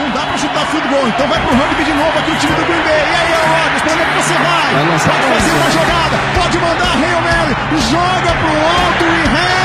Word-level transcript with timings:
Não 0.00 0.10
dá 0.10 0.20
pra 0.20 0.38
chutar 0.38 0.64
field 0.66 0.88
goal. 0.88 1.06
Então 1.08 1.28
vai 1.28 1.38
pro 1.40 1.54
rugby 1.54 1.84
de 1.84 1.92
novo 1.92 2.18
aqui 2.18 2.30
o 2.30 2.36
time 2.36 2.54
do 2.54 2.64
Green 2.64 2.82
Bay. 2.82 3.04
E 3.04 3.14
aí, 3.20 3.32
Rodgers, 3.52 3.82
pra 3.82 3.92
onde 3.92 4.02
é 4.02 4.06
que 4.06 4.16
você 4.22 4.34
vai? 4.34 4.74
Pode 5.12 5.22
fazer 5.34 5.52
uma 5.52 5.70
jogada. 5.70 6.16
Pode 6.40 6.58
mandar 6.58 6.92
Hail 6.96 7.20
Mary. 7.20 7.54
Joga 7.90 8.32
pro 8.40 8.48
alto 8.48 9.04
e 9.04 9.28
reza. 9.28 9.59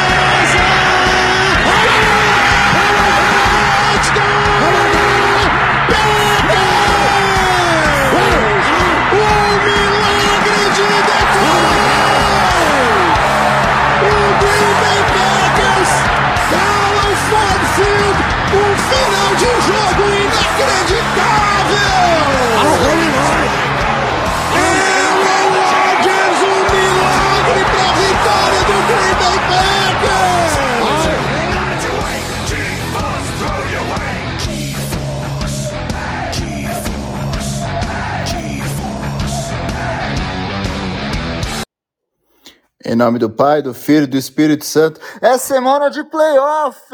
Em 42.95 42.97
nome 42.97 43.19
do 43.19 43.29
Pai, 43.29 43.61
do 43.61 43.73
Filho 43.73 44.05
e 44.05 44.07
do 44.07 44.15
Espírito 44.15 44.63
Santo. 44.63 45.01
É 45.21 45.37
semana 45.37 45.89
de 45.89 46.01
playoffs! 46.05 46.87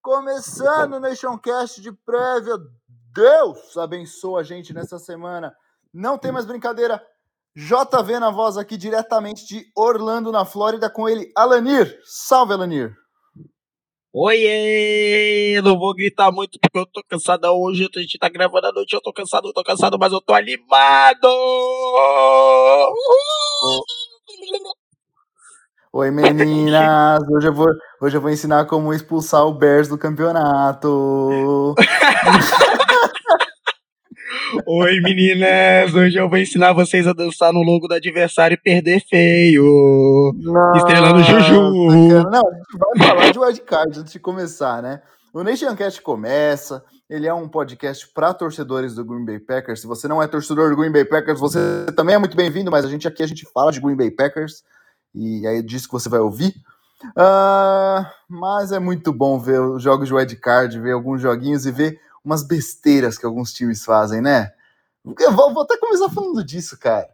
Começando 0.00 0.94
o 0.94 0.98
Nationcast 1.00 1.82
de 1.82 1.92
prévia. 1.92 2.54
Deus 3.14 3.76
abençoa 3.76 4.40
a 4.40 4.42
gente 4.42 4.72
nessa 4.72 4.98
semana. 4.98 5.54
Não 5.92 6.16
tem 6.16 6.32
mais 6.32 6.46
brincadeira. 6.46 7.04
JV 7.54 8.18
na 8.18 8.30
voz 8.30 8.56
aqui 8.56 8.78
diretamente 8.78 9.46
de 9.46 9.66
Orlando, 9.76 10.32
na 10.32 10.46
Flórida, 10.46 10.88
com 10.88 11.06
ele, 11.06 11.30
Alanir. 11.36 12.00
Salve, 12.06 12.54
Alanir. 12.54 12.96
Oiê! 14.10 15.60
Não 15.62 15.78
vou 15.78 15.92
gritar 15.92 16.32
muito 16.32 16.58
porque 16.58 16.78
eu 16.78 16.86
tô 16.86 17.02
cansado 17.06 17.44
hoje. 17.48 17.90
A 17.94 18.00
gente 18.00 18.16
tá 18.16 18.30
gravando 18.30 18.68
à 18.68 18.72
noite, 18.72 18.94
eu 18.94 19.02
tô 19.02 19.12
cansado, 19.12 19.48
eu 19.48 19.52
tô 19.52 19.62
cansado, 19.62 19.98
mas 19.98 20.14
eu 20.14 20.20
tô 20.22 20.32
animado! 20.32 21.26
Uhul! 22.86 23.84
Oi, 25.92 26.10
meninas. 26.10 27.22
Hoje 27.30 27.46
eu 27.46 27.54
vou, 27.54 27.68
hoje 28.00 28.16
eu 28.16 28.20
vou 28.20 28.30
ensinar 28.30 28.64
como 28.66 28.92
expulsar 28.92 29.46
o 29.46 29.54
Bears 29.54 29.86
do 29.88 29.96
campeonato. 29.96 31.74
Oi, 34.66 35.00
meninas! 35.00 35.94
Hoje 35.94 36.16
eu 36.18 36.28
vou 36.28 36.38
ensinar 36.38 36.72
vocês 36.72 37.06
a 37.06 37.12
dançar 37.12 37.52
no 37.52 37.62
logo 37.62 37.88
do 37.88 37.94
adversário 37.94 38.54
e 38.54 38.60
perder 38.60 39.00
feio. 39.08 40.32
Estrelando 40.76 41.22
Juju. 41.22 41.88
cara. 42.08 42.30
Não, 42.30 42.48
a 42.48 42.54
gente 42.54 42.78
vai 42.78 43.08
falar 43.08 43.30
de 43.30 43.38
wildcard 43.38 44.00
antes 44.00 44.12
de 44.12 44.18
começar, 44.18 44.82
né? 44.82 45.00
O 45.34 45.42
Nationcast 45.42 46.00
começa, 46.00 46.84
ele 47.10 47.26
é 47.26 47.34
um 47.34 47.48
podcast 47.48 48.08
para 48.14 48.32
torcedores 48.32 48.94
do 48.94 49.04
Green 49.04 49.24
Bay 49.24 49.40
Packers. 49.40 49.80
Se 49.80 49.86
você 49.86 50.06
não 50.06 50.22
é 50.22 50.28
torcedor 50.28 50.70
do 50.70 50.76
Green 50.76 50.92
Bay 50.92 51.04
Packers, 51.04 51.40
você 51.40 51.86
também 51.96 52.14
é 52.14 52.18
muito 52.18 52.36
bem-vindo, 52.36 52.70
mas 52.70 52.84
a 52.84 52.88
gente 52.88 53.08
aqui 53.08 53.20
a 53.20 53.26
gente 53.26 53.44
fala 53.52 53.72
de 53.72 53.80
Green 53.80 53.96
Bay 53.96 54.12
Packers 54.12 54.62
e 55.12 55.44
é 55.44 55.60
disso 55.60 55.88
que 55.88 55.92
você 55.92 56.08
vai 56.08 56.20
ouvir. 56.20 56.54
Ah, 57.16 58.12
mas 58.28 58.70
é 58.70 58.78
muito 58.78 59.12
bom 59.12 59.36
ver 59.36 59.60
os 59.60 59.82
jogos 59.82 60.06
de 60.06 60.14
wildcard, 60.14 60.78
ver 60.78 60.92
alguns 60.92 61.20
joguinhos 61.20 61.66
e 61.66 61.72
ver 61.72 62.00
umas 62.24 62.46
besteiras 62.46 63.18
que 63.18 63.26
alguns 63.26 63.52
times 63.52 63.84
fazem, 63.84 64.20
né? 64.20 64.52
Eu 65.18 65.32
vou, 65.32 65.52
vou 65.52 65.64
até 65.64 65.76
começar 65.76 66.08
falando 66.10 66.44
disso, 66.44 66.78
cara. 66.78 67.08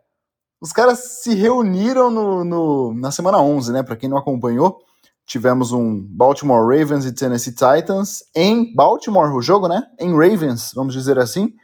Os 0.61 0.73
caras 0.73 0.99
se 1.23 1.35
reuniram 1.35 2.11
no, 2.11 2.45
no- 2.45 2.93
na 2.95 3.11
semana 3.11 3.39
11, 3.39 3.73
né? 3.73 3.83
Para 3.83 3.97
quem 3.97 4.11
não 4.11 4.19
acompanhou, 4.19 4.85
tivemos 5.31 5.71
um 5.71 6.01
Baltimore 6.03 6.61
Ravens 6.67 7.07
e 7.07 7.13
Tennessee 7.15 7.53
Titans 7.55 8.25
em 8.35 8.75
Baltimore, 8.75 9.33
o 9.33 9.41
jogo, 9.41 9.69
né? 9.69 9.81
Em 9.97 10.11
Ravens, 10.13 10.73
vamos 10.75 10.93
dizer 10.93 11.21
assim. 11.21 11.55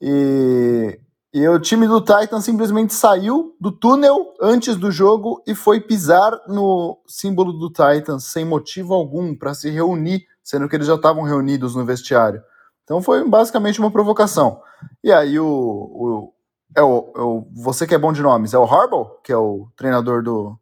E, 0.00 0.98
e 1.32 1.46
o 1.46 1.60
time 1.60 1.86
do 1.86 2.00
Titans 2.00 2.42
simplesmente 2.44 2.94
saiu 2.94 3.54
do 3.60 3.70
túnel 3.70 4.32
antes 4.40 4.76
do 4.76 4.90
jogo 4.90 5.42
e 5.46 5.54
foi 5.54 5.78
pisar 5.78 6.32
no 6.48 6.98
símbolo 7.06 7.52
do 7.52 7.68
Titans 7.68 8.24
sem 8.24 8.46
motivo 8.46 8.94
algum 8.94 9.34
para 9.36 9.52
se 9.52 9.68
reunir, 9.68 10.24
sendo 10.42 10.66
que 10.66 10.74
eles 10.74 10.86
já 10.86 10.94
estavam 10.94 11.22
reunidos 11.22 11.76
no 11.76 11.84
vestiário. 11.84 12.42
Então 12.84 13.02
foi 13.02 13.28
basicamente 13.28 13.78
uma 13.78 13.90
provocação. 13.90 14.58
E 15.04 15.12
aí 15.12 15.38
o, 15.38 15.46
o 15.46 16.32
é 16.74 16.82
o, 16.82 17.12
é 17.14 17.20
o- 17.20 17.46
você 17.54 17.86
que 17.86 17.94
é 17.94 17.98
bom 17.98 18.12
de 18.12 18.22
nomes, 18.22 18.54
é 18.54 18.58
o 18.58 18.64
Harbaugh, 18.64 19.20
que 19.22 19.32
é 19.32 19.36
o 19.36 19.68
treinador 19.76 20.22
do, 20.22 20.58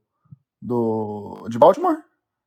do 0.61 1.47
de 1.49 1.59
Baltimore? 1.61 1.99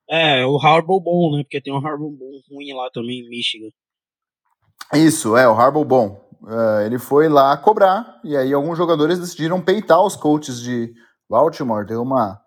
É, 0.09 0.45
o 0.45 0.57
Harbaugh 0.57 1.01
bom, 1.01 1.35
né? 1.35 1.43
Porque 1.43 1.61
tem 1.61 1.73
um 1.73 1.85
Harbaugh 1.85 2.11
bom 2.11 2.31
ruim 2.49 2.73
lá 2.73 2.89
também 2.91 3.19
em 3.19 3.29
Michigan. 3.29 3.69
Isso, 4.93 5.35
é, 5.35 5.47
o 5.47 5.53
Harbaugh 5.53 5.85
bom. 5.85 6.27
É, 6.47 6.85
ele 6.85 6.97
foi 6.97 7.27
lá 7.27 7.57
cobrar, 7.57 8.21
e 8.23 8.37
aí 8.37 8.53
alguns 8.53 8.77
jogadores 8.77 9.19
decidiram 9.19 9.59
peitar 9.59 10.01
os 10.01 10.15
coaches 10.15 10.61
de 10.61 10.93
Baltimore, 11.29 11.85
deu 11.85 12.01
uma 12.01 12.39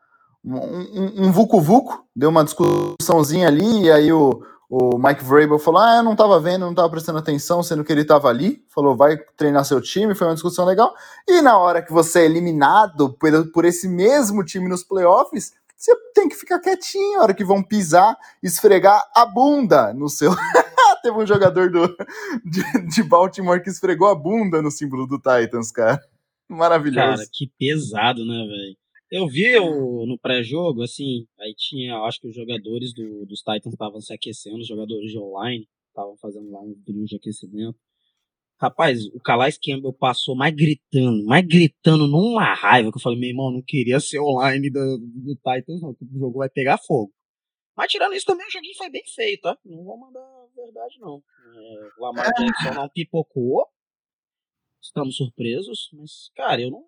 um, 0.43 1.27
um, 1.27 1.33
vucu-vucu, 1.33 2.03
deu 2.17 2.31
uma 2.31 2.45
discussãozinha 2.45 3.47
ali, 3.47 3.83
e 3.83 3.93
aí 3.93 4.11
o, 4.11 4.43
o 4.71 4.99
Mike 4.99 5.23
Vrabel 5.23 5.59
falou, 5.59 5.83
ah, 5.83 5.97
eu 5.97 6.03
não 6.03 6.17
tava 6.17 6.41
vendo, 6.41 6.65
não 6.65 6.75
tava 6.75 6.89
prestando 6.89 7.19
atenção, 7.19 7.63
sendo 7.63 7.85
que 7.85 7.93
ele 7.93 8.05
tava 8.05 8.29
ali, 8.29 8.65
falou, 8.75 8.97
vai 8.97 9.19
treinar 9.37 9.65
seu 9.67 9.81
time, 9.83 10.15
foi 10.15 10.27
uma 10.27 10.35
discussão 10.35 10.65
legal, 10.65 10.95
e 11.29 11.43
na 11.43 11.59
hora 11.59 11.83
que 11.83 11.93
você 11.93 12.21
é 12.21 12.25
eliminado 12.25 13.13
por, 13.19 13.53
por 13.53 13.65
esse 13.67 13.87
mesmo 13.87 14.43
time 14.43 14.69
nos 14.69 14.83
playoffs, 14.83 15.53
você 15.81 15.97
tem 16.15 16.29
que 16.29 16.37
ficar 16.37 16.61
quietinho, 16.61 17.21
a 17.21 17.23
hora 17.23 17.35
que 17.35 17.43
vão 17.43 17.63
pisar, 17.63 18.15
esfregar 18.43 19.03
a 19.15 19.25
bunda 19.25 19.95
no 19.95 20.11
seu... 20.11 20.31
Teve 21.03 21.17
um 21.17 21.27
jogador 21.27 21.71
do, 21.71 21.97
de, 22.45 22.63
de 22.89 23.03
Baltimore 23.03 23.63
que 23.63 23.71
esfregou 23.71 24.09
a 24.09 24.15
bunda 24.15 24.61
no 24.61 24.71
símbolo 24.71 25.07
do 25.07 25.17
Titans, 25.17 25.73
cara. 25.73 25.99
Maravilhoso. 26.47 27.17
Cara, 27.17 27.29
que 27.33 27.51
pesado, 27.59 28.27
né, 28.27 28.47
velho? 28.47 28.77
Eu 29.11 29.27
vi 29.27 29.59
o, 29.59 30.05
no 30.05 30.19
pré-jogo, 30.19 30.83
assim, 30.83 31.27
aí 31.41 31.55
tinha, 31.57 31.97
acho 32.03 32.21
que 32.21 32.29
os 32.29 32.35
jogadores 32.35 32.93
do, 32.93 33.25
dos 33.25 33.39
Titans 33.39 33.73
estavam 33.73 34.03
se 34.03 34.13
aquecendo, 34.13 34.59
os 34.59 34.69
jogadores 34.69 35.11
de 35.11 35.19
online 35.19 35.67
estavam 35.89 36.15
fazendo 36.19 36.51
lá 36.51 36.61
um 36.61 36.75
drill 36.87 37.07
de 37.07 37.17
aquecimento. 37.17 37.79
Rapaz, 38.61 39.07
o 39.07 39.21
Calais 39.21 39.57
Campbell 39.57 39.93
passou 39.93 40.37
mais 40.37 40.55
gritando, 40.55 41.25
mais 41.25 41.47
gritando 41.47 42.07
numa 42.07 42.53
raiva, 42.53 42.91
que 42.91 42.99
eu 42.99 43.03
falei, 43.03 43.19
meu 43.19 43.31
irmão, 43.31 43.51
não 43.51 43.63
queria 43.63 43.99
ser 43.99 44.21
online 44.21 44.71
do, 44.71 44.99
do 44.99 45.35
Titans, 45.37 45.81
não, 45.81 45.91
o 45.91 46.19
jogo 46.19 46.39
vai 46.39 46.51
pegar 46.51 46.77
fogo. 46.77 47.11
Mas 47.75 47.91
tirando 47.91 48.13
isso 48.13 48.27
também, 48.27 48.47
o 48.47 48.51
joguinho 48.51 48.77
foi 48.77 48.91
bem 48.91 49.03
feito, 49.15 49.43
tá? 49.43 49.57
Não 49.65 49.83
vou 49.83 49.97
mandar 49.99 50.21
a 50.21 50.47
verdade, 50.55 50.99
não. 51.01 51.23
É, 51.57 51.89
o 51.99 52.03
Lamar 52.03 52.31
Jackson 52.35 52.75
não 52.75 52.89
pipocou, 52.91 53.67
estamos 54.83 55.17
surpresos, 55.17 55.89
mas, 55.95 56.31
cara, 56.35 56.61
eu 56.61 56.71
não. 56.71 56.85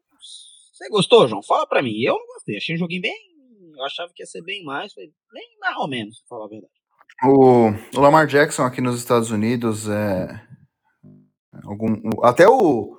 Você 0.73 0.89
gostou, 0.91 1.29
João? 1.29 1.43
Fala 1.43 1.67
pra 1.67 1.83
mim. 1.83 2.01
Eu 2.01 2.15
não 2.15 2.27
gostei. 2.27 2.57
Achei 2.57 2.75
um 2.75 2.79
joguinho 2.79 3.03
bem. 3.03 3.15
Eu 3.77 3.85
achava 3.85 4.13
que 4.15 4.23
ia 4.23 4.27
ser 4.27 4.43
bem 4.43 4.65
mais. 4.65 4.93
Foi 4.93 5.05
bem 5.33 5.59
mais 5.61 5.77
ou 5.77 5.89
menos, 5.89 6.19
pra 6.21 6.29
falar 6.29 6.47
a 6.47 6.49
verdade. 6.49 6.73
O, 7.25 7.69
o 7.97 8.01
Lamar 8.01 8.27
Jackson 8.27 8.63
aqui 8.63 8.81
nos 8.81 8.99
Estados 8.99 9.31
Unidos 9.31 9.89
é. 9.89 10.52
Algum, 11.73 11.97
até 12.23 12.47
o, 12.47 12.97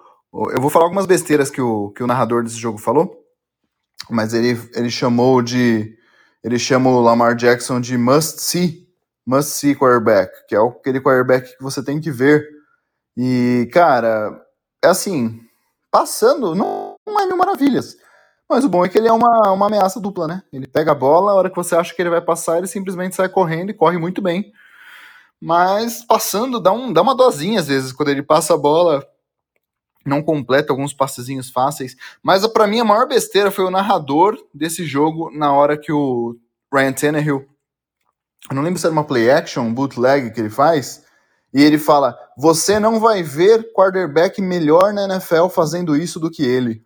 Eu 0.52 0.62
vou 0.62 0.70
falar 0.70 0.86
algumas 0.86 1.06
besteiras 1.06 1.50
que 1.52 1.62
o, 1.62 1.92
que 1.92 2.04
o 2.04 2.08
narrador 2.08 2.44
desse 2.44 2.58
jogo 2.58 2.78
falou, 2.80 3.24
mas 4.10 4.34
ele, 4.34 4.60
ele 4.76 4.90
chamou 4.90 5.42
de. 5.42 5.96
Ele 6.44 6.60
chama 6.60 6.90
o 6.90 7.00
Lamar 7.00 7.36
Jackson 7.36 7.80
de 7.80 7.98
must 7.98 8.42
see, 8.42 8.88
must 9.26 9.52
see 9.52 9.76
quarterback, 9.76 10.32
que 10.48 10.56
é 10.56 10.60
aquele 10.60 11.00
quarterback 11.00 11.56
que 11.56 11.64
você 11.64 11.82
tem 11.82 12.02
que 12.02 12.12
ver. 12.12 12.46
E, 13.16 13.70
cara, 13.72 14.42
é 14.84 14.88
assim, 14.88 15.40
passando, 15.90 16.54
não, 16.54 16.96
não 17.08 17.20
é 17.22 17.26
mil 17.28 17.38
maravilhas. 17.38 17.96
Mas 18.50 18.66
o 18.66 18.70
bom 18.70 18.84
é 18.84 18.90
que 18.90 18.98
ele 18.98 19.08
é 19.08 19.12
uma, 19.12 19.52
uma 19.54 19.68
ameaça 19.68 20.02
dupla, 20.02 20.28
né? 20.28 20.44
Ele 20.52 20.68
pega 20.68 20.92
a 20.92 20.96
bola, 20.96 21.32
a 21.32 21.36
hora 21.36 21.50
que 21.50 21.56
você 21.56 21.76
acha 21.76 21.94
que 21.96 22.02
ele 22.02 22.10
vai 22.10 22.22
passar, 22.22 22.58
ele 22.58 22.68
simplesmente 22.68 23.16
sai 23.16 23.30
correndo 23.30 23.70
e 23.70 23.74
corre 23.74 23.98
muito 23.98 24.22
bem. 24.22 24.52
Mas 25.46 26.06
passando, 26.06 26.58
dá, 26.58 26.72
um, 26.72 26.94
dá 26.94 27.02
uma 27.02 27.14
dosinha 27.14 27.60
às 27.60 27.68
vezes, 27.68 27.92
quando 27.92 28.08
ele 28.08 28.24
passa 28.24 28.54
a 28.54 28.58
bola, 28.58 29.06
não 30.06 30.24
completa 30.24 30.72
alguns 30.72 30.94
passezinhos 30.94 31.50
fáceis. 31.50 31.98
Mas 32.24 32.48
para 32.48 32.66
mim 32.66 32.80
a 32.80 32.86
maior 32.86 33.10
besteira 33.10 33.52
foi 33.52 33.66
o 33.66 33.70
narrador 33.70 34.38
desse 34.54 34.86
jogo 34.86 35.30
na 35.38 35.52
hora 35.52 35.78
que 35.78 35.92
o 35.92 36.38
Ryan 36.74 36.94
Tannehill, 36.94 37.46
eu 38.50 38.56
não 38.56 38.62
lembro 38.62 38.80
se 38.80 38.86
era 38.86 38.94
uma 38.94 39.04
play 39.04 39.30
action, 39.30 39.64
um 39.64 39.74
bootleg 39.74 40.32
que 40.32 40.40
ele 40.40 40.50
faz, 40.50 41.04
e 41.54 41.62
ele 41.62 41.78
fala: 41.78 42.18
Você 42.38 42.80
não 42.80 43.02
vai 43.02 43.22
ver 43.22 43.70
quarterback 43.74 44.42
melhor 44.42 44.94
na 44.94 45.04
NFL 45.04 45.50
fazendo 45.50 45.98
isso 45.98 46.22
do 46.22 46.32
que 46.32 46.44
ele. 46.44 46.86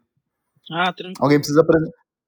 Ah, 0.72 0.92
tranquilo. 0.92 1.14
Alguém 1.20 1.38
precisa, 1.38 1.64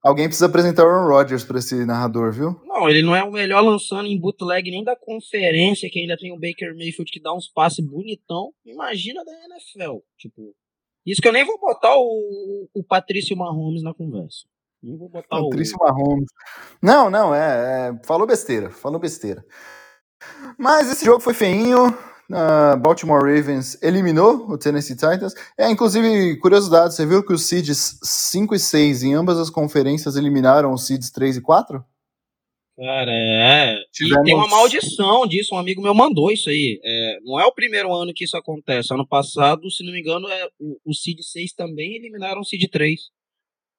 Alguém 0.02 0.28
precisa 0.28 0.46
apresentar 0.46 0.86
o 0.86 0.90
Aaron 0.90 1.10
Rodgers 1.10 1.44
para 1.44 1.60
esse 1.60 1.86
narrador, 1.86 2.32
viu? 2.32 2.60
Não, 2.66 2.90
ele 2.90 3.02
não 3.02 3.14
é 3.14 3.22
o 3.22 3.32
melhor 3.32 3.62
lançando 3.62 4.08
em 4.08 4.20
bootleg 4.20 4.72
nem 4.72 4.84
da 4.84 4.96
conferência, 4.96 5.90
que 5.92 6.00
ainda 6.00 6.16
tem 6.16 6.32
o 6.32 6.40
Baker 6.40 6.74
Mayfield 6.74 7.12
que 7.12 7.22
dá 7.22 7.34
uns 7.34 7.50
passes 7.50 7.86
bonitão. 7.86 8.54
Imagina 8.66 9.24
da 9.26 9.32
NFL. 9.32 9.98
Tipo, 10.18 10.56
isso 11.06 11.22
que 11.22 11.28
eu 11.28 11.34
nem 11.34 11.46
vou 11.46 11.60
botar 11.60 11.96
o, 11.98 12.70
o 12.74 12.84
Patrício 12.84 13.36
Mahomes 13.36 13.84
na 13.84 13.94
conversa. 13.94 14.46
Nem 14.82 14.98
vou 14.98 15.10
botar 15.10 15.28
Patrício 15.28 15.76
o... 15.78 15.84
Mahomes. 15.84 16.30
Não, 16.82 17.10
não, 17.10 17.36
é, 17.36 17.90
é, 17.90 18.06
Falou 18.06 18.26
besteira, 18.26 18.70
falou 18.70 19.00
besteira. 19.00 19.44
Mas 20.58 20.90
esse 20.90 21.04
jogo 21.04 21.20
foi 21.20 21.34
feinho. 21.34 21.98
Uh, 22.30 22.78
Baltimore 22.78 23.24
Ravens 23.24 23.82
eliminou 23.82 24.48
o 24.50 24.58
Tennessee 24.58 24.96
Titans. 24.96 25.34
É, 25.58 25.70
inclusive, 25.70 26.38
curiosidade, 26.38 26.94
você 26.94 27.06
viu 27.06 27.26
que 27.26 27.34
os 27.34 27.48
seeds 27.48 28.00
5 28.04 28.54
e 28.54 28.60
6 28.60 29.04
em 29.04 29.14
ambas 29.16 29.40
as 29.40 29.50
conferências 29.50 30.16
eliminaram 30.16 30.72
os 30.72 30.86
seeds 30.86 31.10
3 31.10 31.38
e 31.38 31.42
4? 31.42 31.84
Cara, 32.78 33.12
é. 33.12 33.76
Tivemos... 33.92 34.22
E 34.22 34.24
tem 34.26 34.36
uma 34.36 34.48
maldição 34.48 35.28
disso. 35.28 35.56
Um 35.56 35.58
amigo 35.58 35.82
meu 35.82 35.94
mandou 35.94 36.32
isso 36.32 36.50
aí. 36.50 36.80
É, 36.84 37.20
não 37.24 37.40
é 37.40 37.46
o 37.46 37.52
primeiro 37.52 37.94
ano 37.94 38.14
que 38.14 38.24
isso 38.24 38.38
acontece. 38.38 38.94
Ano 38.94 39.06
passado, 39.06 39.70
se 39.70 39.84
não 39.84 39.92
me 39.92 40.00
engano, 40.00 40.30
é, 40.30 40.48
o, 40.60 40.78
o 40.86 40.94
Seed 40.94 41.20
6 41.20 41.54
também 41.54 41.96
eliminaram 41.96 42.42
o 42.42 42.46
Seed 42.46 42.70
3. 42.72 43.02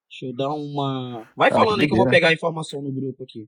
Deixa 0.09 0.25
eu 0.25 0.35
dar 0.35 0.53
uma. 0.53 1.25
Vai 1.37 1.49
ah, 1.49 1.53
falando 1.53 1.79
aí 1.79 1.87
que 1.87 1.93
eu 1.93 1.97
vou 1.97 2.09
pegar 2.09 2.27
a 2.27 2.33
informação 2.33 2.81
no 2.81 2.91
grupo 2.91 3.23
aqui. 3.23 3.47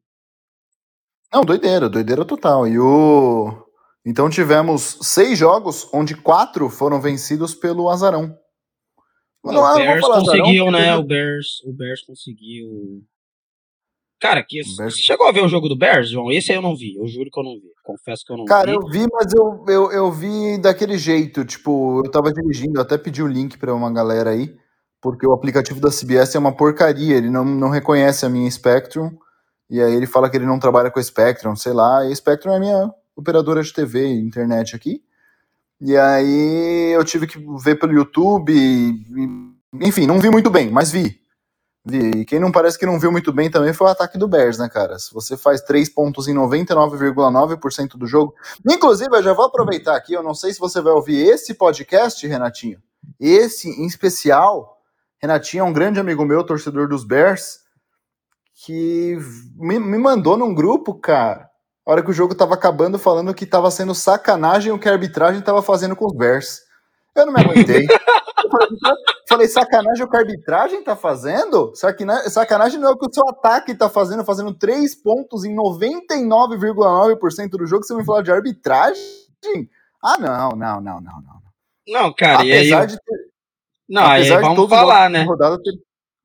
Não, 1.32 1.44
doideira, 1.44 1.90
doideira 1.90 2.24
total. 2.24 2.66
E 2.66 2.80
o. 2.80 3.64
Então 4.06 4.30
tivemos 4.30 4.98
seis 5.02 5.38
jogos, 5.38 5.88
onde 5.94 6.16
quatro 6.16 6.70
foram 6.70 7.00
vencidos 7.00 7.56
pelo 7.56 7.90
Azarão. 7.90 8.38
Não, 9.44 9.62
o 9.62 9.76
Bears 9.76 10.06
conseguiu, 10.06 10.68
azarão, 10.68 10.72
né? 10.72 10.96
O 10.96 11.04
Bears, 11.04 11.62
o 11.66 11.74
Bears 11.74 12.02
conseguiu. 12.02 13.04
Cara, 14.20 14.42
que 14.42 14.62
Bears... 14.62 14.96
você 14.96 15.02
chegou 15.02 15.28
a 15.28 15.34
ver 15.34 15.44
o 15.44 15.50
jogo 15.50 15.68
do 15.68 15.78
Bears, 15.78 16.10
João? 16.10 16.32
Esse 16.32 16.52
aí 16.52 16.58
eu 16.58 16.62
não 16.62 16.76
vi. 16.76 16.96
Eu 16.96 17.06
juro 17.08 17.30
que 17.30 17.38
eu 17.38 17.44
não 17.44 17.56
vi. 17.56 17.70
Confesso 17.84 18.26
que 18.26 18.32
eu 18.32 18.38
não 18.38 18.46
Cara, 18.46 18.72
vi. 18.72 18.78
Cara, 18.78 18.86
eu 18.86 18.90
vi, 18.90 19.08
mas 19.12 19.34
eu, 19.34 19.66
eu, 19.68 19.92
eu 19.92 20.12
vi 20.12 20.58
daquele 20.58 20.98
jeito. 20.98 21.44
Tipo, 21.44 22.02
eu 22.06 22.10
tava 22.10 22.32
dirigindo, 22.32 22.80
até 22.80 22.98
pedi 22.98 23.22
o 23.22 23.28
link 23.28 23.58
pra 23.58 23.74
uma 23.74 23.92
galera 23.92 24.30
aí, 24.30 24.56
porque 25.02 25.28
o 25.28 25.34
aplicativo 25.34 25.82
da 25.82 25.90
CBS 25.90 26.36
é 26.36 26.40
uma 26.40 26.56
porcaria. 26.56 27.18
Ele 27.18 27.30
não, 27.30 27.44
não 27.44 27.70
reconhece 27.70 28.26
a 28.26 28.30
minha 28.30 28.50
Spectrum. 28.50 29.12
E 29.70 29.82
aí 29.82 29.94
ele 29.94 30.08
fala 30.08 30.30
que 30.30 30.38
ele 30.38 30.46
não 30.46 30.60
trabalha 30.60 30.90
com 30.90 31.00
a 31.00 31.04
Spectrum, 31.04 31.56
sei 31.56 31.74
lá. 31.74 32.06
E 32.06 32.16
Spectrum 32.16 32.54
é 32.54 32.56
a 32.56 32.60
minha 32.60 32.94
operadora 33.16 33.62
de 33.62 33.74
TV 33.74 34.06
e 34.06 34.20
internet 34.20 34.76
aqui. 34.76 35.04
E 35.80 35.98
aí 35.98 36.92
eu 36.94 37.04
tive 37.04 37.28
que 37.28 37.38
ver 37.62 37.76
pelo 37.76 37.94
YouTube. 37.94 38.54
E, 38.54 39.86
enfim, 39.86 40.06
não 40.06 40.20
vi 40.20 40.30
muito 40.30 40.50
bem, 40.50 40.72
mas 40.72 40.92
vi. 40.92 41.20
Vi. 41.86 42.22
E 42.22 42.26
quem 42.26 42.40
não 42.40 42.52
parece 42.52 42.80
que 42.80 42.86
não 42.86 43.00
viu 43.00 43.12
muito 43.12 43.34
bem 43.34 43.52
também 43.52 43.74
foi 43.74 43.88
o 43.88 43.90
ataque 43.90 44.18
do 44.18 44.28
Bears, 44.28 44.58
né, 44.58 44.70
cara? 44.70 44.98
Se 44.98 45.14
você 45.14 45.36
faz 45.36 45.62
3 45.62 45.90
pontos 45.90 46.28
em 46.28 46.34
99,9% 46.34 47.98
do 47.98 48.08
jogo. 48.08 48.34
Inclusive, 48.66 49.14
eu 49.18 49.24
já 49.24 49.34
vou 49.34 49.46
aproveitar 49.46 49.96
aqui, 49.96 50.14
eu 50.14 50.24
não 50.24 50.34
sei 50.34 50.54
se 50.54 50.60
você 50.60 50.80
vai 50.80 50.94
ouvir 50.94 51.18
esse 51.28 51.54
podcast, 51.54 52.26
Renatinho. 52.26 52.82
Esse 53.20 53.70
em 53.70 53.86
especial. 53.86 54.78
Renatinho 55.22 55.62
é 55.62 55.66
um 55.66 55.74
grande 55.74 56.00
amigo 56.00 56.26
meu, 56.26 56.46
torcedor 56.46 56.88
dos 56.88 57.04
Bears, 57.04 57.60
que 58.66 59.18
me, 59.58 59.80
me 59.80 59.98
mandou 59.98 60.38
num 60.38 60.54
grupo, 60.54 60.94
cara 60.96 61.53
a 61.86 61.92
hora 61.92 62.04
que 62.04 62.12
o 62.12 62.14
jogo 62.14 62.34
tava 62.34 62.54
acabando, 62.54 62.98
falando 62.98 63.34
que 63.34 63.46
tava 63.46 63.70
sendo 63.70 63.94
sacanagem 63.94 64.72
o 64.72 64.80
que 64.80 64.88
a 64.88 64.94
arbitragem 64.94 65.42
tava 65.42 65.62
fazendo 65.62 65.96
com 65.96 66.06
os 66.06 66.16
Bears. 66.16 66.62
Eu 67.16 67.26
não 67.26 67.34
me 67.34 67.42
aguentei. 67.42 67.86
falei, 69.28 69.48
sacanagem 69.48 70.04
o 70.04 70.10
que 70.10 70.18
a 70.18 70.20
arbitragem 70.20 70.84
tá 70.84 70.96
fazendo? 70.96 71.74
Sacanagem 71.76 72.80
não 72.80 72.90
é 72.90 72.92
o 72.92 72.98
que 72.98 73.08
o 73.08 73.14
seu 73.14 73.28
ataque 73.30 73.76
tá 73.76 73.90
fazendo, 73.90 74.24
fazendo 74.24 74.54
3 74.54 74.96
pontos 74.96 75.44
em 75.44 75.56
99,9% 75.56 77.50
do 77.50 77.68
jogo, 77.68 77.84
você 77.84 77.94
me 77.96 78.06
falar 78.06 78.22
de 78.22 78.32
arbitragem? 78.32 79.04
Ah, 80.02 80.18
não, 80.18 80.50
não, 80.52 80.82
não, 80.82 81.02
não, 81.02 81.22
não. 81.22 81.44
Não, 81.88 82.14
cara, 82.14 82.40
apesar 82.40 82.82
aí... 82.82 82.88
de 82.88 82.96
ter... 82.96 83.18
Não, 83.90 84.04
apesar 84.04 84.38
aí 84.38 84.42
vamos 84.42 84.70
falar, 84.70 85.10
né? 85.10 85.24
Rodada 85.24 85.62
ter... 85.62 85.74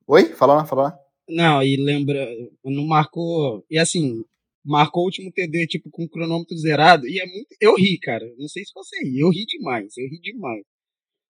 Oi? 0.07 0.25
Fala 0.33 0.55
lá, 0.55 0.65
fala 0.65 0.83
lá. 0.83 0.97
Não, 1.27 1.61
e 1.61 1.75
lembra, 1.77 2.27
não 2.63 2.87
marcou. 2.87 3.63
E 3.69 3.77
assim, 3.77 4.23
marcou 4.65 5.03
o 5.03 5.05
último 5.05 5.31
TD, 5.31 5.67
tipo, 5.67 5.89
com 5.89 6.03
o 6.03 6.09
cronômetro 6.09 6.57
zerado, 6.57 7.07
e 7.07 7.19
é 7.19 7.25
muito. 7.25 7.47
Eu 7.59 7.75
ri, 7.75 7.97
cara. 7.99 8.25
Não 8.37 8.47
sei 8.47 8.63
se 8.63 8.71
você 8.73 8.97
ri. 9.03 9.19
Eu 9.19 9.29
ri 9.29 9.45
demais, 9.45 9.97
eu 9.97 10.07
ri 10.07 10.19
demais. 10.19 10.63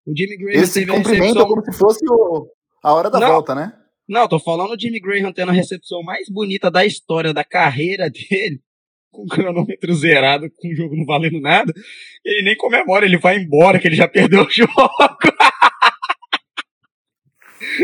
O 0.05 0.15
Jimmy 0.15 0.37
Graham 0.37 0.61
Esse 0.61 0.79
teve 0.79 0.91
cumprimento 0.91 1.21
recepção... 1.21 1.47
como 1.47 1.63
se 1.63 1.77
fosse 1.77 2.05
o... 2.09 2.47
a 2.83 2.93
hora 2.93 3.09
da 3.09 3.19
não, 3.19 3.27
volta, 3.27 3.53
né? 3.53 3.73
Não, 4.07 4.27
tô 4.27 4.39
falando 4.39 4.73
o 4.73 4.79
Jimmy 4.79 4.99
Graham 4.99 5.31
tendo 5.31 5.49
a 5.49 5.53
recepção 5.53 6.01
mais 6.01 6.27
bonita 6.29 6.71
da 6.71 6.85
história 6.85 7.33
da 7.33 7.43
carreira 7.43 8.09
dele, 8.09 8.59
com 9.11 9.23
o 9.23 9.27
cronômetro 9.27 9.93
zerado, 9.93 10.49
com 10.57 10.67
o 10.67 10.75
jogo 10.75 10.95
não 10.95 11.05
valendo 11.05 11.39
nada. 11.39 11.71
Ele 12.25 12.43
nem 12.43 12.57
comemora, 12.57 13.05
ele 13.05 13.19
vai 13.19 13.37
embora, 13.37 13.79
que 13.79 13.87
ele 13.87 13.95
já 13.95 14.07
perdeu 14.07 14.43
o 14.43 14.49
jogo. 14.49 14.71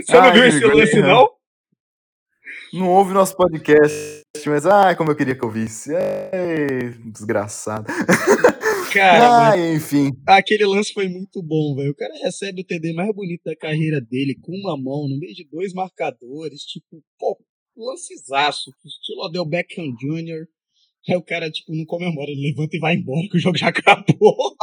Você 0.03 0.19
não 0.19 0.33
viu 0.33 0.45
esse 0.45 0.65
lance, 0.65 1.01
não? 1.01 1.29
Não 2.73 2.89
ouve 2.89 3.13
nosso 3.13 3.37
podcast, 3.37 4.24
mas 4.49 4.65
ai, 4.65 4.95
como 4.95 5.11
eu 5.11 5.15
queria 5.15 5.35
que 5.35 5.43
eu 5.43 5.49
visse. 5.49 5.93
É, 5.93 6.89
desgraçado. 7.05 7.85
Cara, 8.93 9.51
ah, 9.53 9.57
enfim. 9.73 10.11
Aquele 10.27 10.65
lance 10.65 10.93
foi 10.93 11.07
muito 11.07 11.41
bom, 11.41 11.75
velho. 11.75 11.91
O 11.91 11.95
cara 11.95 12.13
recebe 12.21 12.61
o 12.61 12.65
TD 12.65 12.93
mais 12.93 13.13
bonito 13.13 13.41
da 13.45 13.55
carreira 13.55 13.99
dele, 14.01 14.37
com 14.41 14.51
uma 14.53 14.77
mão, 14.77 15.07
no 15.07 15.19
meio 15.19 15.33
de 15.33 15.47
dois 15.51 15.73
marcadores, 15.73 16.61
tipo, 16.61 17.03
pô, 17.19 17.37
lancezaço, 17.77 18.71
estilo 18.85 19.25
Odell 19.25 19.45
Beckham 19.45 19.93
Jr. 19.99 20.47
Aí 21.09 21.15
o 21.15 21.21
cara, 21.21 21.51
tipo, 21.51 21.75
não 21.75 21.85
comemora, 21.85 22.31
ele 22.31 22.49
levanta 22.49 22.75
e 22.75 22.79
vai 22.79 22.95
embora, 22.95 23.27
que 23.29 23.37
o 23.37 23.39
jogo 23.39 23.57
já 23.57 23.67
acabou. 23.69 24.55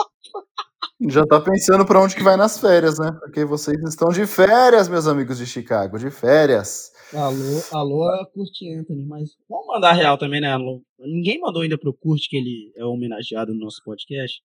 Já 1.09 1.27
tá 1.27 1.41
pensando 1.41 1.85
para 1.85 2.01
onde 2.01 2.15
que 2.15 2.23
vai 2.23 2.37
nas 2.37 2.59
férias, 2.59 2.99
né? 2.99 3.11
Porque 3.21 3.45
vocês 3.45 3.77
estão 3.85 4.09
de 4.11 4.27
férias, 4.27 4.89
meus 4.89 5.07
amigos 5.07 5.39
de 5.39 5.47
Chicago, 5.47 5.99
de 5.99 6.11
férias. 6.11 6.93
Alô, 7.15 7.63
alô, 7.73 8.27
Kurt 8.33 8.63
Anthony, 8.79 9.05
mas 9.05 9.31
vamos 9.49 9.67
mandar 9.67 9.93
real 9.93 10.17
também, 10.17 10.41
né, 10.41 10.51
Alô? 10.51 10.83
Ninguém 10.99 11.39
mandou 11.41 11.63
ainda 11.63 11.77
pro 11.77 11.93
Kurt 11.93 12.23
que 12.29 12.37
ele 12.37 12.73
é 12.75 12.85
homenageado 12.85 13.53
no 13.53 13.61
nosso 13.61 13.83
podcast. 13.85 14.43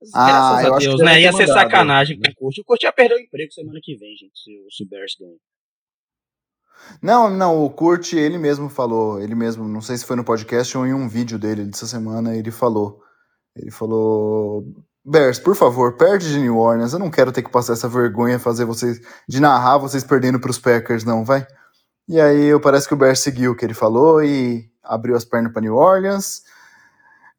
Mas, 0.00 0.10
ah, 0.14 0.62
eu 0.64 0.78
Deus, 0.78 1.00
né? 1.00 1.20
Ia 1.20 1.32
ser 1.32 1.48
sacanagem 1.48 2.18
com 2.20 2.30
o 2.30 2.34
Kurt. 2.34 2.58
O 2.58 2.64
Kurt 2.64 2.82
ia 2.82 2.92
perder 2.92 3.16
o 3.16 3.20
emprego 3.20 3.52
semana 3.52 3.80
que 3.82 3.96
vem, 3.96 4.14
gente, 4.16 4.38
se, 4.38 4.50
se 4.70 4.84
o 4.84 4.88
Bears 4.88 5.16
ganha. 5.18 5.36
Não, 7.02 7.28
não, 7.30 7.64
o 7.64 7.70
Kurt, 7.70 8.12
ele 8.12 8.38
mesmo 8.38 8.68
falou, 8.68 9.20
ele 9.20 9.34
mesmo, 9.34 9.66
não 9.66 9.80
sei 9.80 9.96
se 9.96 10.04
foi 10.04 10.14
no 10.14 10.24
podcast 10.24 10.76
ou 10.76 10.86
em 10.86 10.92
um 10.94 11.08
vídeo 11.08 11.38
dele 11.38 11.64
dessa 11.64 11.86
semana, 11.86 12.36
ele 12.36 12.50
falou. 12.50 13.00
Ele 13.56 13.70
falou: 13.70 14.64
Bears, 15.04 15.38
por 15.38 15.56
favor, 15.56 15.96
perde 15.96 16.28
de 16.28 16.38
New 16.38 16.58
Orleans. 16.58 16.92
Eu 16.92 16.98
não 16.98 17.10
quero 17.10 17.32
ter 17.32 17.42
que 17.42 17.50
passar 17.50 17.72
essa 17.72 17.88
vergonha, 17.88 18.38
fazer 18.38 18.64
vocês, 18.64 19.00
de 19.26 19.40
narrar 19.40 19.78
vocês 19.78 20.04
perdendo 20.04 20.38
para 20.38 20.50
os 20.50 20.58
Packers, 20.58 21.04
não, 21.04 21.24
vai. 21.24 21.46
E 22.08 22.20
aí 22.20 22.58
parece 22.60 22.86
que 22.86 22.94
o 22.94 22.96
Bears 22.96 23.20
seguiu 23.20 23.52
o 23.52 23.56
que 23.56 23.64
ele 23.64 23.74
falou 23.74 24.22
e 24.22 24.70
abriu 24.82 25.16
as 25.16 25.24
pernas 25.24 25.52
para 25.52 25.62
New 25.62 25.74
Orleans. 25.74 26.42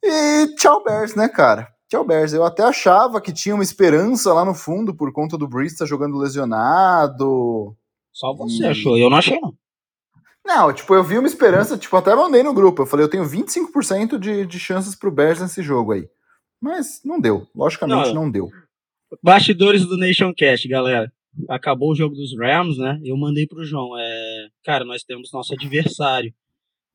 E 0.04 0.56
tchau 0.56 0.84
Bears, 0.84 1.16
né, 1.16 1.30
cara? 1.30 1.70
Tchau 1.88 2.04
Bears. 2.04 2.34
Eu 2.34 2.44
até 2.44 2.64
achava 2.64 3.22
que 3.22 3.32
tinha 3.32 3.56
uma 3.56 3.64
esperança 3.64 4.34
lá 4.34 4.44
no 4.44 4.54
fundo 4.54 4.94
por 4.94 5.12
conta 5.14 5.38
do 5.38 5.48
Brees 5.48 5.72
estar 5.72 5.86
tá 5.86 5.90
jogando 5.90 6.18
lesionado. 6.18 7.76
Só 8.12 8.34
você 8.36 8.64
e... 8.64 8.68
achou, 8.68 8.98
eu 8.98 9.10
não 9.10 9.18
achei 9.18 9.40
não. 9.40 9.54
Não, 10.46 10.72
tipo, 10.72 10.94
eu 10.96 11.04
vi 11.04 11.18
uma 11.18 11.28
esperança, 11.28 11.78
tipo, 11.78 11.96
até 11.96 12.16
mandei 12.16 12.42
no 12.42 12.54
grupo. 12.54 12.82
Eu 12.82 12.86
falei, 12.86 13.06
eu 13.06 13.10
tenho 13.10 13.26
25% 13.26 14.18
de, 14.18 14.46
de 14.46 14.60
chances 14.60 14.96
pro 14.96 15.12
Bears 15.12 15.42
nesse 15.42 15.62
jogo 15.62 15.92
aí. 15.92 16.08
Mas 16.62 17.02
não 17.04 17.20
deu. 17.20 17.48
Logicamente 17.54 18.14
não, 18.14 18.24
não 18.24 18.32
deu. 18.32 18.50
Bastidores 19.22 19.86
do 19.86 19.98
Nation 19.98 20.34
Cast, 20.34 20.68
galera 20.68 21.12
acabou 21.50 21.92
o 21.92 21.96
jogo 21.96 22.16
dos 22.16 22.38
Rams, 22.38 22.78
né? 22.78 23.00
Eu 23.04 23.18
mandei 23.18 23.48
pro 23.48 23.64
João, 23.64 23.98
é, 23.98 24.48
cara, 24.64 24.86
nós 24.86 25.04
temos 25.04 25.32
nosso 25.32 25.54
adversário. 25.54 26.34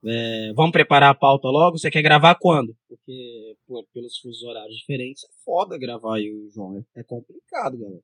É, 0.04 0.52
vamos 0.54 0.72
preparar 0.72 1.10
a 1.10 1.14
pauta 1.14 1.48
logo? 1.48 1.78
Você 1.78 1.90
quer 1.90 2.02
gravar 2.02 2.34
quando? 2.34 2.74
Porque 2.88 3.56
pô, 3.66 3.86
pelos 3.94 4.18
fusos 4.18 4.42
horários 4.42 4.76
diferentes 4.76 5.24
é 5.24 5.28
foda 5.44 5.78
gravar 5.78 6.16
aí 6.16 6.30
o 6.30 6.50
João. 6.50 6.84
É, 6.96 7.00
é 7.00 7.04
complicado, 7.04 7.78
galera. 7.78 8.02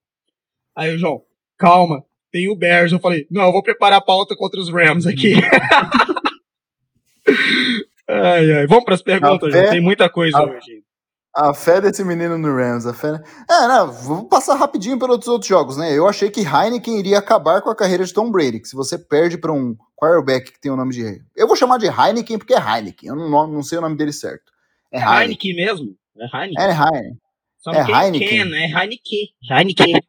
Aí 0.76 0.94
o 0.94 0.98
João, 0.98 1.24
calma, 1.56 2.04
tem 2.30 2.48
o 2.48 2.56
Bears. 2.56 2.92
Eu 2.92 3.00
falei, 3.00 3.26
não, 3.30 3.46
eu 3.46 3.52
vou 3.52 3.62
preparar 3.62 3.98
a 3.98 4.04
pauta 4.04 4.36
contra 4.36 4.60
os 4.60 4.72
Rams 4.72 5.06
aqui. 5.06 5.34
ai, 8.08 8.52
ai. 8.52 8.66
Vamos 8.68 8.84
para 8.84 8.94
as 8.94 9.02
perguntas, 9.02 9.52
João. 9.52 9.70
Tem 9.70 9.80
muita 9.80 10.08
coisa 10.08 10.38
a... 10.38 10.44
hoje. 10.44 10.84
A 11.40 11.54
fé 11.54 11.80
desse 11.80 12.02
menino 12.02 12.36
no 12.36 12.52
Rams, 12.52 12.84
a 12.84 12.92
fé. 12.92 13.22
É, 13.48 13.68
não, 13.68 13.92
vou 13.92 14.24
passar 14.24 14.56
rapidinho 14.56 14.98
pelos 14.98 15.28
outros 15.28 15.48
jogos, 15.48 15.76
né? 15.76 15.96
Eu 15.96 16.08
achei 16.08 16.28
que 16.30 16.40
Heineken 16.40 16.98
iria 16.98 17.16
acabar 17.16 17.62
com 17.62 17.70
a 17.70 17.76
carreira 17.76 18.04
de 18.04 18.12
Tom 18.12 18.28
Brady, 18.28 18.58
que 18.58 18.66
se 18.66 18.74
você 18.74 18.98
perde 18.98 19.38
para 19.38 19.52
um 19.52 19.76
quarterback 19.96 20.50
que 20.50 20.60
tem 20.60 20.72
o 20.72 20.76
nome 20.76 20.92
de. 20.92 21.22
Eu 21.36 21.46
vou 21.46 21.54
chamar 21.54 21.78
de 21.78 21.86
Heineken 21.86 22.38
porque 22.38 22.54
é 22.54 22.58
Heineken, 22.58 23.10
eu 23.10 23.14
não, 23.14 23.46
não 23.46 23.62
sei 23.62 23.78
o 23.78 23.80
nome 23.80 23.96
dele 23.96 24.12
certo. 24.12 24.52
É, 24.90 24.98
é 24.98 25.00
Heineken. 25.00 25.52
Heineken 25.52 25.54
mesmo? 25.54 25.96
É 26.16 26.24
Heineken? 26.24 26.64
É 26.64 26.70
Heineken. 26.72 27.18
Só 27.58 27.70
é 27.70 27.82
Heineken. 27.82 28.28
é 28.54 28.66
Heineken. 28.66 29.28
Heineken. 29.48 30.02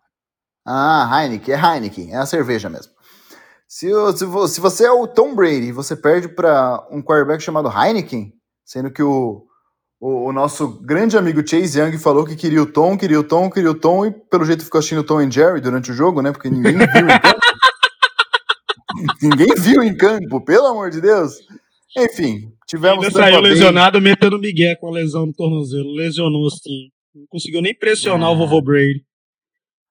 Ah, 0.65 1.21
Heineken, 1.21 1.53
é 1.53 1.57
Heineken, 1.57 2.13
é 2.13 2.17
a 2.17 2.25
cerveja 2.25 2.69
mesmo. 2.71 2.91
Se, 3.67 3.87
se, 4.17 4.47
se 4.47 4.59
você 4.59 4.85
é 4.85 4.91
o 4.91 5.05
Tom 5.05 5.35
Brady, 5.35 5.71
você 5.71 5.95
perde 5.95 6.27
para 6.27 6.87
um 6.89 7.03
quarterback 7.03 7.43
chamado 7.43 7.69
Heineken, 7.69 8.33
sendo 8.65 8.89
que 8.89 9.03
o, 9.03 9.45
o, 9.99 10.29
o, 10.29 10.31
nosso 10.31 10.79
grande 10.81 11.17
amigo 11.17 11.45
Chase 11.47 11.79
Young 11.79 11.97
falou 11.97 12.25
que 12.25 12.35
queria 12.35 12.61
o 12.61 12.65
Tom, 12.65 12.97
queria 12.97 13.19
o 13.19 13.23
Tom, 13.23 13.49
queria 13.49 13.71
o 13.71 13.75
Tom, 13.75 14.05
e 14.05 14.11
pelo 14.11 14.45
jeito 14.45 14.63
ficou 14.63 14.79
assistindo 14.79 14.99
o 14.99 15.03
Tom 15.03 15.21
e 15.21 15.29
Jerry 15.29 15.59
durante 15.59 15.91
o 15.91 15.93
jogo, 15.93 16.21
né? 16.21 16.31
Porque 16.31 16.49
ninguém 16.49 16.77
viu 16.77 16.85
em 16.85 17.19
campo. 17.19 17.39
ninguém 19.21 19.55
viu 19.57 19.83
em 19.83 19.95
campo, 19.95 20.45
pelo 20.45 20.67
amor 20.67 20.89
de 20.89 21.01
Deus. 21.01 21.33
Enfim, 21.97 22.51
tivemos. 22.67 23.03
Ele 23.03 23.13
saiu 23.13 23.41
lesionado, 23.41 23.99
metendo 23.99 24.39
Miguel 24.39 24.77
com 24.77 24.87
a 24.87 24.91
lesão 24.91 25.25
no 25.25 25.33
tornozelo. 25.33 25.91
Lesionou 25.93 26.47
assim. 26.47 26.89
Não 27.13 27.25
conseguiu 27.27 27.61
nem 27.61 27.75
pressionar 27.75 28.29
é. 28.29 28.31
o 28.31 28.37
vovô 28.37 28.61
Brady. 28.61 29.03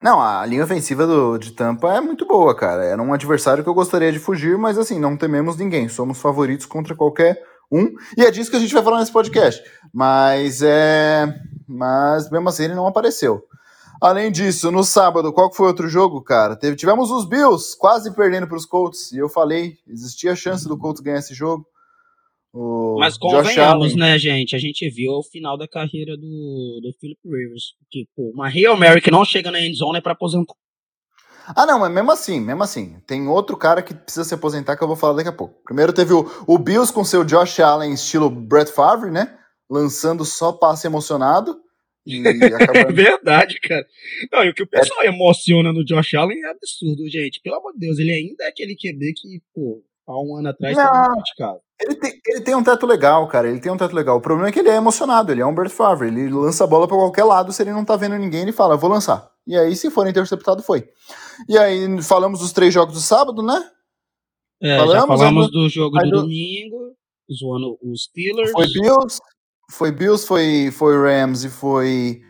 Não, 0.00 0.20
a 0.20 0.46
linha 0.46 0.62
ofensiva 0.62 1.06
do, 1.06 1.36
de 1.38 1.50
Tampa 1.52 1.96
é 1.96 2.00
muito 2.00 2.24
boa, 2.24 2.54
cara. 2.54 2.84
Era 2.84 3.02
um 3.02 3.12
adversário 3.12 3.64
que 3.64 3.68
eu 3.68 3.74
gostaria 3.74 4.12
de 4.12 4.20
fugir, 4.20 4.56
mas 4.56 4.78
assim, 4.78 4.98
não 4.98 5.16
tememos 5.16 5.56
ninguém. 5.56 5.88
Somos 5.88 6.20
favoritos 6.20 6.66
contra 6.66 6.94
qualquer 6.94 7.42
um. 7.70 7.92
E 8.16 8.22
é 8.22 8.30
disso 8.30 8.50
que 8.50 8.56
a 8.56 8.60
gente 8.60 8.74
vai 8.74 8.82
falar 8.82 9.00
nesse 9.00 9.12
podcast. 9.12 9.62
Mas 9.92 10.62
é. 10.62 11.26
Mas 11.66 12.30
mesmo 12.30 12.48
assim 12.48 12.64
ele 12.64 12.74
não 12.74 12.86
apareceu. 12.86 13.42
Além 14.00 14.30
disso, 14.30 14.70
no 14.70 14.84
sábado, 14.84 15.32
qual 15.32 15.52
foi 15.52 15.66
outro 15.66 15.88
jogo, 15.88 16.22
cara? 16.22 16.54
Teve, 16.54 16.76
tivemos 16.76 17.10
os 17.10 17.28
Bills 17.28 17.76
quase 17.76 18.14
perdendo 18.14 18.46
para 18.46 18.56
os 18.56 18.64
Colts. 18.64 19.10
E 19.12 19.18
eu 19.18 19.28
falei, 19.28 19.76
existia 19.88 20.32
a 20.32 20.36
chance 20.36 20.68
do 20.68 20.78
Colts 20.78 21.02
ganhar 21.02 21.18
esse 21.18 21.34
jogo. 21.34 21.66
O 22.52 22.96
Mas 22.98 23.18
convenhamos, 23.18 23.94
né, 23.96 24.18
gente? 24.18 24.54
A 24.54 24.58
gente 24.58 24.88
viu 24.88 25.12
o 25.12 25.22
final 25.22 25.58
da 25.58 25.68
carreira 25.68 26.16
do, 26.16 26.80
do 26.80 26.92
Philip 27.00 27.20
Rivers. 27.24 27.74
Que, 27.90 28.06
pô, 28.16 28.30
uma 28.32 28.48
Real 28.48 28.76
Mary 28.76 29.00
que 29.00 29.10
não 29.10 29.24
chega 29.24 29.50
na 29.50 29.60
endzone 29.60 29.98
é 29.98 30.00
pra 30.00 30.12
aposentar. 30.12 30.54
Ah, 31.54 31.66
não, 31.66 31.78
mas 31.78 31.92
mesmo 31.92 32.10
assim, 32.10 32.40
mesmo 32.40 32.62
assim. 32.62 33.00
Tem 33.06 33.26
outro 33.28 33.56
cara 33.56 33.82
que 33.82 33.94
precisa 33.94 34.24
se 34.24 34.34
aposentar 34.34 34.76
que 34.76 34.82
eu 34.82 34.88
vou 34.88 34.96
falar 34.96 35.14
daqui 35.14 35.28
a 35.28 35.32
pouco. 35.32 35.62
Primeiro 35.64 35.92
teve 35.92 36.12
o, 36.12 36.30
o 36.46 36.58
Bills 36.58 36.92
com 36.92 37.04
seu 37.04 37.24
Josh 37.24 37.60
Allen 37.60 37.92
estilo 37.92 38.30
Brett 38.30 38.72
Favre, 38.72 39.10
né? 39.10 39.38
Lançando 39.68 40.24
só 40.24 40.52
passe 40.52 40.86
emocionado. 40.86 41.58
E 42.06 42.22
acabando... 42.54 42.78
é 42.78 42.92
verdade, 42.92 43.60
cara. 43.60 43.86
Não, 44.32 44.44
e 44.44 44.50
o 44.50 44.54
que 44.54 44.62
o 44.62 44.66
pessoal 44.66 45.02
é. 45.02 45.08
emociona 45.08 45.72
no 45.72 45.84
Josh 45.84 46.14
Allen 46.14 46.42
é 46.42 46.50
absurdo, 46.50 47.08
gente. 47.08 47.40
Pelo 47.42 47.56
amor 47.56 47.72
de 47.72 47.80
Deus, 47.80 47.98
ele 47.98 48.12
ainda 48.12 48.44
é 48.44 48.48
aquele 48.48 48.74
QB 48.74 49.12
que, 49.14 49.42
pô, 49.54 49.84
há 50.06 50.22
um 50.22 50.36
ano 50.36 50.48
atrás 50.48 50.76
não, 50.76 51.14
criticado. 51.14 51.60
Ele 51.80 51.94
tem, 51.94 52.20
ele 52.26 52.40
tem 52.40 52.54
um 52.56 52.62
teto 52.62 52.86
legal, 52.86 53.26
cara. 53.28 53.48
Ele 53.48 53.60
tem 53.60 53.70
um 53.70 53.76
teto 53.76 53.94
legal. 53.94 54.16
O 54.16 54.20
problema 54.20 54.48
é 54.48 54.52
que 54.52 54.58
ele 54.58 54.68
é 54.68 54.76
emocionado, 54.76 55.30
ele 55.30 55.40
é 55.40 55.46
um 55.46 55.54
Bert 55.54 55.70
Favre. 55.70 56.08
Ele 56.08 56.28
lança 56.28 56.64
a 56.64 56.66
bola 56.66 56.88
para 56.88 56.96
qualquer 56.96 57.24
lado, 57.24 57.52
se 57.52 57.62
ele 57.62 57.72
não 57.72 57.84
tá 57.84 57.96
vendo 57.96 58.16
ninguém, 58.16 58.42
ele 58.42 58.52
fala, 58.52 58.76
vou 58.76 58.90
lançar. 58.90 59.30
E 59.46 59.56
aí, 59.56 59.74
se 59.76 59.90
for 59.90 60.06
interceptado, 60.06 60.62
foi. 60.62 60.88
E 61.48 61.56
aí, 61.56 62.02
falamos 62.02 62.40
dos 62.40 62.52
três 62.52 62.74
jogos 62.74 62.94
do 62.94 63.00
sábado, 63.00 63.42
né? 63.42 63.62
É, 64.60 64.76
falamos, 64.76 65.06
falamos 65.06 65.46
né? 65.46 65.52
do 65.52 65.68
jogo 65.68 65.96
do, 65.98 66.10
do 66.10 66.22
domingo, 66.22 66.94
zoando 67.32 67.78
os 67.82 68.04
Steelers. 68.04 68.50
Foi 68.50 68.66
Bills, 68.66 69.20
foi 69.70 69.92
Bills, 69.92 70.26
foi, 70.26 70.70
foi 70.72 70.96
Rams 70.96 71.44
e 71.44 71.48
foi 71.48 72.20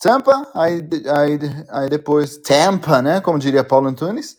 Tampa. 0.00 0.50
Aí, 0.54 0.80
aí, 1.16 1.38
aí 1.70 1.88
depois 1.88 2.38
Tampa, 2.38 3.00
né? 3.00 3.20
Como 3.20 3.38
diria 3.38 3.62
Paulo 3.62 3.86
Antunes. 3.86 4.36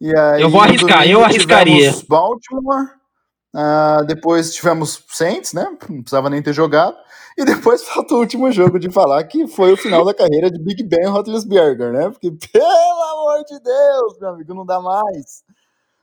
E 0.00 0.14
aí, 0.18 0.42
eu 0.42 0.50
vou 0.50 0.60
arriscar, 0.60 1.08
eu 1.08 1.24
arriscaria. 1.24 1.94
Baltimore, 2.08 2.86
uh, 3.56 4.04
depois 4.06 4.54
tivemos 4.54 5.02
Saints, 5.08 5.52
né? 5.52 5.64
Não 5.88 6.02
precisava 6.02 6.28
nem 6.28 6.42
ter 6.42 6.52
jogado. 6.52 6.96
E 7.36 7.44
depois 7.44 7.82
falta 7.88 8.14
o 8.14 8.18
último 8.18 8.50
jogo 8.52 8.78
de 8.78 8.90
falar 8.90 9.24
que 9.24 9.46
foi 9.46 9.72
o 9.72 9.76
final 9.76 10.04
da 10.04 10.14
carreira 10.14 10.50
de 10.50 10.58
Big 10.62 10.82
Ben 10.84 11.06
Roethlisberger, 11.06 11.92
né? 11.92 12.10
Porque, 12.10 12.30
pelo 12.52 12.64
amor 12.64 13.44
de 13.44 13.58
Deus, 13.60 14.18
meu 14.20 14.28
amigo, 14.30 14.54
não 14.54 14.66
dá 14.66 14.80
mais. 14.80 15.44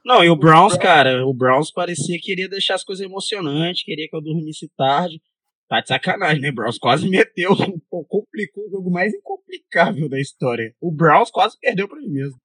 Não, 0.05 0.23
e 0.23 0.29
o 0.29 0.35
Browns, 0.35 0.75
cara, 0.75 1.25
o 1.25 1.33
Browns 1.33 1.71
parecia 1.71 2.17
que 2.17 2.25
queria 2.25 2.49
deixar 2.49 2.75
as 2.75 2.83
coisas 2.83 3.05
emocionantes, 3.05 3.83
queria 3.83 4.07
que 4.09 4.15
eu 4.15 4.21
dormisse 4.21 4.69
tarde. 4.75 5.21
Tá 5.69 5.79
de 5.79 5.87
sacanagem, 5.87 6.41
né? 6.41 6.49
O 6.49 6.53
Browns 6.53 6.77
quase 6.77 7.07
meteu, 7.09 7.55
pô, 7.89 8.03
complicou 8.03 8.65
o 8.67 8.69
jogo 8.69 8.91
mais 8.91 9.13
incomplicável 9.13 10.09
da 10.09 10.19
história. 10.19 10.73
O 10.81 10.91
Browns 10.91 11.31
quase 11.31 11.57
perdeu 11.59 11.87
para 11.87 11.99
ele 11.99 12.09
mesmo. 12.09 12.37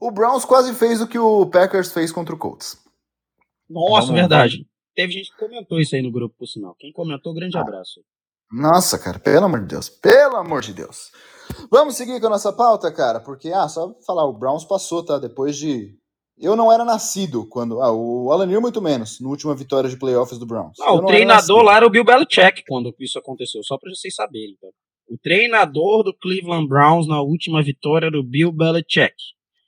O 0.00 0.10
Browns 0.10 0.44
quase 0.44 0.74
fez 0.74 1.00
o 1.00 1.08
que 1.08 1.18
o 1.18 1.46
Packers 1.46 1.92
fez 1.92 2.12
contra 2.12 2.34
o 2.34 2.38
Colts. 2.38 2.76
Nossa, 3.68 4.06
Vamos 4.06 4.20
verdade. 4.20 4.58
Ver. 4.58 4.66
Teve 4.94 5.12
gente 5.12 5.30
que 5.30 5.36
comentou 5.36 5.78
isso 5.78 5.94
aí 5.94 6.02
no 6.02 6.10
grupo, 6.10 6.34
por 6.38 6.46
sinal. 6.46 6.74
Quem 6.78 6.92
comentou, 6.92 7.34
grande 7.34 7.56
ah. 7.56 7.60
abraço. 7.60 8.00
Nossa, 8.50 8.98
cara, 8.98 9.18
pelo 9.18 9.44
amor 9.44 9.60
de 9.60 9.66
Deus. 9.66 9.88
Pelo 9.88 10.36
amor 10.36 10.62
de 10.62 10.72
Deus. 10.72 11.10
Vamos 11.70 11.96
seguir 11.96 12.20
com 12.20 12.26
a 12.26 12.30
nossa 12.30 12.52
pauta, 12.52 12.92
cara, 12.92 13.20
porque, 13.20 13.50
ah, 13.50 13.68
só 13.68 13.94
falar, 14.06 14.24
o 14.24 14.32
Browns 14.32 14.64
passou, 14.64 15.04
tá? 15.04 15.18
Depois 15.18 15.56
de. 15.56 15.94
Eu 16.38 16.54
não 16.54 16.70
era 16.70 16.84
nascido 16.84 17.46
quando. 17.48 17.80
Ah, 17.80 17.92
o 17.92 18.30
Alan 18.30 18.46
Neal 18.46 18.60
muito 18.60 18.80
menos, 18.80 19.20
na 19.20 19.28
última 19.28 19.54
vitória 19.54 19.88
de 19.88 19.98
playoffs 19.98 20.38
do 20.38 20.46
Browns. 20.46 20.76
Não, 20.78 20.96
o 20.96 21.06
treinador 21.06 21.62
lá 21.62 21.76
era 21.76 21.86
o 21.86 21.90
Bill 21.90 22.04
Belichick 22.04 22.62
quando 22.66 22.94
isso 23.00 23.18
aconteceu, 23.18 23.62
só 23.64 23.78
pra 23.78 23.90
vocês 23.90 24.14
saberem, 24.14 24.54
então. 24.56 24.70
O 25.08 25.16
treinador 25.18 26.02
do 26.02 26.12
Cleveland 26.12 26.68
Browns 26.68 27.06
na 27.06 27.20
última 27.22 27.62
vitória 27.62 28.06
era 28.06 28.18
o 28.18 28.24
Bill 28.24 28.52
Belichick. 28.52 29.14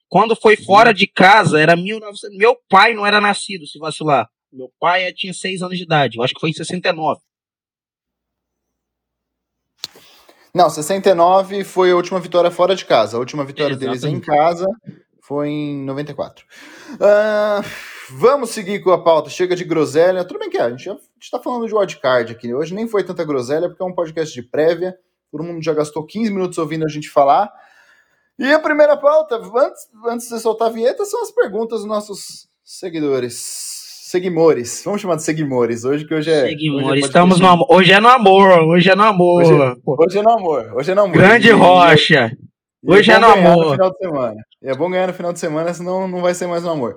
Quando 0.09 0.35
foi 0.35 0.57
fora 0.57 0.93
de 0.93 1.07
casa, 1.07 1.61
era 1.61 1.77
1900. 1.77 2.37
Meu 2.37 2.57
pai 2.69 2.95
não 2.95 3.07
era 3.07 3.21
nascido, 3.21 3.67
se 3.67 3.79
vacilar. 3.79 4.29
Meu 4.53 4.71
pai 4.81 5.13
tinha 5.13 5.35
6 5.35 5.63
anos 5.63 5.77
de 5.77 5.85
idade. 5.85 6.17
Eu 6.17 6.25
acho 6.25 6.35
que 6.35 6.41
foi 6.41 6.51
em 6.51 6.55
69. 6.55 7.21
Não, 10.55 10.71
69 10.71 11.63
foi 11.63 11.91
a 11.91 11.97
última 11.97 12.19
vitória 12.19 12.51
fora 12.51 12.75
de 12.75 12.85
casa. 12.85 13.17
A 13.17 13.21
última 13.21 13.45
vitória 13.45 13.77
deles 13.77 14.03
em 14.03 14.19
casa 14.19 14.67
foi 15.21 15.49
em 15.51 15.85
94. 15.85 16.47
Uh, 16.95 17.63
vamos 18.13 18.51
seguir 18.51 18.81
com 18.81 18.91
a 18.91 19.03
pauta. 19.03 19.29
Chega 19.29 19.55
de 19.55 19.65
groselha. 19.65 20.25
Tudo 20.25 20.41
bem 20.41 20.49
que 20.49 20.57
é, 20.57 20.63
a 20.63 20.71
gente 20.71 20.91
está 21.21 21.39
falando 21.39 21.67
de 21.67 21.75
wildcard 21.75 22.33
aqui. 22.33 22.55
Hoje 22.55 22.75
nem 22.75 22.89
foi 22.89 23.05
tanta 23.05 23.25
groselha, 23.25 23.69
porque 23.69 23.83
é 23.83 23.87
um 23.87 23.95
podcast 23.95 24.35
de 24.35 24.43
prévia. 24.43 24.97
Todo 25.31 25.45
mundo 25.45 25.63
já 25.63 25.75
gastou 25.75 26.07
15 26.07 26.31
minutos 26.31 26.57
ouvindo 26.57 26.87
a 26.87 26.89
gente 26.89 27.11
falar. 27.11 27.53
E 28.39 28.53
a 28.53 28.61
primeira 28.61 28.97
pauta, 28.97 29.37
antes, 29.37 29.89
antes 30.07 30.29
de 30.29 30.39
soltar 30.39 30.69
a 30.69 30.71
vinheta, 30.71 31.05
são 31.05 31.23
as 31.23 31.31
perguntas 31.33 31.81
dos 31.81 31.89
nossos 31.89 32.49
seguidores. 32.63 33.35
Seguimores. 34.09 34.83
Vamos 34.85 35.03
chamar 35.03 35.17
de 35.17 35.25
seguimores. 35.25 35.85
Hoje 35.85 36.07
que 36.07 36.15
hoje 36.15 36.31
é. 36.31 36.49
Seguimores. 36.49 36.89
Hoje 36.89 37.03
é 37.03 37.07
Estamos 37.07 37.41
no 37.41 37.49
amor. 37.49 37.67
Hoje 37.69 37.93
é 37.93 38.01
no 38.01 38.09
amor. 38.09 38.61
Hoje 38.61 38.91
é 38.91 38.95
no 38.95 39.03
amor. 39.03 39.43
Hoje 39.43 39.53
é, 39.53 39.75
hoje 39.85 40.19
é 40.19 40.23
no 40.23 40.31
amor. 40.31 40.73
Hoje 40.75 40.91
é 40.91 40.95
no 40.95 41.01
amor. 41.03 41.17
Grande 41.17 41.51
rocha. 41.51 42.33
E 42.83 42.93
hoje 42.93 43.11
é, 43.11 43.15
é 43.15 43.19
no 43.19 43.27
amor. 43.27 43.65
No 43.67 43.73
final 43.73 43.91
de 43.91 43.99
semana. 43.99 44.37
E 44.63 44.69
é 44.71 44.75
bom 44.75 44.89
ganhar 44.89 45.09
no 45.09 45.13
final 45.13 45.33
de 45.33 45.41
semana, 45.41 45.75
senão 45.75 46.09
não 46.09 46.23
vai 46.23 46.33
ser 46.33 46.47
mais 46.47 46.63
no 46.63 46.71
amor. 46.71 46.97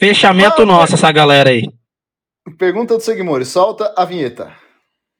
Fechamento 0.00 0.62
ah, 0.62 0.66
nosso, 0.66 0.94
essa 0.94 1.12
galera 1.12 1.50
aí. 1.50 1.62
Pergunta 2.58 2.96
dos 2.96 3.04
seguimores. 3.04 3.48
Solta 3.48 3.92
a 3.96 4.04
vinheta. 4.04 4.52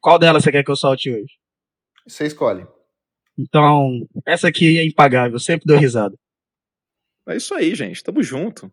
Qual 0.01 0.19
delas 0.19 0.43
você 0.43 0.51
quer 0.51 0.65
que 0.65 0.71
eu 0.71 0.77
solte 0.77 1.11
hoje? 1.11 1.35
Você 2.07 2.27
escolhe. 2.27 2.67
Então, 3.39 4.07
essa 4.27 4.49
aqui 4.49 4.79
é 4.79 4.85
impagável, 4.85 5.39
sempre 5.39 5.67
deu 5.67 5.79
risada. 5.79 6.17
É 7.29 7.37
isso 7.37 7.55
aí, 7.55 7.75
gente. 7.75 8.03
Tamo 8.03 8.23
junto. 8.23 8.73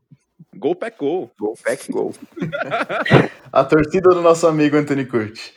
Gol 0.55 0.75
pack 0.75 0.97
gol. 0.97 1.31
Gol 1.37 1.55
pack 1.61 1.91
gol. 1.91 2.13
a 3.51 3.63
torcida 3.63 4.09
do 4.09 4.21
nosso 4.21 4.47
amigo 4.47 4.77
Anthony 4.77 5.05
Curti. 5.05 5.53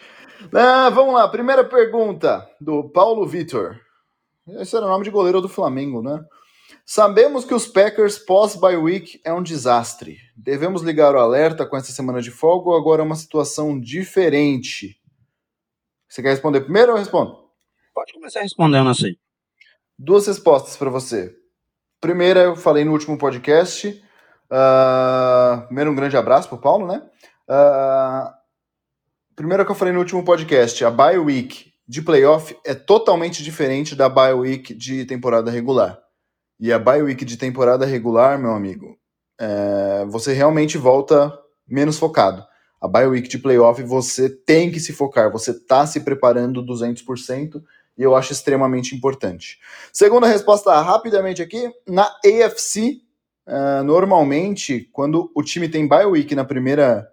Ah, 0.52 0.90
vamos 0.90 1.14
lá, 1.14 1.28
primeira 1.28 1.64
pergunta 1.64 2.48
do 2.60 2.88
Paulo 2.90 3.26
Vitor. 3.26 3.80
Esse 4.60 4.76
era 4.76 4.86
o 4.86 4.88
nome 4.88 5.04
de 5.04 5.10
goleiro 5.10 5.40
do 5.40 5.48
Flamengo, 5.48 6.02
né? 6.02 6.24
Sabemos 6.84 7.44
que 7.44 7.54
os 7.54 7.66
Packers 7.66 8.18
pós-bye 8.18 8.76
week 8.76 9.20
é 9.24 9.32
um 9.32 9.42
desastre. 9.42 10.18
Devemos 10.36 10.82
ligar 10.82 11.14
o 11.14 11.18
alerta 11.18 11.66
com 11.66 11.76
essa 11.76 11.92
semana 11.92 12.20
de 12.20 12.30
folga 12.30 12.70
ou 12.70 12.76
agora 12.76 13.02
é 13.02 13.04
uma 13.04 13.16
situação 13.16 13.78
diferente? 13.78 14.98
Você 16.08 16.22
quer 16.22 16.30
responder 16.30 16.62
primeiro 16.62 16.92
ou 16.92 16.96
eu 16.96 17.00
respondo? 17.00 17.47
Pode 18.08 18.14
começar 18.14 18.40
respondendo 18.40 18.88
assim. 18.88 19.14
Duas 19.98 20.26
respostas 20.26 20.76
para 20.78 20.88
você. 20.88 21.36
Primeira, 22.00 22.40
eu 22.40 22.56
falei 22.56 22.82
no 22.82 22.92
último 22.92 23.18
podcast. 23.18 24.02
Uh, 24.50 25.66
primeiro, 25.66 25.90
um 25.90 25.94
grande 25.94 26.16
abraço 26.16 26.48
para 26.48 26.56
o 26.56 26.60
Paulo, 26.60 26.86
né? 26.86 27.02
Uh, 27.46 28.32
primeiro 29.36 29.62
que 29.66 29.70
eu 29.70 29.74
falei 29.74 29.92
no 29.92 30.00
último 30.00 30.24
podcast, 30.24 30.82
a 30.86 30.90
bye 30.90 31.18
week 31.18 31.70
de 31.86 32.00
playoff 32.00 32.56
é 32.64 32.74
totalmente 32.74 33.42
diferente 33.44 33.94
da 33.94 34.08
bye 34.08 34.32
week 34.32 34.72
de 34.72 35.04
temporada 35.04 35.50
regular. 35.50 35.98
E 36.58 36.72
a 36.72 36.78
bye 36.78 37.02
week 37.02 37.26
de 37.26 37.36
temporada 37.36 37.84
regular, 37.84 38.38
meu 38.38 38.52
amigo, 38.52 38.96
é, 39.38 40.06
você 40.06 40.32
realmente 40.32 40.78
volta 40.78 41.38
menos 41.68 41.98
focado. 41.98 42.42
A 42.80 42.88
bye 42.88 43.06
week 43.06 43.28
de 43.28 43.38
playoff 43.38 43.82
você 43.82 44.30
tem 44.30 44.70
que 44.70 44.80
se 44.80 44.94
focar, 44.94 45.30
você 45.30 45.52
tá 45.52 45.86
se 45.86 46.00
preparando 46.00 46.64
200% 46.64 47.62
e 47.98 48.02
eu 48.02 48.14
acho 48.14 48.32
extremamente 48.32 48.94
importante. 48.94 49.58
Segunda 49.92 50.28
resposta 50.28 50.80
rapidamente 50.80 51.42
aqui, 51.42 51.68
na 51.86 52.04
AFC, 52.24 53.02
uh, 53.46 53.82
normalmente, 53.82 54.88
quando 54.92 55.30
o 55.34 55.42
time 55.42 55.68
tem 55.68 55.88
bye 55.88 56.06
week 56.06 56.34
na 56.34 56.44
primeira, 56.44 57.08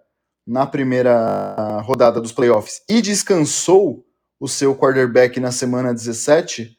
na 0.46 0.64
primeira 0.64 1.80
rodada 1.80 2.20
dos 2.20 2.30
playoffs 2.30 2.82
e 2.88 3.02
descansou 3.02 4.06
o 4.38 4.46
seu 4.46 4.76
quarterback 4.76 5.40
na 5.40 5.50
semana 5.50 5.92
17, 5.92 6.76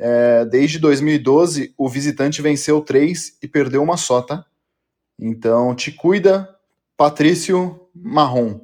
é, 0.00 0.44
desde 0.44 0.78
2012, 0.78 1.74
o 1.76 1.88
visitante 1.88 2.40
venceu 2.40 2.80
três 2.80 3.36
e 3.42 3.48
perdeu 3.48 3.82
uma 3.82 3.96
só, 3.96 4.22
tá? 4.22 4.44
Então, 5.20 5.74
te 5.74 5.90
cuida, 5.92 6.48
Patrício 6.96 7.88
Marrom. 7.94 8.60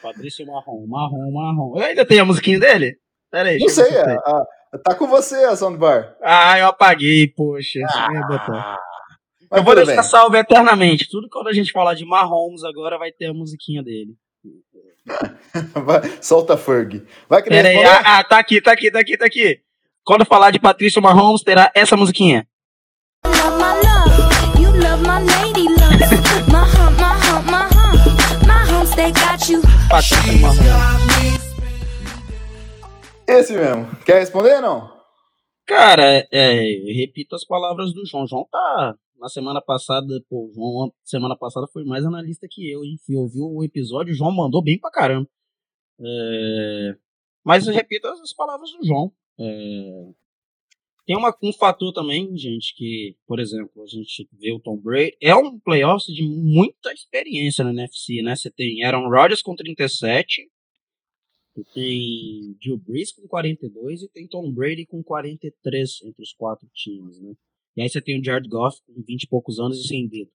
Patrício 0.00 0.46
Marrom, 0.46 0.86
Marrom, 0.86 1.32
Marrom. 1.32 1.76
Eu 1.76 1.84
ainda 1.84 2.06
tenho 2.06 2.22
a 2.22 2.24
musiquinha 2.24 2.60
dele? 2.60 2.96
Pera 3.30 3.48
aí, 3.50 3.58
Não 3.58 3.68
sei, 3.68 3.84
é, 3.94 4.02
a- 4.16 4.42
tá 4.84 4.94
com 4.94 5.06
você 5.06 5.36
a 5.44 5.56
soundbar. 5.56 6.16
Ah, 6.22 6.58
eu 6.58 6.66
apaguei, 6.66 7.26
poxa. 7.28 7.80
botar. 8.28 8.78
Ah, 9.50 9.58
Eu 9.58 9.62
vou 9.62 9.74
deixar 9.74 9.92
bem. 10.02 10.02
salvo 10.02 10.36
eternamente. 10.36 11.08
Tudo 11.08 11.28
quando 11.30 11.48
a 11.48 11.52
gente 11.52 11.70
falar 11.72 11.94
de 11.94 12.04
Mahomes 12.04 12.64
agora 12.64 12.98
vai 12.98 13.12
ter 13.12 13.26
a 13.26 13.34
musiquinha 13.34 13.82
dele. 13.82 14.14
Vai, 15.84 16.02
solta 16.20 16.56
Ferg. 16.56 17.06
Vai 17.28 17.40
querer 17.42 17.62
Pera 17.62 17.68
aí, 17.68 17.84
ah, 17.84 18.18
ah, 18.18 18.24
tá 18.24 18.38
aqui, 18.38 18.60
tá 18.60 18.72
aqui, 18.72 18.90
tá 18.90 18.98
aqui, 18.98 19.16
tá 19.16 19.24
aqui. 19.24 19.60
Quando 20.04 20.24
falar 20.24 20.50
de 20.50 20.58
Patrício 20.58 21.00
Mahomes, 21.00 21.42
terá 21.42 21.70
essa 21.74 21.96
musiquinha. 21.96 22.46
Patrício 29.88 30.40
Mahomes. 30.40 31.15
Esse 33.28 33.52
mesmo. 33.52 33.86
Quer 34.04 34.20
responder 34.20 34.56
ou 34.56 34.62
não? 34.62 34.96
Cara, 35.66 36.18
é, 36.18 36.28
é, 36.30 36.92
repito 36.92 37.34
as 37.34 37.44
palavras 37.44 37.92
do 37.92 38.06
João. 38.06 38.26
João 38.26 38.46
tá. 38.50 38.96
Na 39.18 39.28
semana 39.28 39.60
passada, 39.60 40.06
pô, 40.28 40.50
João, 40.54 40.92
semana 41.02 41.36
passada 41.36 41.66
foi 41.72 41.84
mais 41.84 42.04
analista 42.04 42.46
que 42.48 42.70
eu, 42.70 42.84
hein? 42.84 42.96
Eu 43.08 43.20
ouvi 43.20 43.40
o 43.40 43.64
episódio, 43.64 44.12
o 44.12 44.16
João 44.16 44.30
mandou 44.30 44.62
bem 44.62 44.78
pra 44.78 44.90
caramba. 44.90 45.28
É, 45.98 46.96
mas 47.44 47.66
eu 47.66 47.72
repito 47.72 48.06
as 48.06 48.32
palavras 48.34 48.70
do 48.72 48.86
João. 48.86 49.10
É, 49.40 50.12
tem 51.06 51.16
uma, 51.16 51.34
um 51.42 51.52
fator 51.52 51.92
também, 51.92 52.36
gente, 52.36 52.74
que, 52.74 53.16
por 53.26 53.38
exemplo, 53.40 53.82
a 53.82 53.86
gente 53.86 54.28
vê 54.32 54.52
o 54.52 54.60
Tom 54.60 54.76
Brady. 54.76 55.16
É 55.22 55.34
um 55.34 55.58
playoffs 55.58 56.12
de 56.14 56.22
muita 56.22 56.92
experiência 56.92 57.64
na 57.64 57.70
NFC, 57.70 58.22
né? 58.22 58.36
Você 58.36 58.50
tem 58.50 58.84
Aaron 58.84 59.08
Rodgers 59.08 59.40
com 59.40 59.54
37, 59.54 60.50
tu 61.56 61.64
tem 61.72 62.54
Drew 62.60 62.76
Brees 62.76 63.12
com 63.12 63.26
42 63.26 64.02
e 64.02 64.08
tem 64.08 64.28
Tom 64.28 64.52
Brady 64.52 64.84
com 64.84 65.02
43 65.02 66.02
entre 66.04 66.22
os 66.22 66.34
quatro 66.34 66.68
times, 66.74 67.18
né? 67.18 67.34
E 67.74 67.82
aí 67.82 67.88
você 67.88 68.00
tem 68.00 68.20
o 68.20 68.24
Jared 68.24 68.46
Goff 68.46 68.82
com 68.86 69.02
20 69.02 69.22
e 69.22 69.26
poucos 69.26 69.58
anos 69.58 69.78
e 69.78 69.88
sem 69.88 70.06
dedo. 70.06 70.30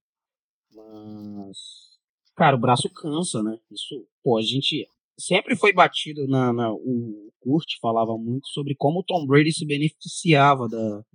Mas, 0.73 1.99
cara, 2.35 2.55
o 2.55 2.59
braço 2.59 2.89
cansa, 2.89 3.43
né? 3.43 3.59
Isso, 3.69 4.07
pô, 4.23 4.39
a 4.39 4.41
gente 4.41 4.87
sempre 5.15 5.55
foi 5.55 5.71
batido 5.71 6.27
na, 6.27 6.51
na 6.51 6.73
o 6.73 7.31
Kurt 7.39 7.77
falava 7.79 8.17
muito 8.17 8.47
sobre 8.47 8.73
como 8.73 9.01
o 9.01 9.03
Tom 9.03 9.25
Brady 9.27 9.53
se 9.53 9.65
beneficiava 9.65 10.67
da, 10.67 11.05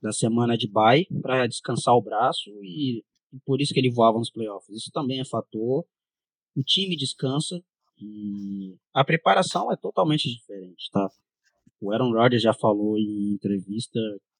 da 0.00 0.12
semana 0.12 0.56
de 0.56 0.66
bye 0.66 1.06
para 1.20 1.46
descansar 1.46 1.94
o 1.94 2.02
braço 2.02 2.48
e, 2.62 3.04
e 3.32 3.38
por 3.44 3.60
isso 3.60 3.74
que 3.74 3.80
ele 3.80 3.90
voava 3.90 4.18
nos 4.18 4.30
playoffs. 4.30 4.74
Isso 4.74 4.90
também 4.90 5.20
é 5.20 5.24
fator. 5.26 5.84
O 6.56 6.62
time 6.62 6.96
descansa 6.96 7.62
e 8.00 8.76
a 8.94 9.04
preparação 9.04 9.70
é 9.72 9.76
totalmente 9.76 10.28
diferente, 10.28 10.90
tá? 10.90 11.08
O 11.80 11.92
Aaron 11.92 12.12
Rodgers 12.12 12.42
já 12.42 12.52
falou 12.52 12.98
em 12.98 13.32
entrevista 13.32 13.98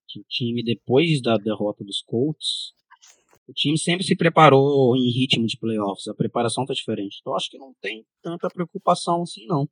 que 0.08 0.20
o 0.20 0.24
time, 0.28 0.62
depois 0.62 1.22
da 1.22 1.36
derrota 1.36 1.84
dos 1.84 2.02
Colts, 2.02 2.72
o 3.48 3.52
time 3.52 3.78
sempre 3.78 4.04
se 4.04 4.16
preparou 4.16 4.96
em 4.96 5.10
ritmo 5.10 5.46
de 5.46 5.56
playoffs. 5.56 6.06
A 6.06 6.14
preparação 6.14 6.64
tá 6.64 6.74
diferente. 6.74 7.18
Então 7.20 7.34
acho 7.34 7.50
que 7.50 7.58
não 7.58 7.74
tem 7.80 8.04
tanta 8.22 8.48
preocupação 8.48 9.22
assim, 9.22 9.46
não. 9.46 9.68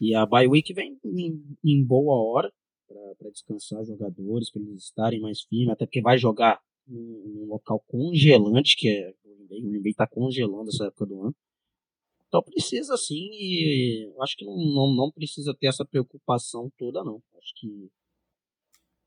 E 0.00 0.14
a 0.14 0.26
bye 0.26 0.46
week 0.46 0.72
vem 0.72 0.98
em, 1.04 1.42
em 1.64 1.84
boa 1.84 2.16
hora 2.16 2.52
para 3.18 3.30
descansar 3.30 3.84
jogadores, 3.84 4.50
para 4.50 4.62
eles 4.62 4.84
estarem 4.84 5.20
mais 5.20 5.42
firmes, 5.42 5.70
até 5.70 5.84
porque 5.84 6.00
vai 6.00 6.18
jogar 6.18 6.60
num, 6.86 7.46
local 7.46 7.82
congelante, 7.88 8.76
que 8.76 8.88
é 8.88 9.14
o 9.24 9.34
Green 9.34 9.46
Bay. 9.48 9.58
O 9.60 9.68
Green 9.70 9.82
Bay 9.82 9.94
tá 9.94 10.06
congelando 10.06 10.70
essa 10.70 10.86
época 10.86 11.06
do 11.06 11.22
ano. 11.22 11.36
Então 12.28 12.42
precisa 12.42 12.96
sim, 12.96 13.30
e 13.32 14.06
eu 14.14 14.22
acho 14.22 14.36
que 14.36 14.44
não, 14.44 14.54
não, 14.54 14.94
não 14.94 15.10
precisa 15.10 15.54
ter 15.58 15.66
essa 15.66 15.84
preocupação 15.84 16.70
toda, 16.78 17.02
não. 17.02 17.22
Acho 17.38 17.54
que 17.56 17.90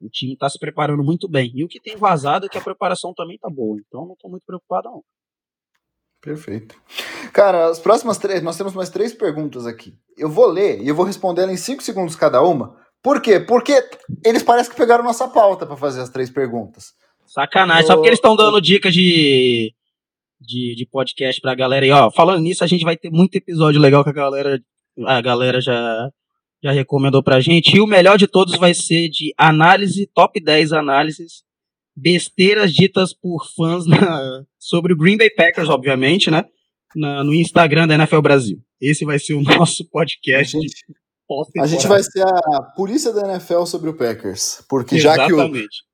o 0.01 0.09
time 0.09 0.33
está 0.33 0.49
se 0.49 0.57
preparando 0.57 1.03
muito 1.03 1.27
bem. 1.27 1.51
E 1.53 1.63
o 1.63 1.67
que 1.67 1.79
tem 1.79 1.95
vazado 1.95 2.47
é 2.47 2.49
que 2.49 2.57
a 2.57 2.63
preparação 2.63 3.13
também 3.13 3.37
tá 3.37 3.47
boa. 3.49 3.77
Então 3.79 4.07
não 4.07 4.15
tô 4.15 4.27
muito 4.27 4.45
preocupado, 4.45 4.89
não. 4.89 5.03
Perfeito. 6.19 6.75
Cara, 7.31 7.67
as 7.67 7.79
próximas 7.79 8.17
três, 8.17 8.41
nós 8.41 8.57
temos 8.57 8.73
mais 8.73 8.89
três 8.89 9.13
perguntas 9.13 9.65
aqui. 9.65 9.95
Eu 10.17 10.29
vou 10.29 10.47
ler 10.47 10.81
e 10.81 10.87
eu 10.87 10.95
vou 10.95 11.05
responder 11.05 11.47
em 11.47 11.57
cinco 11.57 11.83
segundos 11.83 12.15
cada 12.15 12.41
uma. 12.41 12.75
Por 13.01 13.21
quê? 13.21 13.39
Porque 13.39 13.83
eles 14.23 14.43
parecem 14.43 14.71
que 14.71 14.77
pegaram 14.77 15.03
nossa 15.03 15.27
pauta 15.27 15.65
para 15.65 15.77
fazer 15.77 16.01
as 16.01 16.09
três 16.09 16.29
perguntas. 16.29 16.93
Sacanagem, 17.25 17.87
só 17.87 17.95
porque 17.95 18.09
eles 18.09 18.17
estão 18.17 18.35
dando 18.35 18.61
dicas 18.61 18.93
de, 18.93 19.73
de, 20.41 20.75
de 20.75 20.85
podcast 20.85 21.39
pra 21.39 21.53
galera. 21.55 21.85
E 21.85 21.91
ó, 21.91 22.09
falando 22.11 22.41
nisso, 22.41 22.63
a 22.63 22.67
gente 22.67 22.83
vai 22.83 22.97
ter 22.97 23.09
muito 23.11 23.35
episódio 23.35 23.79
legal 23.79 24.03
que 24.03 24.09
a 24.09 24.13
galera, 24.13 24.59
a 25.05 25.21
galera 25.21 25.61
já, 25.61 26.09
já 26.63 26.71
recomendou 26.71 27.21
pra 27.23 27.39
gente. 27.39 27.75
E 27.75 27.79
o 27.79 27.87
melhor 27.87 28.17
de 28.17 28.27
todos 28.27 28.57
vai 28.57 28.73
ser 28.73 29.07
de 29.09 29.33
análise, 29.37 30.09
top 30.13 30.39
10 30.43 30.73
análises, 30.73 31.43
besteiras 31.95 32.73
ditas 32.73 33.13
por 33.13 33.45
fãs 33.55 33.85
na- 33.85 34.43
sobre 34.57 34.93
o 34.93 34.97
Green 34.97 35.17
Bay 35.17 35.29
Packers, 35.29 35.69
obviamente, 35.69 36.31
né? 36.31 36.45
Na- 36.95 37.23
no 37.23 37.33
Instagram 37.33 37.87
da 37.87 37.95
NFL 37.95 38.21
Brasil. 38.21 38.59
Esse 38.81 39.05
vai 39.05 39.19
ser 39.19 39.33
o 39.35 39.41
nosso 39.69 39.83
A 39.83 39.87
podcast 39.91 40.57
de 40.57 40.67
gente, 40.67 40.85
a 41.59 41.65
gente 41.67 41.87
vai 41.87 42.03
ser 42.03 42.25
a 42.27 42.61
polícia 42.75 43.13
da 43.13 43.21
NFL 43.33 43.63
sobre 43.65 43.89
o 43.89 43.93
Packers. 43.93 44.63
Porque 44.67 44.99
já 44.99 45.15
que, 45.27 45.33
o, 45.33 45.37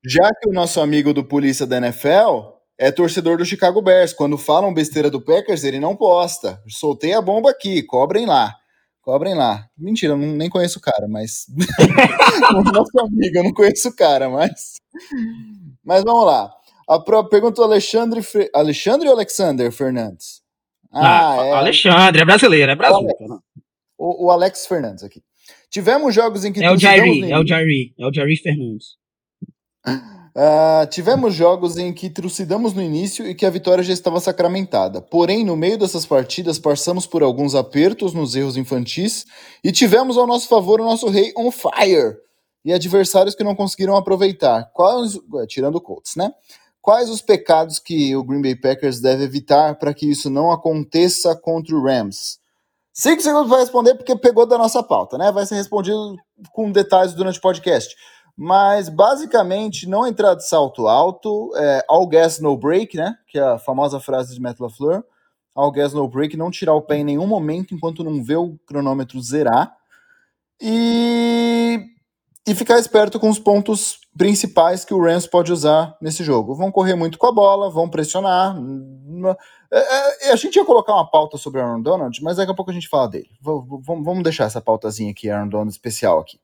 já 0.05 0.29
que 0.41 0.49
o 0.49 0.53
nosso 0.53 0.79
amigo 0.81 1.13
do 1.13 1.23
polícia 1.23 1.65
da 1.67 1.77
NFL 1.77 2.56
é 2.79 2.91
torcedor 2.91 3.37
do 3.37 3.45
Chicago 3.45 3.81
Bears, 3.81 4.13
quando 4.13 4.37
falam 4.37 4.73
besteira 4.73 5.09
do 5.09 5.21
Packers, 5.21 5.63
ele 5.63 5.79
não 5.79 5.95
posta. 5.95 6.61
Soltei 6.67 7.13
a 7.13 7.21
bomba 7.21 7.49
aqui, 7.49 7.81
cobrem 7.83 8.25
lá. 8.25 8.53
Cobrem 9.01 9.33
lá. 9.35 9.65
Mentira, 9.77 10.13
eu 10.13 10.17
não, 10.17 10.27
nem 10.35 10.49
conheço 10.49 10.79
o 10.79 10.81
cara, 10.81 11.07
mas. 11.07 11.45
nosso 12.73 12.99
amigo, 12.99 13.37
eu 13.37 13.43
não 13.45 13.53
conheço 13.53 13.89
o 13.89 13.95
cara, 13.95 14.29
mas. 14.29 14.75
Mas 15.83 16.03
vamos 16.03 16.25
lá. 16.25 16.51
A 16.89 16.99
pergunta 17.23 17.55
do 17.55 17.63
Alexandre, 17.63 18.21
Fre- 18.21 18.49
Alexandre 18.53 19.07
ou 19.07 19.13
Alexander 19.13 19.71
Fernandes? 19.71 20.41
Ah, 20.91 21.31
Ah, 21.41 21.45
é. 21.45 21.51
Alexandre, 21.53 22.21
é 22.21 22.25
brasileiro, 22.25 22.71
é 22.71 22.75
brasileiro. 22.75 23.41
O, 23.97 24.25
o 24.27 24.31
Alex 24.31 24.67
Fernandes 24.67 25.03
aqui. 25.03 25.21
Tivemos 25.69 26.13
jogos 26.13 26.45
em 26.45 26.53
que 26.53 26.63
É 26.63 26.71
o 26.71 26.77
Jairi, 26.77 27.31
é 27.31 27.37
o 27.39 27.45
Jairi, 27.45 27.93
é 27.97 28.05
o 28.07 28.13
Jairi 28.13 28.35
Fernandes. 28.37 28.97
Ah, 30.39 30.85
tivemos 30.87 31.33
jogos 31.33 31.77
em 31.77 31.91
que 31.91 32.11
trucidamos 32.11 32.71
no 32.71 32.79
início 32.79 33.25
e 33.25 33.33
que 33.33 33.43
a 33.43 33.49
vitória 33.49 33.83
já 33.83 33.91
estava 33.91 34.19
sacramentada. 34.19 35.01
Porém, 35.01 35.43
no 35.43 35.55
meio 35.55 35.79
dessas 35.79 36.05
partidas, 36.05 36.59
passamos 36.59 37.07
por 37.07 37.23
alguns 37.23 37.55
apertos 37.55 38.13
nos 38.13 38.35
erros 38.35 38.55
infantis 38.55 39.25
e 39.63 39.71
tivemos 39.71 40.15
ao 40.15 40.27
nosso 40.27 40.47
favor 40.47 40.79
o 40.79 40.85
nosso 40.85 41.09
rei 41.09 41.33
on 41.35 41.49
fire 41.49 42.17
e 42.63 42.71
adversários 42.71 43.33
que 43.33 43.43
não 43.43 43.55
conseguiram 43.55 43.95
aproveitar. 43.95 44.69
Quais, 44.75 45.17
tirando 45.47 45.77
o 45.77 45.81
Colts, 45.81 46.15
né? 46.15 46.31
Quais 46.83 47.09
os 47.09 47.19
pecados 47.19 47.79
que 47.79 48.15
o 48.15 48.23
Green 48.23 48.43
Bay 48.43 48.55
Packers 48.55 48.99
deve 48.99 49.23
evitar 49.23 49.79
para 49.79 49.91
que 49.91 50.07
isso 50.07 50.29
não 50.29 50.51
aconteça 50.51 51.35
contra 51.35 51.75
o 51.75 51.83
Rams? 51.83 52.37
Cinco 52.93 53.23
segundos 53.23 53.49
para 53.49 53.59
responder, 53.59 53.95
porque 53.95 54.15
pegou 54.15 54.45
da 54.45 54.57
nossa 54.57 54.83
pauta, 54.83 55.17
né? 55.17 55.31
Vai 55.31 55.47
ser 55.47 55.55
respondido 55.55 56.15
com 56.51 56.71
detalhes 56.71 57.15
durante 57.15 57.39
o 57.39 57.41
podcast. 57.41 57.95
Mas, 58.39 58.87
basicamente, 58.87 59.89
não 59.89 60.05
entrar 60.05 60.35
de 60.35 60.47
salto 60.47 60.87
alto, 60.87 61.51
é, 61.55 61.83
all 61.89 62.05
gas, 62.07 62.39
no 62.39 62.55
break, 62.55 62.95
né? 62.95 63.17
Que 63.27 63.39
é 63.39 63.41
a 63.41 63.57
famosa 63.57 63.99
frase 63.99 64.35
de 64.35 64.39
Matt 64.39 64.59
LaFleur. 64.59 65.03
All 65.55 65.71
gas, 65.71 65.91
no 65.91 66.07
break, 66.07 66.37
não 66.37 66.51
tirar 66.51 66.75
o 66.75 66.81
pé 66.83 66.97
em 66.97 67.03
nenhum 67.03 67.25
momento 67.25 67.73
enquanto 67.73 68.03
não 68.03 68.23
vê 68.23 68.35
o 68.35 68.55
cronômetro 68.67 69.19
zerar. 69.19 69.75
E, 70.61 71.79
e 72.47 72.53
ficar 72.53 72.77
esperto 72.77 73.19
com 73.19 73.27
os 73.27 73.39
pontos 73.39 73.99
principais 74.15 74.85
que 74.85 74.93
o 74.93 75.01
Rams 75.01 75.25
pode 75.25 75.51
usar 75.51 75.97
nesse 75.99 76.23
jogo. 76.23 76.53
Vão 76.53 76.71
correr 76.71 76.93
muito 76.93 77.17
com 77.17 77.25
a 77.25 77.31
bola, 77.31 77.71
vão 77.71 77.89
pressionar. 77.89 78.55
É, 79.71 80.27
é, 80.27 80.31
a 80.31 80.35
gente 80.35 80.57
ia 80.57 80.65
colocar 80.65 80.93
uma 80.93 81.09
pauta 81.09 81.39
sobre 81.39 81.59
Aaron 81.59 81.81
Donald, 81.81 82.23
mas 82.23 82.37
daqui 82.37 82.51
a 82.51 82.55
pouco 82.55 82.69
a 82.69 82.73
gente 82.73 82.87
fala 82.87 83.07
dele. 83.07 83.29
V- 83.41 83.81
vamos 83.83 84.21
deixar 84.21 84.45
essa 84.45 84.61
pautazinha 84.61 85.09
aqui, 85.09 85.27
Aaron 85.27 85.49
Donald 85.49 85.71
especial 85.71 86.19
aqui. 86.19 86.39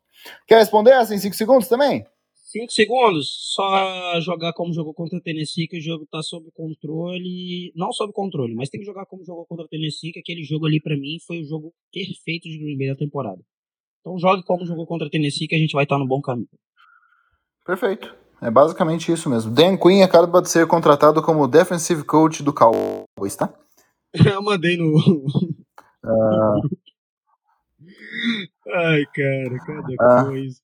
Quer 0.48 0.60
responder 0.60 0.92
essa 0.92 1.14
em 1.14 1.20
5 1.20 1.36
segundos 1.36 1.68
também? 1.68 2.06
Cinco 2.54 2.72
segundos, 2.72 3.52
só 3.56 4.22
jogar 4.22 4.54
como 4.54 4.72
jogou 4.72 4.94
contra 4.94 5.18
o 5.18 5.22
Tennessee, 5.22 5.68
que 5.68 5.80
o 5.80 5.82
jogo 5.82 6.06
tá 6.06 6.22
sob 6.22 6.52
controle. 6.54 7.74
Não 7.76 7.92
sob 7.92 8.14
controle, 8.14 8.54
mas 8.54 8.70
tem 8.70 8.80
que 8.80 8.86
jogar 8.86 9.08
como 9.08 9.26
jogou 9.26 9.44
contra 9.48 9.66
o 9.66 9.68
Tennessee, 9.68 10.12
que 10.12 10.20
aquele 10.20 10.44
jogo 10.44 10.68
ali 10.68 10.80
pra 10.80 10.96
mim 10.96 11.18
foi 11.26 11.42
o 11.42 11.44
jogo 11.44 11.74
perfeito 11.92 12.44
de 12.44 12.60
Green 12.60 12.78
Bay 12.78 12.90
da 12.90 12.96
temporada. 12.96 13.42
Então 14.02 14.20
jogue 14.20 14.44
como 14.44 14.68
jogou 14.68 14.86
contra 14.86 15.08
o 15.08 15.10
Tennessee, 15.10 15.48
que 15.48 15.56
a 15.56 15.58
gente 15.58 15.74
vai 15.74 15.84
estar 15.84 15.98
no 15.98 16.06
bom 16.06 16.22
caminho. 16.22 16.48
Perfeito. 17.66 18.16
É 18.40 18.52
basicamente 18.52 19.12
isso 19.12 19.32
mesmo. 19.32 19.52
Dan 19.52 19.76
Quinn 19.76 20.04
acaba 20.04 20.40
de 20.40 20.52
ser 20.52 20.68
contratado 20.68 21.24
como 21.24 21.48
defensive 21.48 22.04
coach 22.04 22.44
do 22.44 22.54
Cowboys, 22.54 23.36
tá? 23.36 23.52
Eu 24.32 24.44
mandei 24.44 24.78
no. 24.78 24.94
Ai, 28.72 29.04
cara, 29.14 29.60
cada 29.66 29.96
Ah. 30.22 30.26
coisa. 30.26 30.58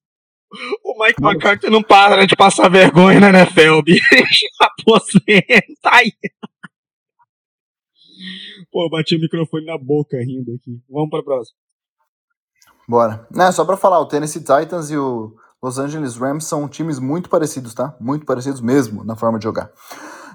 Ô, 0.83 1.03
Mike 1.03 1.21
McCarthy 1.23 1.69
não 1.69 1.83
para 1.83 2.25
de 2.25 2.35
passar 2.35 2.69
vergonha 2.69 3.19
na 3.19 3.29
NFL, 3.29 3.81
bicho. 3.85 4.03
Aposenta 4.59 5.89
aí. 5.93 6.11
Pô, 8.71 8.89
bati 8.89 9.15
o 9.15 9.19
microfone 9.19 9.65
na 9.65 9.77
boca 9.77 10.17
rindo 10.17 10.51
aqui. 10.53 10.81
Vamos 10.89 11.09
pra 11.09 11.23
próxima. 11.23 11.57
Bora. 12.87 13.27
Né, 13.33 13.51
só 13.51 13.63
pra 13.63 13.77
falar, 13.77 13.99
o 13.99 14.07
Tennessee 14.07 14.41
Titans 14.43 14.89
e 14.89 14.97
o 14.97 15.35
Los 15.61 15.77
Angeles 15.77 16.15
Rams 16.17 16.45
são 16.45 16.67
times 16.67 16.99
muito 16.99 17.29
parecidos, 17.29 17.73
tá? 17.73 17.95
Muito 17.99 18.25
parecidos 18.25 18.61
mesmo 18.61 19.03
na 19.03 19.15
forma 19.15 19.37
de 19.37 19.43
jogar. 19.43 19.71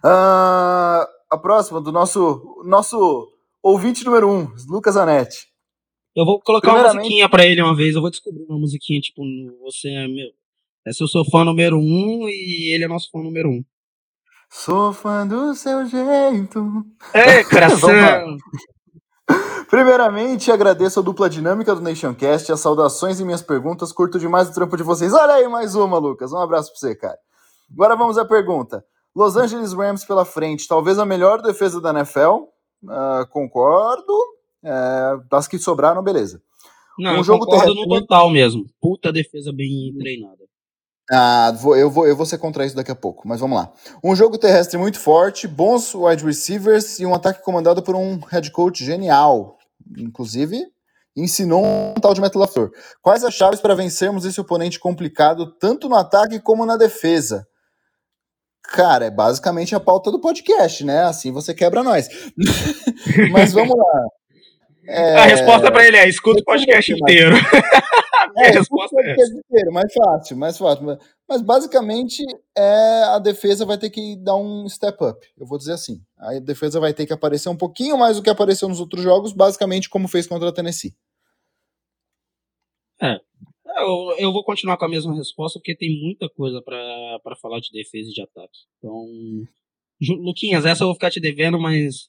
Ah, 0.03 1.09
a 1.31 1.37
próxima 1.39 1.81
do 1.81 1.91
nosso, 1.91 2.63
nosso 2.65 3.29
ouvinte 3.63 4.05
número 4.05 4.31
um, 4.31 4.53
Lucas 4.69 4.97
Anetti. 4.97 5.49
Eu 6.15 6.25
vou 6.25 6.41
colocar 6.41 6.73
uma 6.73 6.95
musiquinha 6.95 7.29
pra 7.29 7.45
ele 7.45 7.61
uma 7.61 7.75
vez. 7.75 7.95
Eu 7.95 8.01
vou 8.01 8.11
descobrir 8.11 8.45
uma 8.49 8.59
musiquinha, 8.59 9.01
tipo, 9.01 9.23
você 9.63 9.89
é 9.89 10.07
meu. 10.07 10.29
É 10.87 10.91
o 10.91 11.09
seu 11.09 11.25
fã 11.25 11.45
número 11.45 11.79
um 11.79 12.29
e 12.29 12.73
ele 12.75 12.85
é 12.85 12.89
nosso 12.89 13.11
fã 13.11 13.19
número 13.19 13.49
um. 13.49 13.65
Sou 14.51 14.93
fã 14.93 15.27
do 15.27 15.55
seu 15.55 15.85
jeito. 15.87 16.85
É, 17.13 17.43
coração! 17.49 18.37
Primeiramente, 19.69 20.53
agradeço 20.53 21.01
a 21.01 21.03
dupla 21.03 21.29
dinâmica 21.29 21.75
do 21.75 21.81
Nationcast, 21.81 22.53
as 22.53 22.61
saudações 22.61 23.19
e 23.19 23.25
minhas 23.25 23.43
perguntas. 23.43 23.93
Curto 23.93 24.19
demais 24.19 24.49
o 24.49 24.55
trampo 24.55 24.77
de 24.77 24.83
vocês. 24.83 25.13
Olha 25.13 25.35
aí 25.35 25.49
mais 25.49 25.75
uma, 25.75 25.99
Lucas. 25.99 26.33
Um 26.33 26.39
abraço 26.39 26.71
pra 26.71 26.79
você, 26.79 26.95
cara. 26.95 27.19
Agora 27.73 27.97
vamos 27.97 28.19
à 28.19 28.25
pergunta. 28.25 28.85
Los 29.17 29.37
Angeles 29.37 29.73
Rams 29.73 30.05
pela 30.05 30.25
frente, 30.25 30.69
talvez 30.69 30.99
a 30.99 31.07
melhor 31.07 31.41
defesa 31.41 31.81
da 31.81 31.91
NFL. 31.91 32.45
Ah, 32.89 33.27
concordo. 33.31 34.13
É, 34.65 35.17
das 35.31 35.47
que 35.47 35.59
sobraram, 35.59 36.03
beleza. 36.03 36.41
Não, 36.99 37.13
Um 37.13 37.17
eu 37.17 37.25
jogo 37.25 37.45
concordo 37.45 37.75
no 37.75 37.83
terrestre- 37.83 38.01
total 38.07 38.31
mesmo. 38.31 38.65
Puta 38.81 39.13
defesa 39.13 39.53
bem 39.53 39.93
treinada. 39.99 40.39
Ah, 41.11 41.53
vou- 41.61 41.77
eu, 41.77 41.91
vou, 41.91 42.07
eu 42.07 42.17
vou 42.17 42.25
ser 42.25 42.39
contra 42.39 42.65
isso 42.65 42.75
daqui 42.77 42.91
a 42.91 42.95
pouco, 42.97 43.29
mas 43.29 43.41
vamos 43.41 43.59
lá. 43.59 43.71
Um 44.03 44.17
jogo 44.17 44.39
terrestre 44.39 44.79
muito 44.79 44.99
forte, 44.99 45.47
bons 45.47 45.95
wide 45.95 46.25
receivers 46.25 46.99
e 46.99 47.05
um 47.05 47.15
ataque 47.15 47.43
comandado 47.43 47.83
por 47.83 47.95
um 47.95 48.19
head 48.31 48.51
coach 48.51 48.83
genial. 48.85 49.59
Inclusive, 49.99 50.65
ensinou 51.15 51.63
um 51.63 51.95
tal 52.01 52.15
de 52.15 52.21
Matt 52.23 52.35
LaFleur. 52.37 52.71
Quais 53.03 53.23
as 53.23 53.35
chaves 53.35 53.61
para 53.61 53.75
vencermos 53.75 54.25
esse 54.25 54.41
oponente 54.41 54.79
complicado, 54.81 55.53
tanto 55.59 55.89
no 55.91 55.97
ataque 55.97 56.41
como 56.41 56.65
na 56.65 56.77
defesa? 56.79 57.47
Cara, 58.63 59.05
é 59.05 59.11
basicamente 59.11 59.75
a 59.75 59.81
pauta 59.81 60.11
do 60.11 60.21
podcast, 60.21 60.85
né? 60.85 61.01
Assim 61.05 61.31
você 61.31 61.53
quebra 61.53 61.83
nós. 61.83 62.09
mas 63.31 63.53
vamos 63.53 63.77
lá. 63.77 64.07
É, 64.87 65.17
A 65.17 65.25
resposta 65.27 65.71
pra 65.73 65.87
ele 65.87 65.97
é: 65.97 66.09
escuta 66.09 66.41
o 66.41 66.45
podcast 66.45 66.93
inteiro. 66.93 67.31
A 68.37 68.47
É, 68.47 68.51
resposta 68.51 68.97
é 69.01 69.11
essa. 69.13 69.15
podcast 69.17 69.37
inteiro, 69.39 69.73
mais 69.73 69.93
fácil, 69.93 70.37
mais 70.37 70.59
fácil. 70.59 70.99
Mas, 71.29 71.41
basicamente 71.43 72.23
é, 72.57 73.03
a 73.15 73.19
defesa 73.19 73.65
vai 73.65 73.79
ter 73.79 73.91
que 73.91 74.17
dar 74.17 74.37
um 74.37 74.69
step 74.69 75.03
up. 75.05 75.27
Eu 75.39 75.47
vou 75.47 75.57
dizer 75.59 75.73
assim. 75.73 76.03
A 76.19 76.39
defesa 76.41 76.81
vai 76.81 76.93
ter 76.93 77.07
que 77.07 77.13
aparecer 77.13 77.49
um 77.49 77.57
pouquinho 77.57 77.97
mais 77.97 78.17
do 78.17 78.23
que 78.23 78.31
apareceu 78.31 78.69
nos 78.69 78.81
outros 78.81 79.03
jogos, 79.03 79.33
basicamente 79.33 79.89
como 79.89 80.09
fez 80.09 80.27
contra 80.27 80.49
a 80.49 80.53
Tennessee. 80.53 80.95
Eu, 83.77 84.15
eu 84.19 84.33
vou 84.33 84.45
continuar 84.45 84.77
com 84.77 84.85
a 84.85 84.89
mesma 84.89 85.15
resposta, 85.15 85.59
porque 85.59 85.77
tem 85.77 86.01
muita 86.01 86.29
coisa 86.29 86.63
pra 86.63 87.37
falar 87.41 87.61
de 87.61 87.71
defesa 87.73 88.09
e 88.09 88.13
de 88.15 88.23
ataque. 88.23 88.59
Então, 88.79 89.05
Ju- 90.01 90.15
Luquinhas, 90.15 90.65
essa 90.65 90.85
eu 90.85 90.89
vou 90.89 90.95
ficar 90.95 91.11
te 91.11 91.21
devendo, 91.21 91.59
mas 91.59 92.09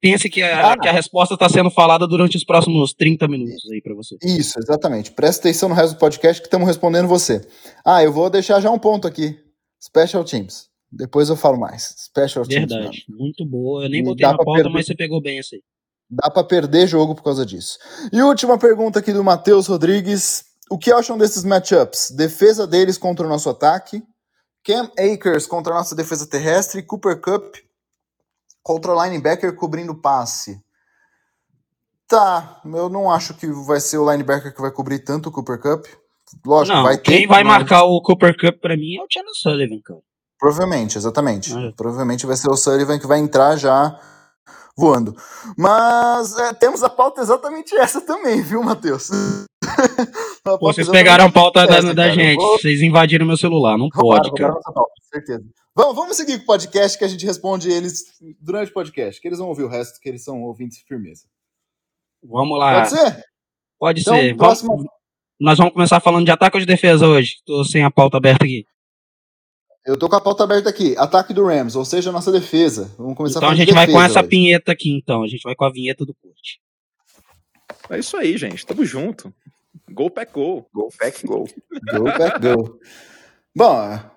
pense 0.00 0.28
que 0.28 0.42
a, 0.42 0.72
Ah. 0.72 0.78
que 0.78 0.88
a 0.88 0.92
resposta 0.92 1.34
está 1.34 1.48
sendo 1.48 1.70
falada 1.70 2.06
durante 2.06 2.36
os 2.36 2.44
próximos 2.44 2.92
30 2.94 3.26
minutos 3.28 3.70
aí 3.72 3.80
pra 3.82 3.94
você. 3.94 4.16
Isso, 4.22 4.58
exatamente. 4.58 5.12
Presta 5.12 5.48
atenção 5.48 5.68
no 5.68 5.74
resto 5.74 5.94
do 5.94 5.98
podcast 5.98 6.40
que 6.40 6.46
estamos 6.48 6.66
respondendo 6.66 7.08
você. 7.08 7.40
Ah, 7.84 8.02
eu 8.02 8.12
vou 8.12 8.28
deixar 8.30 8.60
já 8.60 8.70
um 8.70 8.78
ponto 8.78 9.06
aqui. 9.06 9.38
Special 9.82 10.24
Teams. 10.24 10.68
Depois 10.90 11.28
eu 11.28 11.36
falo 11.36 11.58
mais. 11.58 11.94
Special 12.06 12.44
Teams. 12.46 12.70
mano. 12.70 12.82
Verdade, 12.84 13.04
muito 13.08 13.44
boa. 13.46 13.84
Eu 13.84 13.90
nem 13.90 14.00
E 14.00 14.04
botei 14.04 14.26
na 14.26 14.36
pauta, 14.36 14.52
perder. 14.62 14.70
mas 14.70 14.86
você 14.86 14.94
pegou 14.94 15.20
bem 15.20 15.38
essa 15.38 15.54
aí. 15.54 15.62
Dá 16.10 16.30
pra 16.30 16.42
perder 16.42 16.86
jogo 16.86 17.14
por 17.14 17.22
causa 17.22 17.44
disso. 17.44 17.76
E 18.12 18.22
última 18.22 18.56
pergunta 18.58 18.98
aqui 18.98 19.12
do 19.12 19.22
Matheus 19.22 19.66
Rodrigues. 19.66 20.44
O 20.70 20.78
que 20.78 20.90
acham 20.90 21.18
desses 21.18 21.44
matchups? 21.44 22.10
Defesa 22.16 22.66
deles 22.66 22.96
contra 22.96 23.26
o 23.26 23.28
nosso 23.28 23.48
ataque. 23.50 24.02
Cam 24.64 24.90
Akers 24.98 25.46
contra 25.46 25.72
a 25.74 25.76
nossa 25.76 25.94
defesa 25.94 26.26
terrestre. 26.28 26.82
Cooper 26.82 27.20
Cup 27.20 27.54
contra 28.68 28.92
o 28.94 29.02
linebacker 29.02 29.54
cobrindo 29.54 29.94
passe. 29.94 30.60
Tá, 32.06 32.60
eu 32.66 32.88
não 32.90 33.10
acho 33.10 33.32
que 33.34 33.46
vai 33.66 33.80
ser 33.80 33.96
o 33.96 34.10
linebacker 34.10 34.54
que 34.54 34.60
vai 34.60 34.70
cobrir 34.70 34.98
tanto 34.98 35.30
o 35.30 35.32
Cooper 35.32 35.58
Cup. 35.58 35.86
Lógico, 36.46 36.76
Não, 36.76 36.84
vai 36.84 36.98
ter. 36.98 37.02
quem 37.02 37.26
vai 37.26 37.42
mas- 37.42 37.58
marcar 37.60 37.84
o 37.84 38.00
Cooper 38.02 38.36
Cup 38.38 38.60
pra 38.60 38.76
mim 38.76 38.96
é 38.96 39.02
o 39.02 39.06
Chandler 39.10 39.34
Sullivan, 39.34 39.80
cara. 39.82 40.00
Provavelmente, 40.38 40.98
exatamente. 40.98 41.52
É. 41.56 41.72
Provavelmente 41.72 42.26
vai 42.26 42.36
ser 42.36 42.50
o 42.50 42.56
Sullivan 42.56 42.98
que 42.98 43.06
vai 43.06 43.18
entrar 43.18 43.56
já 43.56 43.98
voando. 44.76 45.16
Mas 45.56 46.36
é, 46.38 46.52
temos 46.52 46.82
a 46.82 46.90
pauta 46.90 47.20
exatamente 47.22 47.74
essa 47.74 48.00
também, 48.02 48.42
viu, 48.42 48.62
Matheus? 48.62 49.08
Pô, 50.44 50.58
vocês 50.60 50.88
pegaram 50.88 51.24
a 51.26 51.32
pauta 51.32 51.66
da, 51.66 51.76
essa, 51.78 51.94
da 51.94 52.02
cara. 52.04 52.14
gente. 52.14 52.36
Vou- 52.36 52.58
Vocês 52.58 52.80
invadiram 52.82 53.26
meu 53.26 53.36
celular. 53.36 53.76
Não 53.78 53.88
Roubaram, 53.92 54.22
pode, 54.30 54.42
roubaram 54.42 54.62
cara. 54.62 54.74
pauta, 54.74 54.92
certeza. 55.10 55.44
Vamos, 55.78 55.94
vamos 55.94 56.16
seguir 56.16 56.38
com 56.38 56.42
o 56.42 56.46
podcast 56.46 56.98
que 56.98 57.04
a 57.04 57.08
gente 57.08 57.24
responde 57.24 57.70
eles 57.70 58.02
durante 58.40 58.70
o 58.70 58.74
podcast, 58.74 59.20
que 59.20 59.28
eles 59.28 59.38
vão 59.38 59.46
ouvir 59.46 59.62
o 59.62 59.68
resto, 59.68 60.00
que 60.00 60.08
eles 60.08 60.24
são 60.24 60.42
ouvintes 60.42 60.78
de 60.78 60.84
firmeza. 60.84 61.22
Vamos 62.20 62.58
lá. 62.58 62.80
Pode 62.82 62.90
ser? 62.90 63.24
Pode 63.78 64.00
Então, 64.00 64.14
ser. 64.16 64.36
próxima- 64.36 64.74
Nós 65.38 65.56
vamos 65.56 65.72
começar 65.72 66.00
falando 66.00 66.24
de 66.24 66.32
ataque 66.32 66.56
ou 66.56 66.60
de 66.60 66.66
defesa 66.66 67.06
hoje? 67.06 67.36
Tô 67.46 67.64
sem 67.64 67.84
a 67.84 67.92
pauta 67.92 68.16
aberta 68.16 68.44
aqui. 68.44 68.66
Eu 69.86 69.96
tô 69.96 70.08
com 70.08 70.16
a 70.16 70.20
pauta 70.20 70.42
aberta 70.42 70.68
aqui. 70.68 70.96
Ataque 70.98 71.32
do 71.32 71.46
Rams, 71.46 71.76
ou 71.76 71.84
seja, 71.84 72.10
nossa 72.10 72.32
defesa. 72.32 72.92
Vamos 72.98 73.16
começar 73.16 73.38
Então 73.38 73.50
a 73.50 73.52
de 73.54 73.60
gente 73.60 73.72
vai 73.72 73.86
com 73.86 74.02
essa 74.02 74.18
hoje. 74.18 74.28
vinheta 74.30 74.72
aqui, 74.72 74.90
então. 74.90 75.22
A 75.22 75.28
gente 75.28 75.42
vai 75.44 75.54
com 75.54 75.64
a 75.64 75.70
vinheta 75.70 76.04
do 76.04 76.12
Kurt. 76.12 76.56
É 77.88 78.00
isso 78.00 78.16
aí, 78.16 78.36
gente. 78.36 78.66
Tamo 78.66 78.84
junto. 78.84 79.32
Gol 79.92 80.10
pack 80.10 80.32
gol. 80.32 80.68
Gol 80.74 80.88
pack 80.98 81.24
gol. 81.24 81.48
Go 81.94 82.02
back 82.04 82.40
go. 82.40 82.80
Bom, 83.56 83.80
é, 83.80 84.10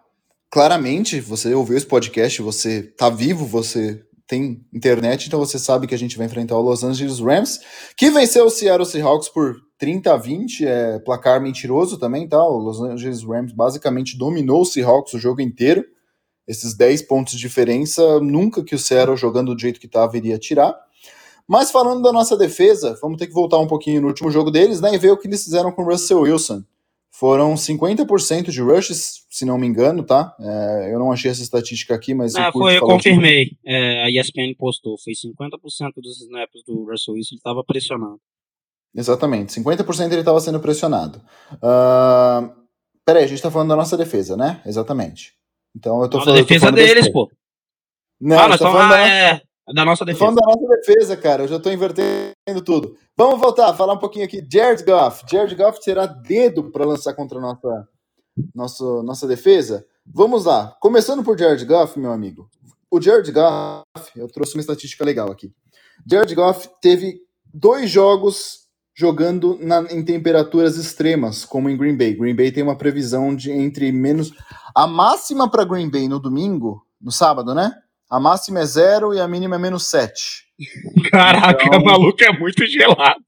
claramente, 0.52 1.22
você 1.22 1.54
ouviu 1.56 1.78
esse 1.78 1.86
podcast, 1.86 2.42
você 2.42 2.84
tá 2.84 3.10
vivo, 3.10 3.46
você 3.46 4.04
tem 4.28 4.66
internet, 4.74 5.28
então 5.28 5.40
você 5.40 5.58
sabe 5.58 5.88
que 5.88 5.96
a 5.96 5.98
gente 5.98 6.18
vai 6.18 6.26
enfrentar 6.28 6.58
o 6.58 6.62
Los 6.62 6.84
Angeles 6.84 7.20
Rams, 7.20 7.60
que 7.98 8.12
venceu 8.12 8.46
o 8.46 8.50
Seattle 8.50 8.86
Seahawks 8.86 9.30
por 9.30 9.56
30 9.78 10.14
a 10.14 10.18
20, 10.18 10.66
é 10.66 11.00
placar 11.00 11.42
mentiroso 11.42 11.98
também, 11.98 12.28
tá? 12.28 12.42
O 12.44 12.58
Los 12.58 12.82
Angeles 12.82 13.24
Rams 13.24 13.54
basicamente 13.54 14.18
dominou 14.18 14.62
o 14.62 14.66
Seahawks 14.66 15.14
o 15.14 15.20
jogo 15.20 15.42
inteiro. 15.42 15.84
Esses 16.48 16.76
10 16.76 17.04
pontos 17.04 17.34
de 17.34 17.40
diferença, 17.40 18.20
nunca 18.20 18.64
que 18.64 18.76
o 18.76 18.80
Seattle 18.80 19.18
jogando 19.18 19.56
do 19.56 19.60
jeito 19.60 19.80
que 19.80 19.88
tava 19.88 20.18
iria 20.18 20.38
tirar. 20.38 20.76
Mas 21.48 21.72
falando 21.72 22.02
da 22.02 22.12
nossa 22.12 22.38
defesa, 22.38 22.98
vamos 23.02 23.18
ter 23.18 23.28
que 23.28 23.34
voltar 23.34 23.58
um 23.58 23.68
pouquinho 23.68 24.02
no 24.02 24.08
último 24.08 24.30
jogo 24.30 24.52
deles, 24.52 24.82
né, 24.82 24.94
e 24.94 24.98
ver 24.98 25.12
o 25.12 25.18
que 25.18 25.28
eles 25.28 25.44
fizeram 25.44 25.72
com 25.72 25.82
o 25.82 25.86
Russell 25.86 26.22
Wilson. 26.22 26.64
Foram 27.22 27.54
50% 27.54 28.50
de 28.50 28.62
rushes, 28.64 29.28
se 29.30 29.46
não 29.46 29.56
me 29.56 29.68
engano, 29.68 30.02
tá? 30.04 30.36
É, 30.40 30.92
eu 30.92 30.98
não 30.98 31.12
achei 31.12 31.30
essa 31.30 31.44
estatística 31.44 31.94
aqui, 31.94 32.16
mas 32.16 32.34
Ah, 32.36 32.52
Kurt 32.52 32.64
foi, 32.64 32.78
eu 32.78 32.80
que- 32.82 32.94
confirmei. 32.94 33.52
É, 33.64 34.04
a 34.06 34.10
ESPN 34.10 34.56
postou. 34.58 34.98
Foi 34.98 35.14
50% 35.14 36.02
dos 36.02 36.20
snaps 36.20 36.64
do 36.66 36.84
Russell 36.90 37.14
Wilson. 37.14 37.36
Ele 37.36 37.38
estava 37.38 37.64
pressionado. 37.64 38.18
Exatamente, 38.96 39.54
50% 39.54 40.12
ele 40.14 40.22
estava 40.22 40.40
sendo 40.40 40.60
pressionado. 40.60 41.22
Ah, 41.62 42.50
peraí, 43.06 43.24
a 43.26 43.28
gente 43.28 43.40
tá 43.40 43.52
falando 43.52 43.70
da 43.70 43.76
nossa 43.76 43.96
defesa, 43.96 44.36
né? 44.36 44.60
Exatamente. 44.66 45.34
Então 45.76 46.02
eu 46.02 46.10
tô 46.10 46.18
Não, 46.18 46.26
da 46.26 46.32
falando. 46.32 46.40
eu 46.40 46.44
tô 46.44 46.48
defesa 46.48 46.66
falando 46.66 46.76
deles, 46.88 47.08
pô. 47.10 47.32
Não, 48.20 48.40
ah, 48.40 48.42
eu 48.46 48.48
nós 48.50 48.56
estamos. 48.56 48.74
falando 48.80 48.94
Ah, 48.94 48.98
da, 48.98 49.08
é. 49.08 49.42
Da 49.76 49.86
nossa 49.86 50.04
defesa. 50.04 50.20
falando 50.26 50.38
da 50.40 50.48
nossa 50.48 50.68
defesa, 50.76 51.16
cara. 51.16 51.44
Eu 51.44 51.48
já 51.48 51.60
tô 51.60 51.72
invertendo 51.72 52.31
tudo. 52.60 52.98
Vamos 53.16 53.40
voltar, 53.40 53.72
falar 53.76 53.94
um 53.94 54.00
pouquinho 54.00 54.26
aqui. 54.26 54.44
Jared 54.52 54.84
Goff. 54.84 55.24
Jared 55.32 55.54
Goff 55.56 55.80
terá 55.80 56.08
dedo 56.08 56.72
para 56.72 56.84
lançar 56.86 57.14
contra 57.14 57.38
a 57.38 57.42
nossa, 57.42 57.88
nossa, 58.56 59.04
nossa 59.04 59.28
defesa? 59.28 59.86
Vamos 60.06 60.46
lá. 60.46 60.76
Começando 60.82 61.24
por 61.24 61.38
Jared 61.38 61.64
Goff, 61.64 62.00
meu 62.00 62.12
amigo. 62.12 62.50
O 62.90 63.00
Jared 63.00 63.32
Goff, 63.32 63.86
eu 64.18 64.28
trouxe 64.28 64.56
uma 64.56 64.62
estatística 64.62 65.06
legal 65.06 65.32
aqui. 65.32 65.54
Jared 66.10 66.34
Goff 66.34 66.68
teve 66.82 67.22
dois 67.54 67.90
jogos 67.90 68.62
jogando 68.94 69.58
na- 69.62 69.84
em 69.92 70.04
temperaturas 70.04 70.76
extremas, 70.76 71.46
como 71.46 71.70
em 71.70 71.78
Green 71.78 71.96
Bay. 71.96 72.14
Green 72.16 72.36
Bay 72.36 72.52
tem 72.52 72.64
uma 72.64 72.78
previsão 72.78 73.34
de 73.36 73.52
entre 73.52 73.92
menos. 73.92 74.34
A 74.76 74.86
máxima 74.88 75.50
para 75.50 75.64
Green 75.64 75.90
Bay 75.90 76.08
no 76.08 76.20
domingo, 76.20 76.86
no 77.00 77.12
sábado, 77.12 77.54
né? 77.56 77.74
A 78.12 78.20
máxima 78.20 78.60
é 78.60 78.66
zero 78.66 79.14
e 79.14 79.20
a 79.22 79.28
mínima 79.28 79.56
é 79.56 79.60
menos 79.60 79.88
7. 79.88 80.44
Caraca, 81.12 81.66
Então- 81.66 81.80
o 81.80 81.86
maluco 81.86 82.22
é 82.24 82.38
muito 82.38 82.66
gelado. 82.68 83.24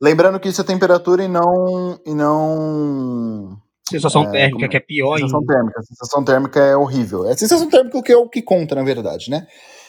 Lembrando 0.00 0.38
que 0.40 0.48
isso 0.48 0.60
é 0.60 0.64
temperatura 0.64 1.22
e 1.24 1.28
não. 1.28 1.98
E 2.04 2.12
não. 2.14 3.56
Sensação 3.88 4.22
É, 4.24 4.30
térmica, 4.30 4.56
como- 4.58 4.68
que 4.68 4.76
é 4.76 4.80
pior 4.80 5.16
sensação 5.18 5.40
ainda. 5.40 5.52
térmica. 5.54 5.82
Sensação 5.82 6.24
térmica 6.24 6.60
é 6.60 6.76
horrível. 6.76 7.26
É 7.26 7.32
a 7.32 7.36
sensação 7.36 7.68
térmica 7.70 8.02
que 8.02 8.12
é 8.12 8.16
o 8.16 8.28
que 8.28 8.42
conta, 8.42 8.74
na 8.74 8.82
verdade, 8.82 9.30
né? 9.30 9.46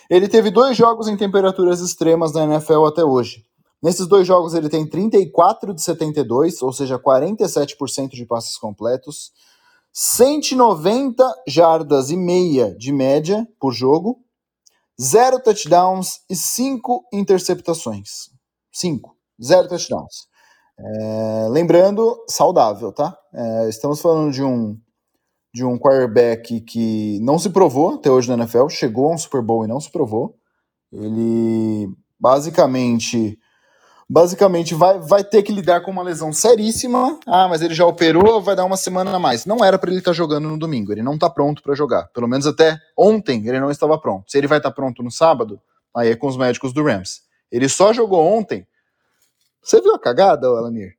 Ele 0.09 0.27
teve 0.27 0.49
dois 0.49 0.75
jogos 0.77 1.07
em 1.07 1.17
temperaturas 1.17 1.79
extremas 1.81 2.31
na 2.33 2.43
NFL 2.45 2.85
até 2.85 3.03
hoje. 3.03 3.43
Nesses 3.83 4.07
dois 4.07 4.25
jogos 4.27 4.53
ele 4.53 4.67
tem 4.69 4.85
34 4.87 5.73
de 5.73 5.81
72, 5.81 6.61
ou 6.61 6.73
seja, 6.73 6.97
47% 6.97 8.15
de 8.15 8.25
passes 8.25 8.57
completos, 8.57 9.31
190 9.93 11.23
jardas 11.47 12.09
e 12.09 12.17
meia 12.17 12.75
de 12.75 12.91
média 12.91 13.47
por 13.59 13.73
jogo, 13.73 14.19
zero 15.01 15.41
touchdowns 15.41 16.21
e 16.29 16.35
cinco 16.35 17.03
interceptações. 17.11 18.29
Cinco, 18.71 19.15
zero 19.41 19.67
touchdowns. 19.67 20.27
É, 20.77 21.47
lembrando, 21.49 22.15
saudável, 22.27 22.91
tá? 22.91 23.17
É, 23.33 23.69
estamos 23.69 24.01
falando 24.01 24.31
de 24.31 24.43
um 24.43 24.79
de 25.51 25.65
um 25.65 25.79
quarterback 25.79 26.61
que 26.61 27.19
não 27.21 27.39
se 27.39 27.49
provou 27.49 27.95
até 27.95 28.09
hoje 28.11 28.27
na 28.29 28.35
NFL, 28.35 28.67
chegou 28.69 29.09
a 29.09 29.15
um 29.15 29.17
Super 29.17 29.41
Bowl 29.41 29.65
e 29.65 29.67
não 29.67 29.79
se 29.79 29.91
provou. 29.91 30.35
Ele 30.91 31.89
basicamente 32.19 33.37
basicamente 34.09 34.73
vai, 34.73 34.99
vai 34.99 35.23
ter 35.23 35.43
que 35.43 35.51
lidar 35.51 35.81
com 35.81 35.91
uma 35.91 36.01
lesão 36.01 36.33
seríssima. 36.33 37.19
Ah, 37.27 37.47
mas 37.47 37.61
ele 37.61 37.75
já 37.75 37.85
operou, 37.85 38.41
vai 38.41 38.55
dar 38.55 38.65
uma 38.65 38.75
semana 38.77 39.15
a 39.15 39.19
mais. 39.19 39.45
Não 39.45 39.63
era 39.63 39.77
para 39.77 39.91
ele 39.91 39.99
estar 39.99 40.11
tá 40.11 40.15
jogando 40.17 40.49
no 40.49 40.57
domingo, 40.57 40.91
ele 40.91 41.03
não 41.03 41.13
está 41.13 41.29
pronto 41.29 41.61
para 41.61 41.75
jogar. 41.75 42.07
Pelo 42.07 42.27
menos 42.27 42.47
até 42.47 42.77
ontem 42.97 43.47
ele 43.47 43.59
não 43.59 43.69
estava 43.69 43.99
pronto. 43.99 44.29
Se 44.31 44.37
ele 44.37 44.47
vai 44.47 44.57
estar 44.57 44.69
tá 44.69 44.75
pronto 44.75 45.03
no 45.03 45.11
sábado, 45.11 45.61
aí 45.95 46.09
é 46.09 46.15
com 46.15 46.27
os 46.27 46.37
médicos 46.37 46.73
do 46.73 46.83
Rams. 46.83 47.21
Ele 47.51 47.69
só 47.69 47.93
jogou 47.93 48.25
ontem. 48.25 48.65
Você 49.61 49.81
viu 49.81 49.93
a 49.93 49.99
cagada, 49.99 50.47
Alamir? 50.47 50.93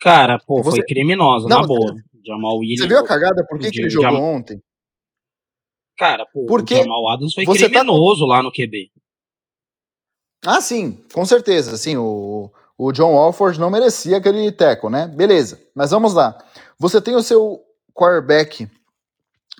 Cara, 0.00 0.38
pô, 0.38 0.62
Você- 0.62 0.78
foi 0.78 0.86
criminosa, 0.86 1.48
Não, 1.48 1.60
na 1.60 1.66
boa. 1.66 1.94
Jamal 2.24 2.58
Williams. 2.58 2.80
Você 2.80 2.88
viu 2.88 2.98
a 2.98 3.04
cagada? 3.04 3.44
Por 3.46 3.58
que, 3.58 3.70
que 3.70 3.80
ele 3.80 3.90
jogou 3.90 4.20
ontem? 4.20 4.62
Cara, 5.96 6.24
pô, 6.32 6.46
Porque 6.46 6.74
o 6.74 6.78
Jamal 6.78 7.08
Adams 7.08 7.34
foi 7.34 7.44
você 7.44 7.68
tá- 7.68 7.80
criminoso 7.80 8.24
lá 8.24 8.42
no 8.42 8.52
QB. 8.52 8.90
Ah, 10.46 10.60
sim, 10.60 11.04
com 11.12 11.24
certeza. 11.24 11.76
Sim, 11.76 11.96
o, 11.96 12.50
o 12.76 12.92
John 12.92 13.14
Walford 13.14 13.58
não 13.58 13.70
merecia 13.70 14.16
aquele 14.18 14.52
teco, 14.52 14.88
né? 14.88 15.08
Beleza, 15.08 15.60
mas 15.74 15.90
vamos 15.90 16.14
lá. 16.14 16.38
Você 16.78 17.00
tem 17.00 17.16
o 17.16 17.22
seu 17.22 17.60
quarterback 17.92 18.70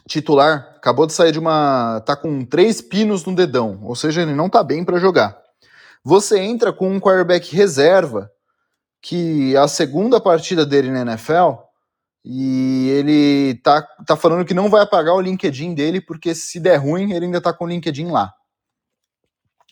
titular, 0.07 0.75
acabou 0.77 1.07
de 1.07 1.13
sair 1.13 1.33
de 1.33 1.39
uma. 1.39 2.01
tá 2.07 2.17
com 2.17 2.45
três 2.45 2.81
pinos 2.81 3.25
no 3.25 3.35
dedão, 3.35 3.81
ou 3.83 3.95
seja, 3.95 4.23
ele 4.23 4.35
não 4.35 4.49
tá 4.49 4.63
bem 4.63 4.85
para 4.85 4.99
jogar. 4.99 5.37
Você 6.05 6.39
entra 6.39 6.73
com 6.73 6.89
um 6.89 7.01
quarterback 7.01 7.55
reserva, 7.55 8.31
que 9.03 9.55
é 9.55 9.59
a 9.59 9.69
segunda 9.69 10.21
partida 10.21 10.65
dele 10.65 10.91
na 10.91 11.03
NFL, 11.03 11.55
e 12.25 12.89
ele 12.91 13.55
tá, 13.63 13.83
tá 14.07 14.17
falando 14.17 14.45
que 14.45 14.55
não 14.55 14.71
vai 14.71 14.83
apagar 14.83 15.15
o 15.15 15.21
LinkedIn 15.21 15.75
dele, 15.75 16.01
porque 16.01 16.35
se 16.35 16.61
der 16.61 16.77
ruim, 16.77 17.13
ele 17.13 17.27
ainda 17.27 17.41
tá 17.41 17.53
com 17.53 17.65
o 17.65 17.69
LinkedIn 17.69 18.11
lá. 18.11 18.33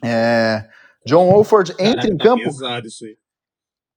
É, 0.05 0.69
John 1.07 1.31
Wolford 1.31 1.73
entra 1.73 2.03
Caraca, 2.03 2.09
em 2.09 2.17
campo. 2.17 2.43
isso 2.87 3.05
aí. 3.05 3.17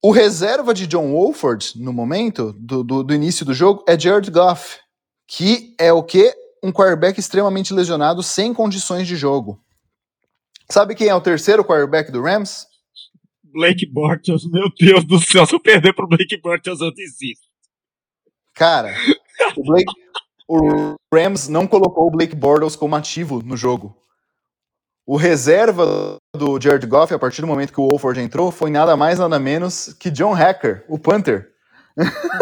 O 0.02 0.10
reserva 0.12 0.72
de 0.72 0.86
John 0.86 1.10
Wolford, 1.12 1.72
no 1.82 1.92
momento 1.92 2.54
do, 2.58 2.82
do, 2.82 3.02
do 3.02 3.14
início 3.14 3.44
do 3.44 3.52
jogo, 3.52 3.84
é 3.86 3.98
Jared 3.98 4.30
Goff, 4.30 4.78
que 5.26 5.74
é 5.78 5.92
o 5.92 6.02
quê? 6.02 6.32
Um 6.62 6.72
quarterback 6.72 7.18
extremamente 7.18 7.74
lesionado, 7.74 8.22
sem 8.22 8.54
condições 8.54 9.06
de 9.06 9.16
jogo. 9.16 9.62
Sabe 10.70 10.94
quem 10.94 11.08
é 11.08 11.14
o 11.14 11.20
terceiro 11.20 11.64
quarterback 11.64 12.10
do 12.12 12.22
Rams? 12.22 12.66
Blake 13.42 13.84
Bortles, 13.86 14.48
meu 14.48 14.70
Deus 14.78 15.04
do 15.04 15.18
céu, 15.18 15.44
se 15.44 15.54
eu 15.54 15.60
perder 15.60 15.92
pro 15.94 16.06
Blake 16.06 16.36
Bortles, 16.40 16.80
eu 16.80 16.94
desisto. 16.94 17.44
Cara, 18.54 18.94
o, 19.56 19.64
Blake- 19.64 19.92
o 20.48 20.94
Rams 21.12 21.48
não 21.48 21.66
colocou 21.66 22.06
o 22.06 22.10
Blake 22.10 22.36
Bortles 22.36 22.76
como 22.76 22.94
ativo 22.94 23.42
no 23.42 23.56
jogo. 23.56 23.96
O 25.10 25.16
reserva 25.16 26.18
do 26.36 26.60
Jared 26.60 26.86
Goff, 26.86 27.12
a 27.12 27.18
partir 27.18 27.40
do 27.40 27.46
momento 27.48 27.72
que 27.72 27.80
o 27.80 27.88
Wolford 27.88 28.20
entrou, 28.20 28.52
foi 28.52 28.70
nada 28.70 28.96
mais 28.96 29.18
nada 29.18 29.40
menos 29.40 29.92
que 29.94 30.08
John 30.08 30.32
Hacker, 30.32 30.84
o 30.88 31.00
punter. 31.00 31.50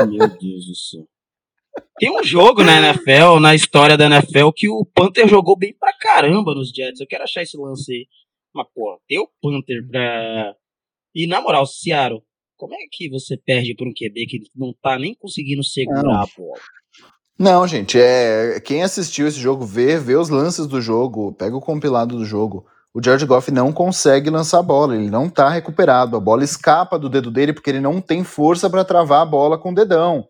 Meu 0.07 0.29
Deus 0.29 0.67
do 0.67 0.75
céu. 0.77 1.09
Tem 1.99 2.11
um 2.11 2.23
jogo 2.23 2.63
na 2.63 2.77
NFL, 2.77 3.41
na 3.41 3.55
história 3.55 3.97
da 3.97 4.05
NFL, 4.05 4.51
que 4.55 4.69
o 4.69 4.85
Panther 4.85 5.27
jogou 5.27 5.57
bem 5.57 5.75
pra 5.81 5.97
caramba 5.97 6.55
nos 6.55 6.69
Jets. 6.69 7.01
Eu 7.01 7.07
quero 7.07 7.25
achar 7.25 7.41
esse 7.41 7.57
lance 7.57 7.91
aí. 7.91 8.07
Mas, 8.55 8.67
pô, 8.75 9.01
ter 9.09 9.19
o 9.19 9.31
Panther 9.41 9.89
pra. 9.89 10.55
E 11.15 11.27
na 11.27 11.41
moral, 11.41 11.65
Ciaro, 11.65 12.23
como 12.59 12.75
é 12.75 12.81
que 12.93 13.09
você 13.09 13.39
perde 13.39 13.75
por 13.75 13.89
um 13.89 13.95
QB 13.95 14.27
que 14.27 14.41
não 14.55 14.75
tá 14.83 14.99
nem 14.99 15.15
conseguindo 15.15 15.65
segurar 15.65 16.03
Não. 16.03 16.21
a 16.21 16.27
bola? 16.37 16.61
Não, 17.39 17.67
gente, 17.69 18.01
é 18.01 18.59
quem 18.59 18.83
assistiu 18.83 19.29
esse 19.29 19.39
jogo 19.39 19.65
vê, 19.65 19.97
vê 19.97 20.17
os 20.17 20.29
lances 20.29 20.67
do 20.67 20.81
jogo, 20.81 21.33
pega 21.33 21.57
o 21.57 21.61
compilado 21.61 22.17
do 22.17 22.25
jogo. 22.25 22.67
O 22.93 23.01
Jared 23.01 23.25
Goff 23.27 23.53
não 23.53 23.73
consegue 23.73 24.29
lançar 24.29 24.59
a 24.59 24.63
bola, 24.63 24.97
ele 24.97 25.09
não 25.09 25.31
tá 25.31 25.49
recuperado, 25.49 26.17
a 26.17 26.21
bola 26.21 26.43
escapa 26.43 26.99
do 26.99 27.09
dedo 27.09 27.31
dele 27.31 27.53
porque 27.53 27.71
ele 27.71 27.81
não 27.81 28.01
tem 28.01 28.25
força 28.25 28.69
para 28.69 28.85
travar 28.85 29.23
a 29.23 29.25
bola 29.25 29.57
com 29.57 29.71
o 29.71 29.75
dedão. 29.75 30.27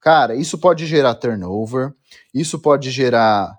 Cara, 0.00 0.34
isso 0.34 0.58
pode 0.58 0.86
gerar 0.86 1.14
turnover, 1.14 1.92
isso 2.34 2.58
pode 2.58 2.90
gerar 2.90 3.54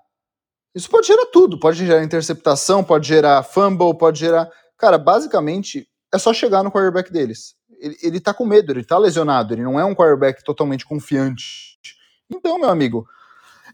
isso 0.74 0.90
pode 0.90 1.06
gerar 1.06 1.26
tudo, 1.26 1.58
pode 1.58 1.86
gerar 1.86 2.02
interceptação, 2.04 2.84
pode 2.84 3.08
gerar 3.08 3.42
fumble, 3.42 3.96
pode 3.96 4.18
gerar, 4.20 4.50
cara, 4.76 4.98
basicamente 4.98 5.88
é 6.12 6.18
só 6.18 6.32
chegar 6.32 6.62
no 6.62 6.70
quarterback 6.70 7.10
deles. 7.10 7.54
Ele, 7.80 7.96
ele 8.02 8.20
tá 8.20 8.34
com 8.34 8.44
medo, 8.44 8.72
ele 8.72 8.84
tá 8.84 8.98
lesionado, 8.98 9.54
ele 9.54 9.62
não 9.62 9.78
é 9.80 9.84
um 9.84 9.94
quarterback 9.94 10.42
totalmente 10.44 10.84
confiante. 10.86 11.71
Então, 12.34 12.58
meu 12.58 12.70
amigo, 12.70 13.06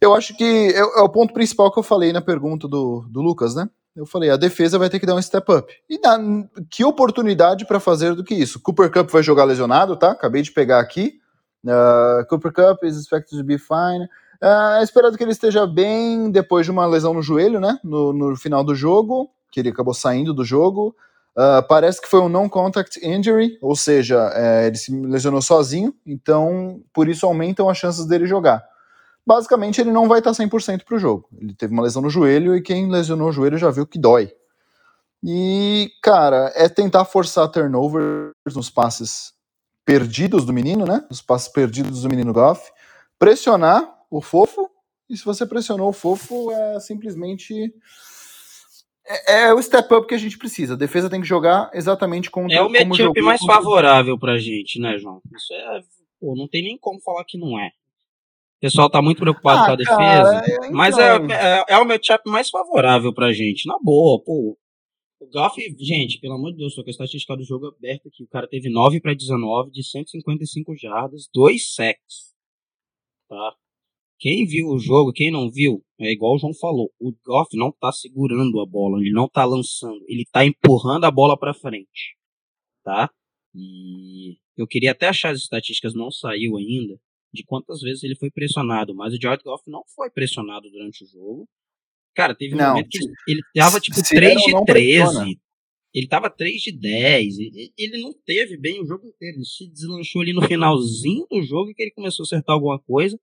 eu 0.01 0.15
acho 0.15 0.37
que 0.37 0.73
é, 0.75 0.79
é 0.79 1.03
o 1.03 1.09
ponto 1.09 1.33
principal 1.33 1.73
que 1.73 1.79
eu 1.79 1.83
falei 1.83 2.13
na 2.13 2.21
pergunta 2.21 2.69
do, 2.69 3.05
do 3.09 3.21
Lucas, 3.21 3.55
né? 3.55 3.69
Eu 3.97 4.07
falei, 4.07 4.31
a 4.31 4.37
defesa 4.37 4.79
vai 4.79 4.89
ter 4.89 5.01
que 5.01 5.07
dar 5.07 5.17
um 5.17 5.23
step 5.23 5.51
up. 5.53 5.73
E 5.91 5.99
na- 5.99 6.47
que 6.71 6.85
oportunidade 6.85 7.67
para 7.67 7.81
fazer 7.81 8.15
do 8.15 8.23
que 8.23 8.35
isso? 8.35 8.61
Cooper 8.61 8.93
Cup 8.93 9.11
vai 9.11 9.23
jogar 9.23 9.45
lesionado, 9.45 9.97
tá? 9.97 10.13
Acabei 10.13 10.41
de 10.43 10.53
pegar 10.53 10.79
aqui. 10.79 11.19
Uh, 11.65 12.25
Cooper 12.29 12.53
Cup 12.53 12.85
is 12.85 12.97
expected 12.97 13.37
to 13.39 13.45
be 13.45 13.59
fine. 13.59 14.05
Uh, 14.41 14.79
é 14.79 14.83
esperado 14.85 15.17
que 15.17 15.25
ele 15.25 15.33
esteja 15.33 15.67
bem 15.67 16.31
depois 16.31 16.65
de 16.65 16.71
uma 16.71 16.87
lesão 16.87 17.13
no 17.13 17.23
joelho, 17.23 17.59
né? 17.59 17.79
No, 17.83 18.13
no 18.13 18.37
final 18.37 18.63
do 18.63 18.73
jogo, 18.75 19.29
que 19.51 19.59
ele 19.59 19.71
acabou 19.71 19.93
saindo 19.93 20.33
do 20.33 20.45
jogo. 20.45 20.95
Uh, 21.39 21.63
parece 21.69 22.03
que 22.03 22.09
foi 22.09 22.21
um 22.21 22.29
non-contact 22.29 22.99
injury, 23.01 23.57
ou 23.63 23.77
seja, 23.77 24.29
é, 24.35 24.67
ele 24.67 24.77
se 24.77 24.91
lesionou 24.91 25.41
sozinho, 25.41 25.95
então 26.05 26.83
por 26.93 27.09
isso 27.09 27.25
aumentam 27.25 27.69
as 27.69 27.79
chances 27.79 28.07
dele 28.07 28.27
jogar. 28.27 28.61
Basicamente, 29.25 29.81
ele 29.81 29.93
não 29.93 30.09
vai 30.09 30.19
estar 30.19 30.33
100% 30.33 30.83
para 30.85 30.97
o 30.97 30.99
jogo. 30.99 31.29
Ele 31.41 31.55
teve 31.55 31.73
uma 31.73 31.85
lesão 31.85 32.03
no 32.03 32.11
joelho 32.11 32.57
e 32.57 32.63
quem 32.63 32.91
lesionou 32.91 33.29
o 33.29 33.33
joelho 33.33 33.57
já 33.57 33.71
viu 33.71 33.87
que 33.87 34.01
dói. 34.01 34.33
E, 35.23 35.93
cara, 36.03 36.53
é 36.57 36.69
tentar 36.69 37.05
forçar 37.05 37.47
turnovers 37.49 38.33
nos 38.57 38.69
passes 38.69 39.33
perdidos 39.85 40.45
do 40.45 40.53
menino, 40.53 40.85
né? 40.87 41.05
Os 41.09 41.23
passes 41.23 41.47
perdidos 41.47 42.03
do 42.03 42.09
menino 42.09 42.33
Goff. 42.33 42.69
Pressionar 43.17 43.89
o 44.11 44.21
fofo. 44.21 44.69
E 45.09 45.17
se 45.17 45.25
você 45.25 45.47
pressionou 45.47 45.91
o 45.91 45.93
fofo, 45.93 46.51
é 46.51 46.81
simplesmente. 46.81 47.73
É, 49.09 49.43
é 49.49 49.55
o 49.55 49.63
step 49.63 49.93
up 49.95 50.07
que 50.07 50.15
a 50.15 50.19
gente 50.19 50.37
precisa. 50.37 50.75
A 50.75 50.77
defesa 50.77 51.09
tem 51.09 51.21
que 51.21 51.27
jogar 51.27 51.71
exatamente 51.73 52.31
contra 52.31 52.55
É 52.55 52.61
o 52.61 52.67
como 52.67 52.75
matchup 52.75 52.97
jogou 52.97 53.23
mais 53.25 53.41
favorável 53.45 54.19
pra 54.19 54.37
gente, 54.39 54.79
né, 54.81 54.99
João? 54.99 55.23
Isso 55.35 55.53
é. 55.55 55.81
Pô, 56.21 56.35
não 56.37 56.47
tem 56.49 56.63
nem 56.63 56.77
como 56.79 57.01
falar 57.01 57.25
que 57.25 57.39
não 57.39 57.59
é. 57.59 57.69
O 57.69 58.61
pessoal 58.61 58.91
tá 58.91 59.01
muito 59.01 59.21
preocupado 59.21 59.61
Ah, 59.63 59.67
com 59.67 59.73
a 59.73 59.77
defesa. 59.77 59.97
cara, 59.97 60.67
é, 60.67 60.71
Mas 60.71 60.99
é, 60.99 61.17
então. 61.17 61.37
é, 61.37 61.65
é 61.69 61.79
o 61.79 61.87
matchup 61.87 62.29
mais 62.29 62.51
favorável 62.51 63.15
pra 63.15 63.33
gente. 63.33 63.67
Na 63.67 63.79
boa, 63.81 64.21
pô. 64.23 64.59
O 65.21 65.27
Goff, 65.33 65.61
gente, 65.81 66.19
pelo 66.21 66.35
amor 66.35 66.53
de 66.53 66.59
Deus, 66.59 66.75
tô 66.75 66.83
com 66.85 66.91
a 66.91 66.93
estatística 66.93 67.37
do 67.37 67.43
jogo 67.45 67.67
aberta 67.67 68.09
aqui. 68.09 68.23
O 68.23 68.29
cara 68.29 68.47
teve 68.49 68.69
9 68.71 69.01
pra 69.01 69.15
19 69.15 69.71
de 69.71 69.83
155 69.83 70.77
jardas, 70.77 71.29
2 71.33 71.75
sacks. 71.75 72.35
Tá? 73.29 73.55
Quem 74.19 74.45
viu 74.45 74.69
o 74.69 74.79
jogo, 74.79 75.13
quem 75.13 75.31
não 75.31 75.51
viu, 75.51 75.85
é 76.01 76.11
igual 76.11 76.35
o 76.35 76.39
João 76.39 76.53
falou. 76.53 76.93
O 76.99 77.13
Goff 77.25 77.57
não 77.57 77.71
tá 77.71 77.93
segurando 77.93 78.61
a 78.61 78.67
bola, 78.67 79.01
ele 79.01 79.13
não 79.13 79.29
tá 79.29 79.45
lançando, 79.45 80.05
ele 80.09 80.25
tá 80.31 80.45
empurrando 80.45 81.05
a 81.05 81.11
bola 81.11 81.39
pra 81.39 81.55
frente. 81.55 82.17
Tá? 82.83 83.11
E 83.55 84.37
eu 84.57 84.67
queria 84.67 84.91
até 84.93 85.09
achar 85.09 85.31
as 85.31 85.41
estatísticas, 85.41 85.95
não 85.95 86.11
saiu 86.11 86.57
ainda, 86.57 86.99
de 87.33 87.45
quantas 87.45 87.81
vezes 87.81 88.03
ele 88.03 88.17
foi 88.17 88.31
pressionado, 88.31 88.95
mas 88.95 89.15
o 89.15 89.21
Jared 89.21 89.43
Goff 89.45 89.63
não 89.69 89.85
foi 89.95 90.11
pressionado 90.11 90.69
durante 90.71 91.05
o 91.05 91.07
jogo. 91.07 91.49
Cara, 92.15 92.35
teve 92.35 92.55
um 92.55 92.59
Não, 92.59 92.71
momento 92.71 92.89
que 92.89 92.99
ele, 93.29 93.41
tava 93.55 93.81
tipo 93.81 93.97
se 93.97 94.15
3 94.15 94.35
não, 94.35 94.43
de 94.43 94.53
não 94.53 94.65
13. 94.65 95.05
pressiona. 95.05 95.35
Ele 95.95 96.09
tava 96.09 96.29
3 96.29 96.61
de 96.61 96.73
10. 96.73 97.39
Ele, 97.39 97.73
ele 97.79 98.03
não 98.03 98.13
teve 98.27 98.57
bem 98.57 98.83
o 98.83 98.87
jogo 98.87 99.07
inteiro. 99.07 99.37
Ele 99.37 99.45
se 99.45 99.69
deslanchou 99.71 100.23
ali 100.23 100.33
no 100.33 100.43
finalzinho 100.43 101.27
do 101.31 101.41
jogo 101.43 101.73
que 101.73 101.83
ele 101.83 101.93
começou 101.93 102.25
a 102.25 102.27
acertar 102.27 102.55
alguma 102.55 102.79
coisa. 102.81 103.19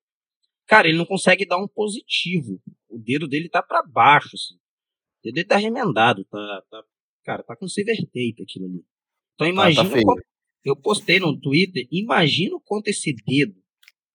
Cara, 0.68 0.88
ele 0.88 0.98
não 0.98 1.06
consegue 1.06 1.46
dar 1.46 1.58
um 1.58 1.68
positivo. 1.68 2.62
O 2.90 2.98
dedo 2.98 3.28
dele 3.28 3.50
tá 3.50 3.62
pra 3.62 3.84
baixo, 3.84 4.32
assim. 4.36 4.56
O 4.56 5.24
dedo 5.24 5.36
dele 5.36 5.48
tá 5.48 5.58
remendado, 5.58 6.26
tá, 6.26 6.64
tá 6.70 6.84
cara, 7.24 7.44
tá 7.44 7.56
com 7.56 7.68
silver 7.68 7.98
tape 7.98 8.44
aquilo 8.44 8.66
ali. 8.66 8.86
Então 9.34 9.48
imagina 9.48 9.84
feio. 9.90 10.04
quanto- 10.06 10.26
eu 10.64 10.76
postei 10.76 11.20
no 11.20 11.40
Twitter, 11.40 11.88
imagina 11.92 12.56
o 12.56 12.62
quanto 12.62 12.88
esse 12.88 13.14
dedo 13.14 13.56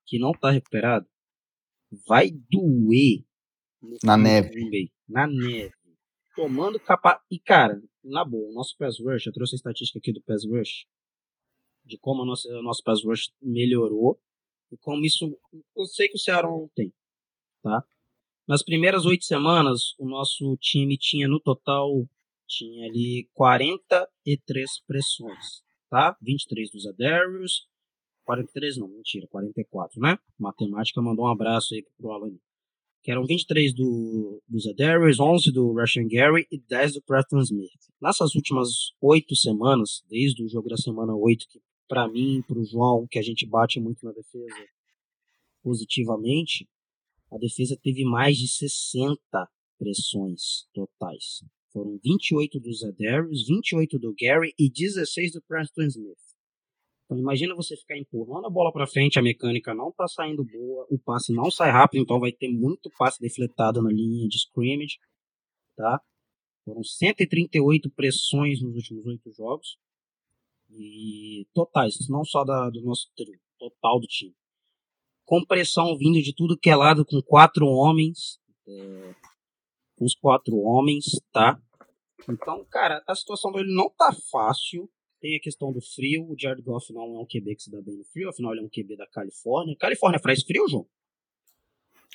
que 0.06 0.18
não 0.18 0.32
tá 0.32 0.50
recuperado 0.50 1.06
vai 2.08 2.30
doer 2.30 3.24
Na 4.02 4.16
neve. 4.16 4.92
Na 5.08 5.26
neve. 5.26 5.72
Tomando 6.34 6.78
capa. 6.80 7.20
E, 7.30 7.38
cara, 7.38 7.80
na 8.02 8.24
boa, 8.24 8.50
o 8.50 8.52
nosso 8.52 8.76
pass 8.76 8.98
rush, 9.00 9.26
eu 9.26 9.32
trouxe 9.32 9.54
a 9.54 9.58
estatística 9.58 9.98
aqui 9.98 10.12
do 10.12 10.22
pass 10.22 10.44
rush, 10.44 10.86
de 11.84 11.98
como 11.98 12.22
a 12.22 12.26
nossa, 12.26 12.48
o 12.48 12.62
nosso 12.62 12.82
pass 12.82 13.04
rush 13.04 13.32
melhorou 13.42 14.20
e 14.70 14.76
como 14.78 15.04
isso. 15.04 15.36
eu 15.76 15.84
sei 15.86 16.08
que 16.08 16.16
o 16.16 16.18
Ceará 16.20 16.48
não 16.48 16.68
tem, 16.74 16.92
tá? 17.62 17.84
Nas 18.46 18.62
primeiras 18.62 19.04
oito 19.06 19.24
semanas, 19.24 19.94
o 19.98 20.08
nosso 20.08 20.56
time 20.56 20.96
tinha 20.96 21.28
no 21.28 21.38
total, 21.38 22.04
tinha 22.46 22.86
ali 22.86 23.28
43 23.34 24.80
pressões, 24.86 25.62
tá? 25.88 26.16
23 26.20 26.70
dos 26.70 26.86
Adarius, 26.86 27.68
43 28.24 28.76
não, 28.78 28.88
mentira, 28.88 29.26
44, 29.28 30.00
né? 30.00 30.18
Matemática 30.38 31.00
mandou 31.00 31.24
um 31.26 31.28
abraço 31.28 31.74
aí 31.74 31.84
pro 31.96 32.12
Alan. 32.12 32.32
Que 33.02 33.10
eram 33.10 33.24
23 33.24 33.74
do, 33.74 34.42
dos 34.46 34.66
Adarius, 34.66 35.18
11 35.18 35.50
do 35.52 35.72
Russian 35.72 36.06
Gary 36.06 36.46
e 36.50 36.58
10 36.58 36.94
do 36.94 37.02
Preston 37.02 37.40
Smith. 37.40 37.70
Nessas 38.00 38.34
últimas 38.34 38.92
oito 39.00 39.34
semanas, 39.34 40.04
desde 40.08 40.44
o 40.44 40.48
jogo 40.48 40.68
da 40.68 40.76
semana 40.76 41.14
8, 41.14 41.46
que 41.48 41.60
para 41.90 42.06
mim, 42.06 42.40
pro 42.46 42.64
João, 42.64 43.04
que 43.10 43.18
a 43.18 43.22
gente 43.22 43.44
bate 43.44 43.80
muito 43.80 44.06
na 44.06 44.12
defesa 44.12 44.46
positivamente, 45.60 46.68
a 47.32 47.36
defesa 47.36 47.76
teve 47.82 48.04
mais 48.04 48.38
de 48.38 48.46
60 48.46 49.18
pressões 49.76 50.68
totais. 50.72 51.42
Foram 51.72 51.98
28 52.02 52.60
dos 52.60 52.84
Adarius, 52.84 53.44
28 53.44 53.98
do 53.98 54.14
Gary 54.16 54.54
e 54.56 54.70
16 54.70 55.32
do 55.32 55.42
Preston 55.42 55.82
Smith. 55.82 56.16
Então 57.04 57.18
imagina 57.18 57.56
você 57.56 57.76
ficar 57.76 57.98
empurrando 57.98 58.46
a 58.46 58.50
bola 58.50 58.72
para 58.72 58.86
frente, 58.86 59.18
a 59.18 59.22
mecânica 59.22 59.74
não 59.74 59.90
tá 59.90 60.06
saindo 60.06 60.44
boa, 60.44 60.86
o 60.88 60.96
passe 60.96 61.32
não 61.32 61.50
sai 61.50 61.72
rápido, 61.72 62.02
então 62.02 62.20
vai 62.20 62.30
ter 62.30 62.48
muito 62.48 62.88
passe 62.96 63.20
defletado 63.20 63.82
na 63.82 63.90
linha 63.90 64.28
de 64.28 64.36
scrimmage, 64.36 64.96
tá? 65.76 66.00
Foram 66.64 66.84
138 66.84 67.90
pressões 67.90 68.62
nos 68.62 68.76
últimos 68.76 69.04
oito 69.06 69.32
jogos 69.32 69.76
e 70.72 71.46
totais, 71.52 72.08
não 72.08 72.24
só 72.24 72.44
da, 72.44 72.70
do 72.70 72.82
nosso 72.82 73.08
total 73.58 74.00
do 74.00 74.06
time. 74.06 74.34
Com 75.24 75.44
pressão 75.44 75.96
vindo 75.96 76.20
de 76.22 76.34
tudo 76.34 76.58
que 76.58 76.70
é 76.70 76.76
lado, 76.76 77.04
com 77.04 77.20
quatro 77.22 77.66
homens, 77.66 78.40
é, 78.66 79.14
com 79.96 80.04
os 80.04 80.14
quatro 80.14 80.56
homens, 80.56 81.04
tá? 81.32 81.60
Então, 82.28 82.64
cara, 82.70 83.02
a 83.06 83.14
situação 83.14 83.52
dele 83.52 83.74
não 83.74 83.90
tá 83.90 84.12
fácil. 84.30 84.88
Tem 85.20 85.36
a 85.36 85.40
questão 85.40 85.72
do 85.72 85.80
frio. 85.80 86.26
O 86.30 86.34
Jared 86.38 86.62
Goff 86.62 86.92
não 86.92 87.02
é 87.02 87.20
um 87.20 87.26
QB 87.26 87.56
que 87.56 87.62
se 87.62 87.70
dá 87.70 87.80
bem 87.82 87.96
no 87.96 88.04
frio, 88.04 88.30
afinal 88.30 88.52
ele 88.52 88.62
é 88.62 88.64
um 88.64 88.68
QB 88.68 88.96
da 88.96 89.06
Califórnia. 89.06 89.76
Califórnia 89.78 90.18
faz 90.18 90.42
frio, 90.42 90.68
João? 90.68 90.86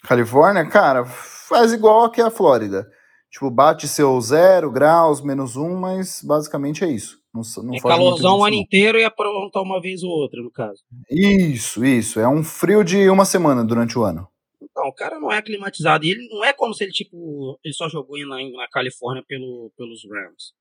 Califórnia, 0.03 0.67
cara, 0.67 1.05
faz 1.05 1.71
igual 1.73 2.05
aqui 2.05 2.21
a 2.21 2.29
Flórida. 2.29 2.89
Tipo, 3.29 3.49
bate 3.49 3.87
seu 3.87 4.19
zero 4.21 4.71
graus, 4.71 5.21
menos 5.21 5.55
um, 5.55 5.75
mas 5.75 6.21
basicamente 6.23 6.83
é 6.83 6.87
isso. 6.87 7.19
Não, 7.36 7.63
não 7.63 7.76
é 7.76 7.80
calorzão 7.80 8.39
o 8.39 8.45
ano 8.45 8.56
inteiro 8.56 8.98
e 8.98 9.04
aprontar 9.04 9.62
uma 9.62 9.82
vez 9.82 10.04
ou 10.04 10.10
outra, 10.10 10.41
no 10.41 10.50
caso. 10.50 10.82
Isso, 11.10 11.84
isso. 11.84 12.19
É 12.19 12.28
um 12.28 12.43
frio 12.43 12.84
de 12.84 13.10
uma 13.10 13.26
semana 13.26 13.63
durante 13.63 14.00
o 14.00 14.04
ano. 14.04 14.28
Então, 14.62 14.88
o 14.88 14.93
cara 14.93 15.19
não 15.19 15.32
é 15.32 15.38
aclimatizado. 15.38 16.06
E 16.06 16.12
ele 16.12 16.28
não 16.30 16.43
é 16.43 16.54
como 16.54 16.74
se 16.74 16.84
ele, 16.84 16.91
tipo, 16.91 17.60
ele 17.63 17.74
só 17.74 17.89
jogou 17.89 18.17
na, 18.26 18.38
na 18.38 18.67
Califórnia 18.69 19.24
pelo, 19.28 19.71
pelos 19.78 20.02
Rams. 20.10 20.54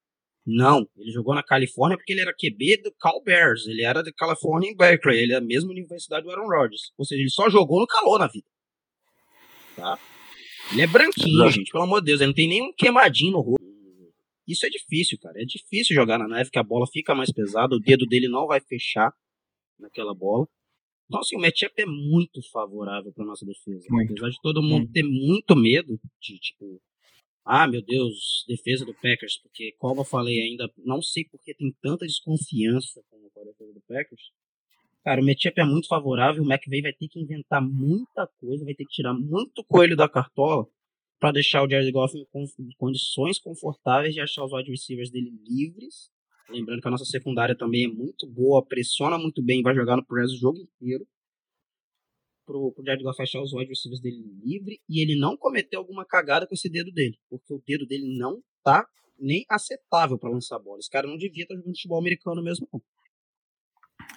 Não, 0.47 0.87
ele 0.99 1.11
jogou 1.11 1.35
na 1.35 1.43
Califórnia 1.43 1.97
porque 1.97 2.13
ele 2.13 2.21
era 2.21 2.35
QB 2.35 2.83
do 2.83 2.93
Cal 3.01 3.23
Bears. 3.23 3.67
Ele 3.67 3.83
era 3.83 4.03
de 4.03 4.13
California 4.13 4.71
em 4.71 4.77
Berkeley. 4.77 5.19
Ele 5.19 5.33
é 5.33 5.37
a 5.37 5.41
mesma 5.41 5.71
universidade 5.71 6.25
do 6.25 6.31
Aaron 6.31 6.49
Rodgers. 6.49 6.93
Ou 6.99 7.05
seja, 7.05 7.21
ele 7.23 7.31
só 7.31 7.49
jogou 7.49 7.81
no 7.81 7.87
calor 7.87 8.19
na 8.19 8.27
vida. 8.27 8.47
Tá? 9.77 9.99
Ele 10.73 10.83
é 10.83 10.87
branquinho, 10.87 11.37
Exato. 11.37 11.51
gente. 11.51 11.71
Pelo 11.71 11.85
amor 11.85 12.01
de 12.01 12.07
Deus. 12.07 12.21
Ele 12.21 12.29
não 12.29 12.35
tem 12.35 12.49
nenhum 12.49 12.73
queimadinho 12.77 13.33
no 13.33 13.41
rosto. 13.41 13.74
Isso 14.46 14.66
é 14.66 14.68
difícil, 14.68 15.18
cara. 15.18 15.40
É 15.40 15.44
difícil 15.44 15.94
jogar 15.94 16.18
na 16.18 16.28
neve, 16.28 16.50
que 16.50 16.59
a 16.59 16.62
bola 16.62 16.87
fica 16.87 17.14
mais 17.14 17.33
pesada. 17.33 17.74
O 17.74 17.80
dedo 17.80 18.07
dele 18.07 18.28
não 18.28 18.46
vai 18.46 18.61
fechar 18.61 19.12
naquela 19.78 20.14
bola. 20.14 20.46
Então, 21.07 21.20
assim, 21.20 21.37
o 21.37 21.40
matchup 21.40 21.74
é 21.80 21.87
muito 21.87 22.40
favorável 22.50 23.12
para 23.12 23.24
nossa 23.24 23.44
defesa. 23.44 23.87
Muito. 23.90 24.12
Apesar 24.12 24.30
de 24.30 24.40
todo 24.42 24.62
mundo 24.62 24.90
ter 24.90 25.02
muito 25.02 25.54
medo 25.54 25.98
de, 26.20 26.38
tipo, 26.38 26.80
ah, 27.44 27.68
meu 27.68 27.83
Deus, 27.83 28.44
defesa 28.48 28.87
do 28.87 28.94
Packers, 28.94 29.38
porque, 29.42 29.74
como 29.78 30.00
eu 30.00 30.04
falei 30.04 30.40
ainda, 30.40 30.70
não 30.78 31.02
sei 31.02 31.24
porque 31.30 31.54
tem 31.54 31.74
tanta 31.83 32.07
desconfiança 32.07 33.02
com 33.11 33.16
a 33.16 33.44
defesa 33.44 33.72
do 33.72 33.83
Packers. 33.87 34.30
Cara, 35.04 35.20
o 35.20 35.24
matchup 35.24 35.61
é 35.61 35.64
muito 35.64 35.87
favorável, 35.87 36.42
o 36.42 36.50
McVay 36.50 36.80
vai 36.80 36.92
ter 36.94 37.09
que 37.09 37.20
inventar 37.20 37.61
muita 37.61 38.26
coisa, 38.40 38.64
vai 38.64 38.74
ter 38.74 38.87
que 38.87 38.94
tirar 38.94 39.12
muito 39.12 39.62
coelho 39.64 39.94
da 39.94 40.09
cartola 40.09 40.66
para 41.18 41.33
deixar 41.33 41.62
o 41.62 41.68
Jared 41.70 41.90
Goff 41.92 42.16
em 42.16 42.24
con- 42.27 42.44
em 42.59 42.70
condições 42.77 43.38
confortáveis 43.38 44.14
de 44.14 44.20
achar 44.20 44.44
os 44.44 44.53
wide 44.53 44.70
receivers 44.70 45.11
dele 45.11 45.33
livres. 45.46 46.11
Lembrando 46.50 46.83
que 46.83 46.88
a 46.88 46.90
nossa 46.90 47.05
secundária 47.07 47.57
também 47.57 47.85
é 47.85 47.88
muito 47.88 48.27
boa, 48.27 48.64
pressiona 48.64 49.16
muito 49.18 49.42
bem, 49.42 49.62
vai 49.62 49.74
jogar 49.74 49.96
no 49.96 50.05
press 50.05 50.31
o 50.33 50.37
jogo 50.37 50.59
inteiro. 50.59 51.07
Pro, 52.46 52.72
pro 52.72 52.85
Jared 52.85 53.03
Goff 53.03 53.22
achar 53.22 53.40
os 53.40 53.55
wide 53.55 53.70
receivers 53.70 54.00
dele 54.03 54.22
livre 54.44 54.79
e 54.87 55.00
ele 55.03 55.18
não 55.18 55.35
cometer 55.37 55.77
alguma 55.77 56.05
cagada 56.05 56.46
com 56.46 56.55
esse 56.55 56.68
dedo 56.68 56.92
dele. 56.92 57.18
Porque 57.31 57.55
o 57.55 57.62
dedo 57.66 57.87
dele 57.87 58.18
não 58.18 58.42
tá 58.62 58.87
nem 59.18 59.46
aceitável 59.48 60.18
para 60.18 60.29
lançar 60.29 60.59
bola. 60.59 60.79
Esse 60.79 60.90
cara 60.90 61.07
não 61.07 61.16
devia 61.16 61.44
estar 61.44 61.55
jogando 61.55 61.74
futebol 61.74 61.98
americano 61.98 62.42
mesmo, 62.42 62.68
não. 62.70 62.83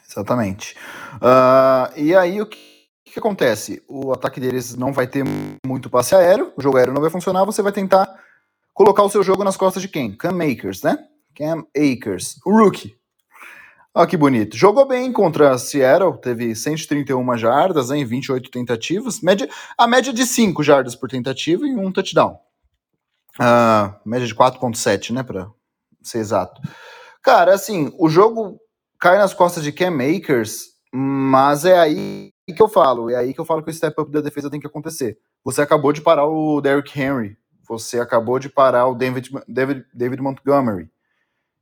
Exatamente. 0.06 0.76
Ah, 1.22 1.94
e 1.96 2.14
aí, 2.14 2.42
o 2.42 2.46
que, 2.48 2.58
o 3.10 3.14
que 3.14 3.20
acontece? 3.20 3.84
O 3.88 4.12
ataque 4.12 4.40
deles 4.40 4.76
não 4.76 4.92
vai 4.92 5.08
ter 5.08 5.24
muito 5.66 5.90
passe 5.90 6.16
aéreo, 6.16 6.52
o 6.56 6.62
jogo 6.62 6.78
aéreo 6.78 6.94
não 6.94 7.02
vai 7.02 7.10
funcionar, 7.10 7.46
você 7.46 7.62
vai 7.62 7.72
tentar 7.72 8.08
colocar 8.74 9.04
o 9.04 9.10
seu 9.10 9.24
jogo 9.24 9.44
nas 9.44 9.58
costas 9.58 9.82
de 9.82 9.88
quem? 9.88 10.16
Cam 10.16 10.34
Makers, 10.34 10.84
né? 10.84 10.98
Cam 11.36 11.66
Akers, 11.76 12.36
o 12.46 12.52
rookie. 12.52 12.96
Olha 13.94 14.08
que 14.08 14.16
bonito. 14.16 14.56
Jogou 14.56 14.88
bem 14.88 15.12
contra 15.12 15.58
Seattle, 15.58 16.22
teve 16.22 16.56
131 16.56 17.38
jardas 17.38 17.90
em 17.90 18.06
28 18.06 18.52
tentativas, 18.52 19.22
média, 19.22 19.50
a 19.76 19.88
média 19.88 20.14
de 20.14 20.26
5 20.26 20.62
jardas 20.62 20.96
por 20.96 21.10
tentativa 21.10 21.66
e 21.66 21.76
um 21.76 21.92
touchdown. 21.92 22.38
Ah, 23.40 24.00
média 24.06 24.28
de 24.28 24.36
4.7, 24.36 25.12
né, 25.12 25.24
para 25.24 25.50
ser 26.04 26.20
exato. 26.20 26.62
Cara, 27.24 27.54
assim, 27.54 27.92
o 27.98 28.08
jogo 28.08 28.60
cai 29.00 29.18
nas 29.18 29.34
costas 29.34 29.64
de 29.64 29.72
Cam 29.72 29.96
Akers, 29.96 30.66
mas 30.94 31.66
é 31.66 31.80
aí 31.80 32.32
que 32.54 32.62
eu 32.62 32.70
falo, 32.70 33.10
é 33.10 33.16
aí 33.16 33.34
que 33.34 33.40
eu 33.40 33.46
falo 33.46 33.62
que 33.62 33.70
o 33.70 33.74
step 33.74 34.00
up 34.00 34.12
da 34.12 34.22
defesa 34.22 34.50
tem 34.50 34.60
que 34.60 34.68
acontecer. 34.68 35.20
Você 35.44 35.62
acabou 35.62 35.92
de 35.92 36.02
parar 36.02 36.28
o 36.28 36.62
Derrick 36.62 37.00
Henry, 37.00 37.38
você 37.68 38.00
acabou 38.00 38.40
de 38.40 38.50
parar 38.50 38.88
o 38.88 38.96
David, 38.96 39.30
David, 39.48 39.86
David 39.94 40.22
Montgomery. 40.22 40.90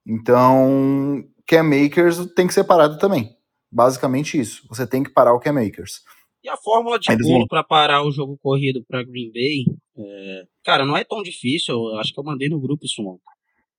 Então, 0.05 1.27
Cam 1.47 1.69
Akers 1.85 2.25
tem 2.35 2.45
que 2.45 2.53
ser 2.53 2.63
parado 2.63 2.97
também. 2.99 3.35
Basicamente 3.71 4.39
isso. 4.39 4.63
Você 4.69 4.85
tem 4.85 5.03
que 5.03 5.09
parar 5.09 5.33
o 5.33 5.39
Cam 5.39 5.59
Akers. 5.59 6.03
E 6.43 6.49
a 6.49 6.55
fórmula 6.57 6.99
de 6.99 7.07
bolo 7.17 7.39
vão. 7.39 7.47
para 7.47 7.63
parar 7.63 8.03
o 8.03 8.11
jogo 8.11 8.37
corrido 8.37 8.85
para 8.87 9.03
Green 9.03 9.31
Bay, 9.31 9.65
é, 9.97 10.43
cara, 10.63 10.85
não 10.85 10.95
é 10.95 11.03
tão 11.03 11.23
difícil. 11.23 11.73
Eu 11.73 11.97
acho 11.97 12.13
que 12.13 12.19
eu 12.19 12.23
mandei 12.23 12.47
no 12.47 12.59
grupo 12.59 12.85
isso 12.85 13.01
ontem. 13.01 13.23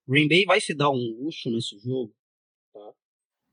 Green 0.08 0.26
Bay 0.26 0.44
vai 0.44 0.60
se 0.60 0.74
dar 0.74 0.90
um 0.90 1.16
luxo 1.20 1.48
nesse 1.48 1.78
jogo? 1.78 2.12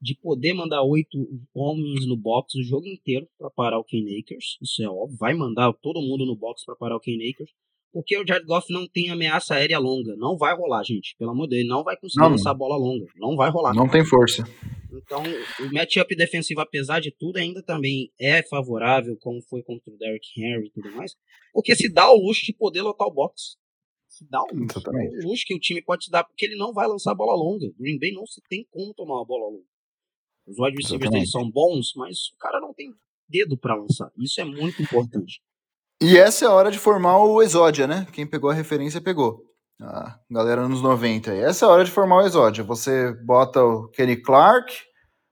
De 0.04 0.16
poder 0.16 0.54
mandar 0.54 0.84
oito 0.84 1.18
homens 1.54 2.06
no 2.06 2.18
box 2.18 2.56
o 2.56 2.64
jogo 2.64 2.86
inteiro 2.88 3.26
para 3.38 3.50
parar 3.50 3.80
o 3.80 3.84
Ken 3.86 4.04
Akers. 4.20 4.58
Isso 4.62 4.84
é 4.84 4.90
óbvio. 4.90 5.18
Vai 5.18 5.34
mandar 5.34 5.72
todo 5.82 6.02
mundo 6.02 6.26
no 6.26 6.36
box 6.36 6.66
para 6.66 6.76
parar 6.76 6.98
o 6.98 7.00
Ken 7.00 7.16
Akers. 7.30 7.52
Porque 7.94 8.18
o 8.18 8.28
Jared 8.28 8.46
Goff 8.46 8.74
não 8.74 8.88
tem 8.88 9.12
ameaça 9.12 9.54
aérea 9.54 9.78
longa. 9.80 10.16
Não 10.18 10.36
vai 10.36 10.56
rolar, 10.56 10.84
gente. 10.84 11.16
Pelo 11.18 11.32
amor 11.32 11.48
de 11.48 11.58
Deus, 11.58 11.70
não 11.70 11.84
vai 11.84 11.96
conseguir 11.96 12.22
Não, 12.22 12.32
lançar 12.32 12.52
a 12.52 12.56
bola 12.56 12.76
longa. 12.76 13.06
Não 13.16 13.36
vai 13.36 13.52
rolar. 13.52 13.74
Não 13.74 13.88
tem 13.88 14.04
força. 14.04 14.44
Então, 14.92 15.24
o 15.60 15.74
matchup 15.74 16.16
defensivo, 16.16 16.62
apesar 16.62 17.00
de 17.00 17.12
tudo, 17.12 17.38
ainda 17.38 17.64
também 17.64 18.12
é 18.20 18.44
favorável, 18.44 19.16
como 19.18 19.42
foi 19.42 19.64
contra 19.64 19.94
o 19.94 19.98
Derrick 19.98 20.28
Henry 20.38 20.68
e 20.68 20.72
tudo 20.72 20.92
mais, 20.92 21.16
porque 21.52 21.76
se 21.76 21.92
dá 21.92 22.12
o 22.12 22.18
luxo 22.18 22.46
de 22.46 22.54
poder 22.54 22.82
lotar 22.82 23.08
o 23.08 23.14
box. 23.14 23.58
Se 24.08 24.28
dá 24.30 24.42
o 24.42 24.56
luxo, 24.56 24.80
o 24.80 25.28
luxo 25.28 25.44
que 25.46 25.56
o 25.56 25.60
time 25.60 25.82
pode 25.82 26.06
se 26.06 26.12
dar, 26.12 26.24
porque 26.24 26.46
ele 26.46 26.56
não 26.56 26.74
vai 26.74 26.88
lançar 26.88 27.12
a 27.12 27.16
bola 27.16 27.36
longa. 27.36 27.72
Green 27.80 27.98
Bay 27.98 28.12
não 28.12 28.28
se 28.28 28.42
tem 28.48 28.68
como 28.70 28.94
tomar 28.94 29.16
uma 29.16 29.26
bola 29.26 29.50
longa. 29.50 29.66
Os 30.48 30.58
wide 30.60 30.76
receivers 30.78 31.32
são 31.32 31.50
bons, 31.50 31.94
mas 31.96 32.28
o 32.36 32.38
cara 32.38 32.60
não 32.60 32.74
tem 32.74 32.94
dedo 33.28 33.58
pra 33.58 33.76
lançar. 33.76 34.12
Isso 34.18 34.40
é 34.42 34.46
muito 34.46 34.82
importante. 34.82 35.42
E 36.02 36.18
essa 36.18 36.46
é 36.46 36.48
a 36.48 36.52
hora 36.52 36.70
de 36.70 36.78
formar 36.78 37.18
o 37.18 37.42
Exódia, 37.42 37.88
né? 37.88 38.06
Quem 38.12 38.28
pegou 38.28 38.50
a 38.50 38.54
referência 38.54 39.00
pegou. 39.00 39.42
A 39.82 40.20
galera 40.30 40.62
anos 40.62 40.82
90. 40.82 41.32
aí. 41.32 41.40
Essa 41.40 41.66
é 41.66 41.68
a 41.68 41.72
hora 41.72 41.86
de 41.86 41.92
formar 41.92 42.18
o 42.18 42.26
Exódia. 42.26 42.64
Você 42.64 43.14
bota 43.24 43.64
o 43.64 43.88
Kenny 43.90 44.18
Clark, 44.18 44.74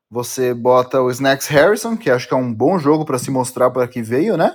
você 0.09 0.53
bota 0.53 1.01
o 1.01 1.09
Snacks 1.09 1.47
Harrison, 1.47 1.97
que 1.97 2.09
acho 2.09 2.27
que 2.27 2.33
é 2.33 2.37
um 2.37 2.53
bom 2.53 2.79
jogo 2.79 3.05
para 3.05 3.19
se 3.19 3.29
mostrar 3.29 3.69
para 3.69 3.87
que 3.87 4.01
veio, 4.01 4.37
né? 4.37 4.53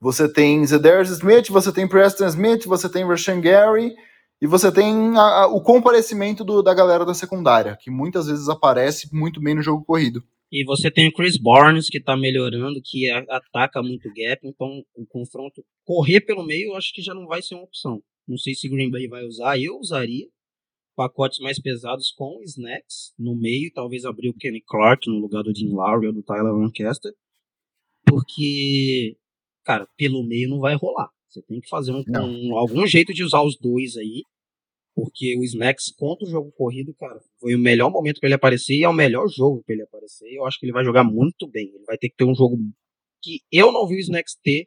Você 0.00 0.26
tem 0.30 0.64
Zedarius 0.64 1.10
Smith, 1.10 1.48
você 1.48 1.70
tem 1.70 1.86
Preston 1.86 2.26
Smith, 2.26 2.64
você 2.64 2.88
tem 2.88 3.06
Rashan 3.06 3.40
Gary, 3.40 3.94
e 4.40 4.46
você 4.46 4.72
tem 4.72 5.16
a- 5.16 5.42
a- 5.44 5.46
o 5.48 5.60
comparecimento 5.60 6.44
do- 6.44 6.62
da 6.62 6.74
galera 6.74 7.04
da 7.04 7.14
secundária, 7.14 7.76
que 7.80 7.90
muitas 7.90 8.26
vezes 8.26 8.48
aparece 8.48 9.14
muito 9.14 9.40
bem 9.40 9.54
no 9.54 9.62
jogo 9.62 9.84
corrido. 9.84 10.22
E 10.52 10.64
você 10.64 10.90
tem 10.90 11.06
o 11.08 11.12
Chris 11.12 11.36
Barnes, 11.36 11.88
que 11.88 12.00
tá 12.00 12.16
melhorando, 12.16 12.80
que 12.84 13.08
a- 13.08 13.24
ataca 13.28 13.80
muito 13.82 14.08
gap, 14.12 14.40
então 14.44 14.82
o 14.94 15.06
confronto 15.06 15.64
correr 15.84 16.20
pelo 16.22 16.44
meio 16.44 16.70
eu 16.72 16.76
acho 16.76 16.92
que 16.92 17.02
já 17.02 17.14
não 17.14 17.26
vai 17.26 17.40
ser 17.40 17.54
uma 17.54 17.64
opção. 17.64 18.02
Não 18.26 18.36
sei 18.36 18.54
se 18.54 18.68
Green 18.68 18.90
Bay 18.90 19.06
vai 19.08 19.24
usar, 19.24 19.58
eu 19.58 19.78
usaria 19.78 20.26
pacotes 20.96 21.38
mais 21.38 21.58
pesados 21.60 22.10
com 22.10 22.42
snacks 22.42 23.12
no 23.18 23.34
meio, 23.36 23.70
talvez 23.72 24.04
abrir 24.04 24.28
o 24.28 24.34
Kenny 24.34 24.60
Clark 24.60 25.08
no 25.08 25.18
lugar 25.20 25.42
do 25.42 25.52
Dean 25.52 25.72
Lowry 25.72 26.08
ou 26.08 26.12
do 26.12 26.22
Tyler 26.22 26.52
Lancaster, 26.52 27.12
porque 28.06 29.16
cara, 29.64 29.86
pelo 29.96 30.22
meio 30.26 30.48
não 30.48 30.58
vai 30.58 30.74
rolar. 30.74 31.10
Você 31.30 31.40
tem 31.42 31.60
que 31.60 31.68
fazer 31.68 31.92
um, 31.92 32.02
um- 32.20 32.56
algum 32.58 32.86
jeito 32.86 33.14
de 33.14 33.22
usar 33.24 33.42
os 33.42 33.56
dois 33.56 33.96
aí. 33.96 34.22
Porque 34.94 35.36
o 35.38 35.44
Snacks 35.44 35.92
contra 35.96 36.26
o 36.26 36.30
jogo 36.30 36.50
corrido, 36.52 36.92
cara, 36.98 37.18
foi 37.40 37.54
o 37.54 37.58
melhor 37.58 37.90
momento 37.90 38.18
pra 38.18 38.26
ele 38.26 38.34
aparecer 38.34 38.74
e 38.74 38.82
é 38.84 38.88
o 38.88 38.92
melhor 38.92 39.28
jogo 39.28 39.62
pra 39.64 39.72
ele 39.74 39.82
aparecer. 39.84 40.26
Eu 40.34 40.44
acho 40.44 40.58
que 40.58 40.66
ele 40.66 40.72
vai 40.72 40.84
jogar 40.84 41.04
muito 41.04 41.46
bem. 41.46 41.68
Ele 41.72 41.84
vai 41.86 41.96
ter 41.96 42.08
que 42.10 42.16
ter 42.16 42.24
um 42.24 42.34
jogo 42.34 42.58
que 43.22 43.40
eu 43.52 43.70
não 43.70 43.86
vi 43.86 43.96
o 43.96 44.00
Snacks 44.00 44.34
ter 44.42 44.66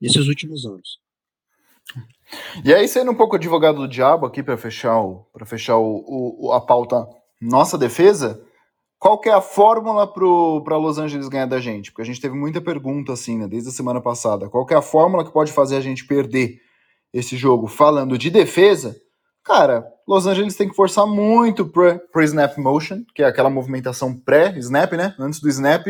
nesses 0.00 0.26
últimos 0.26 0.64
anos. 0.64 0.98
E 2.64 2.72
aí, 2.74 2.86
sendo 2.88 3.10
um 3.10 3.14
pouco 3.14 3.36
advogado 3.36 3.76
do 3.78 3.88
diabo 3.88 4.26
aqui 4.26 4.42
para 4.42 4.56
fechar, 4.56 5.00
o, 5.00 5.24
pra 5.32 5.46
fechar 5.46 5.76
o- 5.78 6.46
o- 6.46 6.52
a 6.52 6.60
pauta 6.60 7.06
nossa 7.40 7.78
defesa, 7.78 8.42
qual 8.98 9.18
que 9.18 9.28
é 9.28 9.32
a 9.32 9.40
fórmula 9.40 10.06
para 10.06 10.76
Los 10.76 10.98
Angeles 10.98 11.28
ganhar 11.28 11.46
da 11.46 11.60
gente? 11.60 11.92
Porque 11.92 12.02
a 12.02 12.04
gente 12.04 12.20
teve 12.20 12.34
muita 12.34 12.60
pergunta 12.60 13.12
assim, 13.12 13.38
né, 13.38 13.46
desde 13.46 13.68
a 13.68 13.72
semana 13.72 14.00
passada. 14.00 14.48
Qual 14.48 14.66
que 14.66 14.74
é 14.74 14.76
a 14.76 14.82
fórmula 14.82 15.24
que 15.24 15.32
pode 15.32 15.52
fazer 15.52 15.76
a 15.76 15.80
gente 15.80 16.04
perder 16.06 16.60
esse 17.12 17.36
jogo? 17.36 17.68
Falando 17.68 18.18
de 18.18 18.28
defesa, 18.28 18.96
cara, 19.44 19.86
Los 20.06 20.26
Angeles 20.26 20.56
tem 20.56 20.68
que 20.68 20.74
forçar 20.74 21.06
muito 21.06 21.64
pro 21.66 22.22
snap 22.22 22.58
motion, 22.58 23.02
que 23.14 23.22
é 23.22 23.26
aquela 23.26 23.50
movimentação 23.50 24.14
pré-snap, 24.14 24.92
né? 24.92 25.14
Antes 25.18 25.40
do 25.40 25.48
snap. 25.48 25.86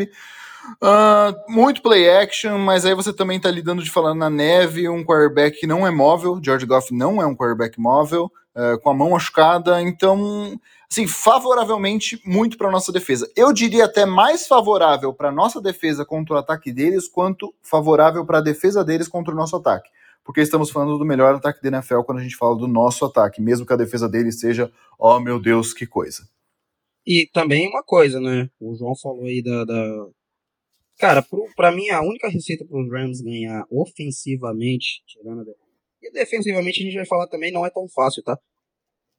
Ah, 0.81 1.33
muito 1.47 1.81
play 1.81 2.07
action, 2.09 2.57
mas 2.59 2.85
aí 2.85 2.93
você 2.93 3.11
também 3.11 3.39
tá 3.39 3.49
lidando 3.49 3.83
de 3.83 3.89
falar 3.89 4.13
na 4.13 4.29
neve, 4.29 4.87
um 4.87 5.03
quarterback 5.03 5.59
que 5.59 5.65
não 5.65 5.87
é 5.87 5.89
móvel, 5.89 6.39
George 6.43 6.65
Goff 6.65 6.93
não 6.93 7.21
é 7.21 7.25
um 7.25 7.35
quarterback 7.35 7.79
móvel, 7.79 8.31
eh, 8.55 8.77
com 8.83 8.89
a 8.89 8.93
mão 8.93 9.11
machucada, 9.11 9.81
então, 9.81 10.59
assim, 10.91 11.07
favoravelmente 11.07 12.19
muito 12.25 12.57
para 12.57 12.71
nossa 12.71 12.91
defesa. 12.91 13.31
Eu 13.35 13.53
diria 13.53 13.85
até 13.85 14.05
mais 14.05 14.47
favorável 14.47 15.13
para 15.13 15.31
nossa 15.31 15.61
defesa 15.61 16.03
contra 16.03 16.35
o 16.35 16.37
ataque 16.37 16.71
deles, 16.71 17.07
quanto 17.07 17.53
favorável 17.61 18.25
para 18.25 18.39
a 18.39 18.41
defesa 18.41 18.83
deles 18.83 19.07
contra 19.07 19.33
o 19.33 19.37
nosso 19.37 19.55
ataque. 19.55 19.89
Porque 20.23 20.41
estamos 20.41 20.69
falando 20.69 20.97
do 20.97 21.05
melhor 21.05 21.35
ataque 21.35 21.61
da 21.61 21.69
NFL 21.69 22.01
quando 22.01 22.19
a 22.19 22.23
gente 22.23 22.35
fala 22.35 22.57
do 22.57 22.67
nosso 22.67 23.05
ataque, 23.05 23.41
mesmo 23.41 23.65
que 23.65 23.73
a 23.73 23.77
defesa 23.77 24.09
deles 24.09 24.39
seja, 24.39 24.71
oh 24.97 25.19
meu 25.19 25.39
Deus, 25.39 25.73
que 25.73 25.87
coisa. 25.87 26.27
E 27.05 27.27
também 27.33 27.67
uma 27.67 27.83
coisa, 27.83 28.19
né? 28.19 28.49
O 28.59 28.75
João 28.75 28.95
falou 28.95 29.23
aí 29.23 29.41
da. 29.41 29.65
da... 29.65 30.07
Cara, 30.99 31.23
pro, 31.23 31.47
pra 31.55 31.71
mim, 31.71 31.89
a 31.89 32.01
única 32.01 32.27
receita 32.27 32.65
para 32.65 32.79
os 32.79 32.91
Rams 32.91 33.21
ganhar 33.21 33.65
ofensivamente, 33.71 35.01
tirando 35.07 35.41
a 35.41 35.53
E 36.01 36.11
defensivamente 36.11 36.81
a 36.81 36.85
gente 36.85 36.95
vai 36.95 37.05
falar 37.05 37.27
também, 37.27 37.51
não 37.51 37.65
é 37.65 37.69
tão 37.69 37.87
fácil, 37.87 38.21
tá? 38.21 38.37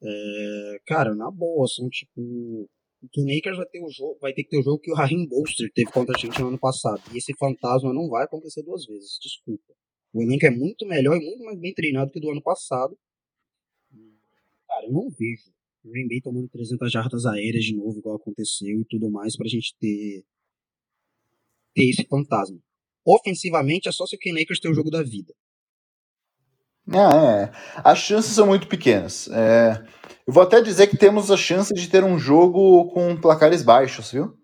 É, 0.02 0.80
cara, 0.86 1.14
na 1.14 1.30
boa, 1.30 1.66
são 1.68 1.88
tipo. 1.88 2.68
O 3.02 3.08
Lakers 3.16 3.56
vai 3.56 3.66
ter 3.66 3.82
o 3.82 3.90
jogo, 3.90 4.18
vai 4.20 4.32
ter 4.34 4.44
que 4.44 4.50
ter 4.50 4.58
o 4.58 4.62
jogo 4.62 4.78
que 4.78 4.92
o 4.92 4.94
Raheem 4.94 5.26
Bolster 5.26 5.70
teve 5.74 5.90
contra 5.90 6.14
a 6.14 6.20
gente 6.20 6.38
no 6.38 6.48
ano 6.48 6.58
passado. 6.58 7.02
E 7.14 7.18
esse 7.18 7.32
fantasma 7.38 7.94
não 7.94 8.08
vai 8.10 8.24
acontecer 8.24 8.62
duas 8.62 8.84
vezes, 8.84 9.18
desculpa. 9.22 9.72
O 10.12 10.22
elenco 10.22 10.44
é 10.44 10.50
muito 10.50 10.86
melhor 10.86 11.16
e 11.16 11.24
muito 11.24 11.42
mais 11.44 11.58
bem 11.58 11.72
treinado 11.72 12.10
que 12.10 12.20
do 12.20 12.30
ano 12.30 12.42
passado. 12.42 12.98
Cara, 14.66 14.86
eu 14.86 14.92
não 14.92 15.08
vejo 15.08 15.50
o 15.84 15.90
Green 15.90 16.08
Bay 16.08 16.20
tomando 16.20 16.48
300 16.48 16.92
jardas 16.92 17.24
aéreas 17.24 17.64
de 17.64 17.74
novo, 17.74 17.98
igual 17.98 18.16
aconteceu 18.16 18.80
e 18.80 18.84
tudo 18.84 19.10
mais, 19.10 19.36
pra 19.36 19.48
gente 19.48 19.74
ter, 19.78 20.24
ter 21.74 21.88
esse 21.88 22.04
fantasma. 22.04 22.58
Ofensivamente, 23.04 23.88
é 23.88 23.92
só 23.92 24.06
se 24.06 24.16
o 24.16 24.18
Ken 24.18 24.34
ter 24.34 24.70
o 24.70 24.74
jogo 24.74 24.90
da 24.90 25.02
vida. 25.02 25.34
Ah, 26.92 27.16
é. 27.16 27.52
As 27.84 27.98
chances 27.98 28.32
são 28.34 28.46
muito 28.46 28.66
pequenas. 28.66 29.28
É, 29.32 29.82
eu 30.26 30.32
vou 30.32 30.42
até 30.42 30.60
dizer 30.60 30.86
que 30.88 30.96
temos 30.96 31.30
a 31.30 31.36
chance 31.36 31.72
de 31.72 31.88
ter 31.88 32.02
um 32.04 32.18
jogo 32.18 32.90
com 32.92 33.16
placares 33.16 33.62
baixos, 33.62 34.10
viu? 34.12 34.36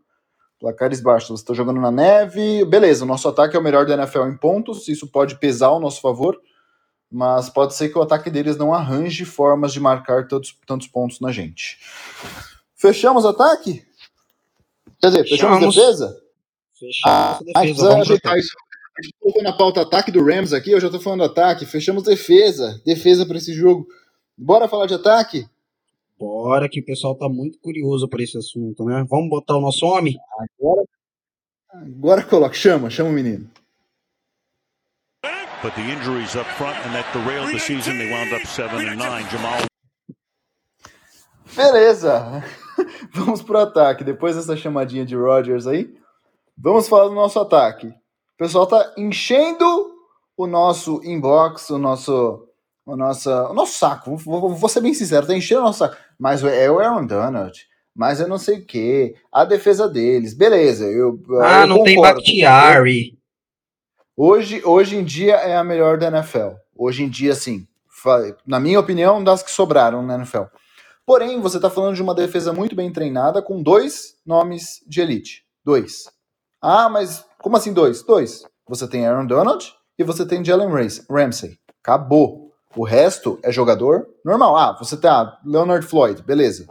Placares 0.60 1.00
baixos. 1.00 1.28
Você 1.28 1.42
está 1.42 1.54
jogando 1.54 1.80
na 1.80 1.90
neve, 1.90 2.64
beleza. 2.64 3.04
O 3.04 3.08
nosso 3.08 3.28
ataque 3.28 3.56
é 3.56 3.58
o 3.58 3.62
melhor 3.62 3.84
da 3.86 3.94
NFL 3.94 4.26
em 4.26 4.36
pontos, 4.36 4.88
isso 4.88 5.06
pode 5.10 5.38
pesar 5.38 5.68
ao 5.68 5.80
nosso 5.80 6.00
favor, 6.00 6.40
mas 7.10 7.50
pode 7.50 7.74
ser 7.74 7.88
que 7.88 7.98
o 7.98 8.02
ataque 8.02 8.30
deles 8.30 8.56
não 8.56 8.72
arranje 8.72 9.24
formas 9.24 9.72
de 9.72 9.80
marcar 9.80 10.26
tantos, 10.28 10.56
tantos 10.66 10.86
pontos 10.88 11.20
na 11.20 11.32
gente. 11.32 11.78
Fechamos 12.74 13.24
o 13.24 13.28
ataque? 13.28 13.84
Quer 15.00 15.08
dizer, 15.08 15.28
fechamos 15.28 15.56
a 15.56 15.58
Fechamos. 15.60 15.74
defesa? 15.74 16.22
Fechamos 16.78 17.00
Ah, 17.06 17.30
a 17.32 17.34
gente 17.38 17.44
defesa. 17.44 17.60
precisa 17.60 17.88
pro 17.90 18.00
ajeitar 18.02 18.38
isso. 18.38 18.50
A 18.98 19.02
gente 19.02 19.14
colocou 19.20 19.42
na 19.42 19.52
pauta 19.52 19.82
ataque 19.82 20.10
do 20.10 20.24
Rams 20.24 20.52
aqui, 20.52 20.70
eu 20.70 20.80
já 20.80 20.88
tô 20.88 20.98
falando 20.98 21.24
ataque. 21.24 21.66
Fechamos 21.66 22.02
defesa. 22.02 22.80
Defesa 22.84 23.26
para 23.26 23.36
esse 23.36 23.52
jogo. 23.52 23.86
Bora 24.36 24.68
falar 24.68 24.86
de 24.86 24.94
ataque? 24.94 25.46
Bora, 26.18 26.68
que 26.68 26.80
o 26.80 26.84
pessoal 26.84 27.14
tá 27.14 27.28
muito 27.28 27.58
curioso 27.58 28.08
por 28.08 28.20
esse 28.20 28.38
assunto, 28.38 28.84
né? 28.84 29.04
Vamos 29.08 29.28
botar 29.28 29.56
o 29.56 29.60
nosso 29.60 29.84
homem? 29.84 30.16
Agora, 30.58 30.82
agora 31.72 32.22
coloca, 32.22 32.54
chama, 32.54 32.88
chama 32.88 33.10
o 33.10 33.12
menino. 33.12 33.50
But 35.62 35.74
the 35.74 35.82
injuries 35.82 36.34
up 36.36 36.48
front 36.56 36.76
and 36.86 36.92
that 36.92 37.06
derailed 37.12 37.52
the 37.52 37.58
season. 37.58 37.98
They 37.98 38.10
wound 38.10 38.32
up 38.32 38.46
seven 38.46 38.88
and 38.88 38.96
nine. 38.96 39.26
Jamal 39.30 39.66
Beleza. 41.54 42.44
Vamos 43.12 43.42
pro 43.42 43.58
ataque. 43.58 44.04
Depois 44.04 44.36
dessa 44.36 44.56
chamadinha 44.56 45.04
de 45.04 45.16
Rodgers 45.16 45.66
aí, 45.66 45.94
vamos 46.56 46.86
falar 46.86 47.08
do 47.08 47.14
nosso 47.14 47.40
ataque. 47.40 47.92
O 48.36 48.38
pessoal 48.38 48.66
tá 48.66 48.92
enchendo 48.96 49.92
o 50.36 50.46
nosso 50.46 51.00
inbox, 51.02 51.70
o 51.70 51.78
nosso, 51.78 52.46
o 52.84 52.94
nosso, 52.96 53.30
o 53.30 53.54
nosso 53.54 53.78
saco. 53.78 54.16
Vou, 54.16 54.54
vou- 54.54 54.68
ser 54.68 54.80
bem 54.82 54.92
sincero, 54.92 55.26
tá 55.26 55.34
enchendo 55.34 55.62
o 55.62 55.64
nosso 55.64 55.78
saco. 55.78 55.96
Mas 56.18 56.44
é 56.44 56.70
o 56.70 56.78
Aaron 56.78 57.06
Donald. 57.06 57.66
Mas 57.94 58.20
eu 58.20 58.28
não 58.28 58.36
sei 58.36 58.58
o 58.58 58.66
que. 58.66 59.14
A 59.32 59.44
defesa 59.44 59.88
deles. 59.88 60.34
Beleza. 60.34 60.84
Eu, 60.84 61.18
Ah, 61.42 61.62
eu 61.62 61.66
não 61.66 61.82
tem 61.82 61.96
concordo. 61.96 62.16
Bakhtiari. 62.20 63.18
Hoje, 64.14 64.62
hoje 64.64 64.96
em 64.96 65.04
dia 65.04 65.36
é 65.36 65.56
a 65.56 65.64
melhor 65.64 65.96
da 65.98 66.08
NFL. 66.08 66.56
Hoje 66.76 67.02
em 67.04 67.08
dia, 67.08 67.34
sim. 67.34 67.66
Na 68.46 68.60
minha 68.60 68.78
opinião, 68.78 69.24
das 69.24 69.42
que 69.42 69.50
sobraram 69.50 70.02
na 70.02 70.16
NFL. 70.16 70.42
Porém, 71.06 71.40
você 71.40 71.56
está 71.56 71.70
falando 71.70 71.94
de 71.96 72.02
uma 72.02 72.14
defesa 72.14 72.52
muito 72.52 72.76
bem 72.76 72.92
treinada 72.92 73.40
com 73.42 73.62
dois 73.62 74.16
nomes 74.26 74.82
de 74.86 75.00
elite. 75.00 75.44
Dois. 75.64 76.04
Ah, 76.60 76.88
mas 76.88 77.24
como 77.46 77.56
assim 77.56 77.72
dois? 77.72 78.02
Dois. 78.02 78.42
Você 78.66 78.88
tem 78.88 79.06
Aaron 79.06 79.24
Donald 79.24 79.72
e 79.96 80.02
você 80.02 80.26
tem 80.26 80.44
Jalen 80.44 80.66
Ram- 80.66 81.04
Ramsey. 81.08 81.56
Acabou. 81.80 82.52
O 82.74 82.82
resto 82.82 83.38
é 83.40 83.52
jogador 83.52 84.08
normal. 84.24 84.56
Ah, 84.56 84.76
você 84.76 84.96
tem 84.96 85.08
ah, 85.08 85.38
Leonard 85.44 85.86
Floyd. 85.86 86.24
Beleza. 86.24 86.66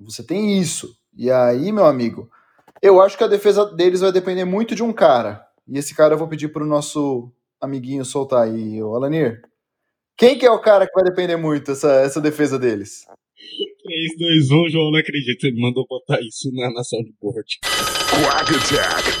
Você 0.00 0.22
tem 0.22 0.58
isso. 0.58 0.96
E 1.14 1.30
aí, 1.30 1.70
meu 1.72 1.84
amigo, 1.84 2.30
eu 2.80 3.02
acho 3.02 3.18
que 3.18 3.22
a 3.22 3.28
defesa 3.28 3.66
deles 3.66 4.00
vai 4.00 4.10
depender 4.10 4.46
muito 4.46 4.74
de 4.74 4.82
um 4.82 4.94
cara. 4.94 5.46
E 5.68 5.76
esse 5.76 5.94
cara 5.94 6.14
eu 6.14 6.18
vou 6.18 6.26
pedir 6.26 6.48
pro 6.48 6.64
nosso 6.64 7.30
amiguinho 7.60 8.02
soltar 8.02 8.44
aí, 8.44 8.82
o 8.82 8.94
Alanir. 8.94 9.42
Quem 10.16 10.38
que 10.38 10.46
é 10.46 10.50
o 10.50 10.62
cara 10.62 10.86
que 10.86 10.94
vai 10.94 11.04
depender 11.04 11.36
muito 11.36 11.72
essa, 11.72 11.92
essa 11.96 12.18
defesa 12.18 12.58
deles? 12.58 13.06
3, 13.82 14.16
2, 14.18 14.50
1, 14.50 14.68
João, 14.68 14.90
não 14.90 14.98
acredito. 14.98 15.44
Ele 15.44 15.60
mandou 15.60 15.86
botar 15.88 16.20
isso 16.20 16.50
na, 16.52 16.70
na 16.72 16.84
soundboard. 16.84 17.58
Quack 18.10 18.54
Attack. 18.54 19.20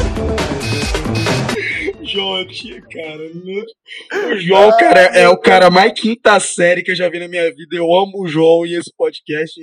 João, 2.02 2.46
tinha, 2.48 2.80
cara. 2.82 3.18
né? 3.18 3.62
O 4.32 4.36
João, 4.36 4.70
cara, 4.76 5.00
é 5.16 5.28
o 5.28 5.38
cara 5.38 5.70
mais 5.70 5.92
quinta 5.92 6.40
série 6.40 6.82
que 6.82 6.90
eu 6.90 6.96
já 6.96 7.08
vi 7.08 7.20
na 7.20 7.28
minha 7.28 7.48
vida. 7.54 7.76
Eu 7.76 7.84
amo 7.84 8.22
o 8.22 8.26
João 8.26 8.66
e 8.66 8.74
esse 8.74 8.92
podcast 8.96 9.60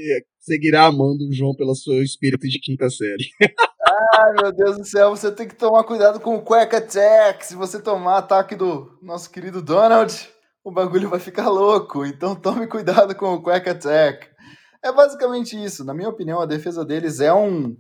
seguirá 0.48 0.86
amando 0.86 1.28
o 1.28 1.34
João 1.34 1.54
pelo 1.54 1.76
seu 1.76 2.02
espírito 2.02 2.48
de 2.48 2.58
quinta 2.60 2.90
série. 2.90 3.30
Ai, 4.14 4.34
meu 4.42 4.52
Deus 4.52 4.78
do 4.78 4.86
céu, 4.86 5.10
você 5.10 5.32
tem 5.32 5.48
que 5.48 5.56
tomar 5.56 5.84
cuidado 5.84 6.20
com 6.20 6.36
o 6.36 6.42
Quack 6.42 6.76
Attack. 6.76 7.46
Se 7.46 7.56
você 7.56 7.82
tomar 7.82 8.18
ataque 8.18 8.56
do 8.56 8.98
nosso 9.02 9.30
querido 9.30 9.62
Donald, 9.62 10.14
o 10.64 10.72
bagulho 10.72 11.10
vai 11.10 11.20
ficar 11.20 11.50
louco. 11.50 12.06
Então 12.06 12.36
tome 12.36 12.66
cuidado 12.68 13.14
com 13.16 13.34
o 13.34 13.42
Quack 13.42 13.70
Attack. 13.70 14.28
É 14.84 14.92
basicamente 14.92 15.62
isso. 15.62 15.84
Na 15.84 15.94
minha 15.94 16.10
opinião, 16.10 16.40
a 16.40 16.46
defesa 16.46 16.86
deles 16.86 17.20
é 17.20 17.34
um. 17.34 17.76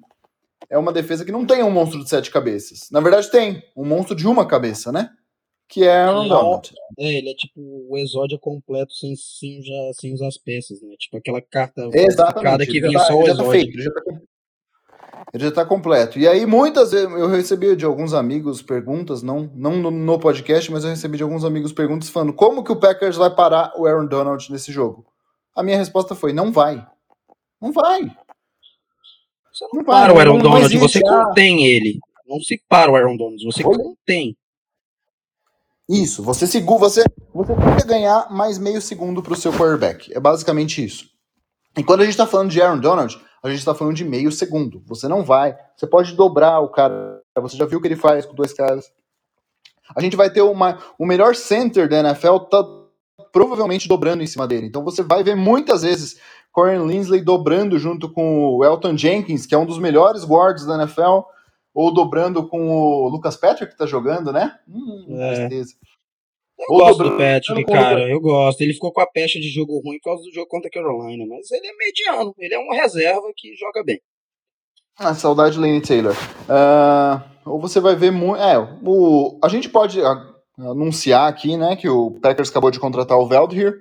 É 0.69 0.77
uma 0.77 0.91
defesa 0.91 1.23
que 1.23 1.31
não 1.31 1.45
tem 1.45 1.63
um 1.63 1.71
monstro 1.71 2.03
de 2.03 2.09
sete 2.09 2.29
cabeças. 2.29 2.89
Na 2.91 2.99
verdade, 2.99 3.31
tem 3.31 3.63
um 3.75 3.85
monstro 3.85 4.15
de 4.15 4.27
uma 4.27 4.45
cabeça, 4.45 4.91
né? 4.91 5.09
Que 5.69 5.83
é 5.83 5.97
Aaron 5.97 6.23
Não. 6.23 6.29
Donald. 6.29 6.73
É, 6.97 7.13
ele 7.17 7.29
é 7.29 7.33
tipo 7.33 7.59
o 7.89 7.97
exódio 7.97 8.39
completo 8.39 8.93
sem, 8.93 9.15
sem, 9.17 9.61
já, 9.61 9.73
sem 9.93 10.13
usar 10.13 10.27
as 10.27 10.37
peças, 10.37 10.81
né? 10.81 10.95
Tipo 10.97 11.17
aquela 11.17 11.41
carta 11.41 11.89
cada 12.41 12.65
que 12.65 12.79
vinha 12.79 12.97
tá, 12.97 13.05
só 13.05 13.13
o 13.15 13.21
ele 13.23 13.27
já 13.27 13.35
tá 13.35 13.41
exódio. 13.43 13.51
feito, 13.51 13.73
ele 13.75 13.83
já 13.83 13.91
tá, 13.91 14.01
com- 14.01 14.21
ele 15.33 15.43
já 15.43 15.51
tá 15.51 15.65
completo. 15.65 16.17
E 16.19 16.25
aí, 16.27 16.45
muitas 16.45 16.91
vezes, 16.91 17.09
eu 17.11 17.27
recebi 17.27 17.75
de 17.75 17.83
alguns 17.83 18.13
amigos 18.13 18.61
perguntas, 18.61 19.21
não, 19.21 19.51
não 19.53 19.75
no, 19.75 19.91
no 19.91 20.17
podcast, 20.19 20.71
mas 20.71 20.85
eu 20.85 20.89
recebi 20.89 21.17
de 21.17 21.23
alguns 21.23 21.43
amigos 21.43 21.73
perguntas 21.73 22.07
falando 22.09 22.31
como 22.33 22.63
que 22.63 22.71
o 22.71 22.79
Packers 22.79 23.17
vai 23.17 23.33
parar 23.35 23.73
o 23.77 23.85
Aaron 23.85 24.05
Donald 24.07 24.49
nesse 24.51 24.71
jogo. 24.71 25.05
A 25.53 25.61
minha 25.63 25.77
resposta 25.77 26.15
foi: 26.15 26.31
não 26.31 26.49
vai. 26.51 26.85
Não 27.61 27.73
vai. 27.73 28.03
Você 29.51 29.65
Não 29.65 29.79
não 29.79 29.83
vai, 29.83 30.03
para 30.03 30.13
o 30.13 30.17
Aaron 30.19 30.33
não- 30.37 30.43
não 30.43 30.51
Donald, 30.51 30.77
você 30.77 31.01
contém 31.01 31.65
ele. 31.65 31.99
Não 32.25 32.39
se 32.39 32.61
para 32.69 32.89
o 32.91 32.95
Aaron 32.95 33.17
Donald, 33.17 33.43
você 33.43 33.65
Oi? 33.65 33.75
contém. 33.75 34.37
Isso, 35.89 36.21
você 36.21 36.45
segura, 36.45 36.79
você, 36.79 37.03
você 37.33 37.55
tenta 37.55 37.85
ganhar 37.85 38.29
mais 38.29 38.57
meio 38.57 38.81
segundo 38.81 39.23
pro 39.23 39.35
seu 39.35 39.53
quarterback. 39.53 40.13
É 40.13 40.19
basicamente 40.19 40.83
isso. 40.83 41.09
E 41.77 41.83
quando 41.83 42.01
a 42.01 42.05
gente 42.05 42.17
tá 42.17 42.27
falando 42.27 42.49
de 42.49 42.61
Aaron 42.61 42.79
Donald, 42.79 43.17
a 43.41 43.49
gente 43.49 43.63
tá 43.63 43.73
falando 43.73 43.95
de 43.95 44.03
meio 44.03 44.31
segundo. 44.31 44.81
Você 44.85 45.07
não 45.07 45.23
vai, 45.23 45.55
você 45.75 45.87
pode 45.87 46.13
dobrar 46.13 46.59
o 46.59 46.69
cara. 46.69 47.21
Você 47.39 47.55
já 47.55 47.65
viu 47.65 47.79
o 47.79 47.81
que 47.81 47.87
ele 47.87 47.95
faz 47.95 48.25
com 48.25 48.35
dois 48.35 48.51
caras. 48.51 48.91
A 49.95 50.01
gente 50.01 50.17
vai 50.17 50.29
ter 50.29 50.41
uma, 50.41 50.79
o 50.99 51.05
melhor 51.05 51.35
center 51.35 51.87
da 51.87 51.99
NFL 51.99 52.39
tá 52.49 52.65
provavelmente 53.31 53.87
dobrando 53.87 54.23
em 54.23 54.27
cima 54.27 54.47
dele. 54.47 54.67
Então 54.67 54.83
você 54.83 55.01
vai 55.03 55.23
ver 55.23 55.35
muitas 55.35 55.83
vezes 55.83 56.19
Corey 56.51 56.77
Linsley 56.79 57.21
dobrando 57.21 57.77
junto 57.77 58.11
com 58.11 58.57
o 58.57 58.65
Elton 58.65 58.97
Jenkins, 58.97 59.45
que 59.45 59.55
é 59.55 59.57
um 59.57 59.65
dos 59.65 59.79
melhores 59.79 60.25
guards 60.25 60.65
da 60.65 60.75
NFL, 60.75 61.21
ou 61.77 61.93
dobrando 61.93 62.47
com 62.47 62.71
o 62.71 63.07
Lucas 63.07 63.35
Patrick, 63.37 63.71
que 63.71 63.77
tá 63.77 63.85
jogando, 63.85 64.33
né? 64.33 64.57
Hum, 64.67 65.15
É. 65.21 65.47
tristeza. 65.47 65.75
Eu 66.57 66.65
Ou 66.69 66.79
gosto 66.79 67.03
do 67.03 67.17
Patrick, 67.17 67.65
cara. 67.65 68.09
Eu 68.09 68.19
gosto. 68.19 68.61
Ele 68.61 68.73
ficou 68.73 68.91
com 68.91 68.99
a 68.99 69.05
pecha 69.05 69.39
de 69.39 69.47
jogo 69.47 69.79
ruim 69.85 69.99
por 69.99 70.05
causa 70.09 70.23
do 70.23 70.33
jogo 70.33 70.47
contra 70.47 70.69
a 70.69 70.71
Carolina, 70.71 71.23
mas 71.27 71.51
ele 71.51 71.67
é 71.67 71.71
mediano. 71.77 72.33
Ele 72.39 72.55
é 72.55 72.57
uma 72.57 72.73
reserva 72.73 73.31
que 73.37 73.55
joga 73.55 73.83
bem. 73.83 74.01
Ah, 74.97 75.13
saudade 75.13 75.59
Lane 75.59 75.79
Taylor. 75.79 76.15
Ah, 76.49 77.23
ou 77.45 77.61
você 77.61 77.79
vai 77.79 77.95
ver 77.95 78.09
muito. 78.09 78.41
É, 78.41 78.57
o, 78.83 79.37
a 79.43 79.47
gente 79.47 79.69
pode 79.69 79.99
anunciar 80.57 81.29
aqui, 81.29 81.55
né, 81.57 81.75
que 81.75 81.87
o 81.87 82.09
Packers 82.19 82.49
acabou 82.49 82.71
de 82.71 82.79
contratar 82.79 83.19
o 83.19 83.27
Veldheer, 83.27 83.75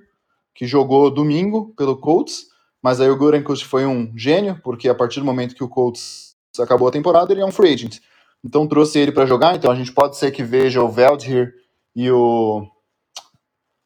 que 0.53 0.67
jogou 0.67 1.09
domingo 1.09 1.73
pelo 1.75 1.97
Colts, 1.97 2.43
mas 2.79 3.01
aí 3.01 3.09
o 3.09 3.17
Gutenkust 3.17 3.65
foi 3.65 3.87
um 3.87 4.15
gênio, 4.15 4.61
porque 4.63 4.87
a 4.87 4.93
partir 4.93 5.19
do 5.19 5.25
momento 5.25 5.55
que 5.55 5.63
o 5.63 5.67
Colts 5.67 6.26
acabou 6.61 6.87
a 6.87 6.91
temporada, 6.91 7.31
ele 7.31 7.41
é 7.41 7.45
um 7.45 7.51
free 7.51 7.73
agent. 7.73 7.99
Então 8.43 8.67
trouxe 8.67 8.99
ele 8.99 9.11
para 9.11 9.25
jogar, 9.25 9.55
então 9.55 9.71
a 9.71 9.75
gente 9.75 9.91
pode 9.91 10.17
ser 10.17 10.31
que 10.31 10.43
veja 10.43 10.81
o 10.81 10.89
Veldheer 10.89 11.53
e 11.95 12.09
o. 12.11 12.65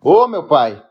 Ô, 0.01 0.27
meu 0.27 0.45
pai! 0.47 0.81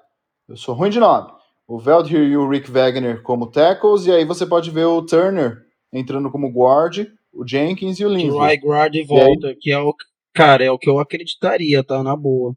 Eu 0.48 0.56
sou 0.56 0.74
ruim 0.74 0.90
de 0.90 0.98
nome. 1.00 1.30
O 1.66 1.78
Veldheer 1.78 2.22
e 2.24 2.36
o 2.36 2.48
Rick 2.48 2.70
Wagner 2.70 3.22
como 3.22 3.50
tackles, 3.50 4.06
e 4.06 4.12
aí 4.12 4.24
você 4.24 4.44
pode 4.46 4.70
ver 4.70 4.86
o 4.86 5.02
Turner 5.02 5.58
entrando 5.92 6.30
como 6.30 6.50
guard, 6.50 7.06
o 7.32 7.46
Jenkins 7.46 7.98
e 8.00 8.04
o 8.04 8.08
O 8.08 8.12
Lindsay. 8.12 8.40
Ryguard 8.40 8.92
de 8.92 9.04
volta, 9.04 9.54
que 9.60 9.70
é 9.70 9.78
o. 9.78 9.94
Cara, 10.34 10.64
é 10.64 10.70
o 10.70 10.78
que 10.78 10.88
eu 10.88 10.98
acreditaria, 10.98 11.82
tá? 11.84 12.02
Na 12.02 12.16
boa. 12.16 12.52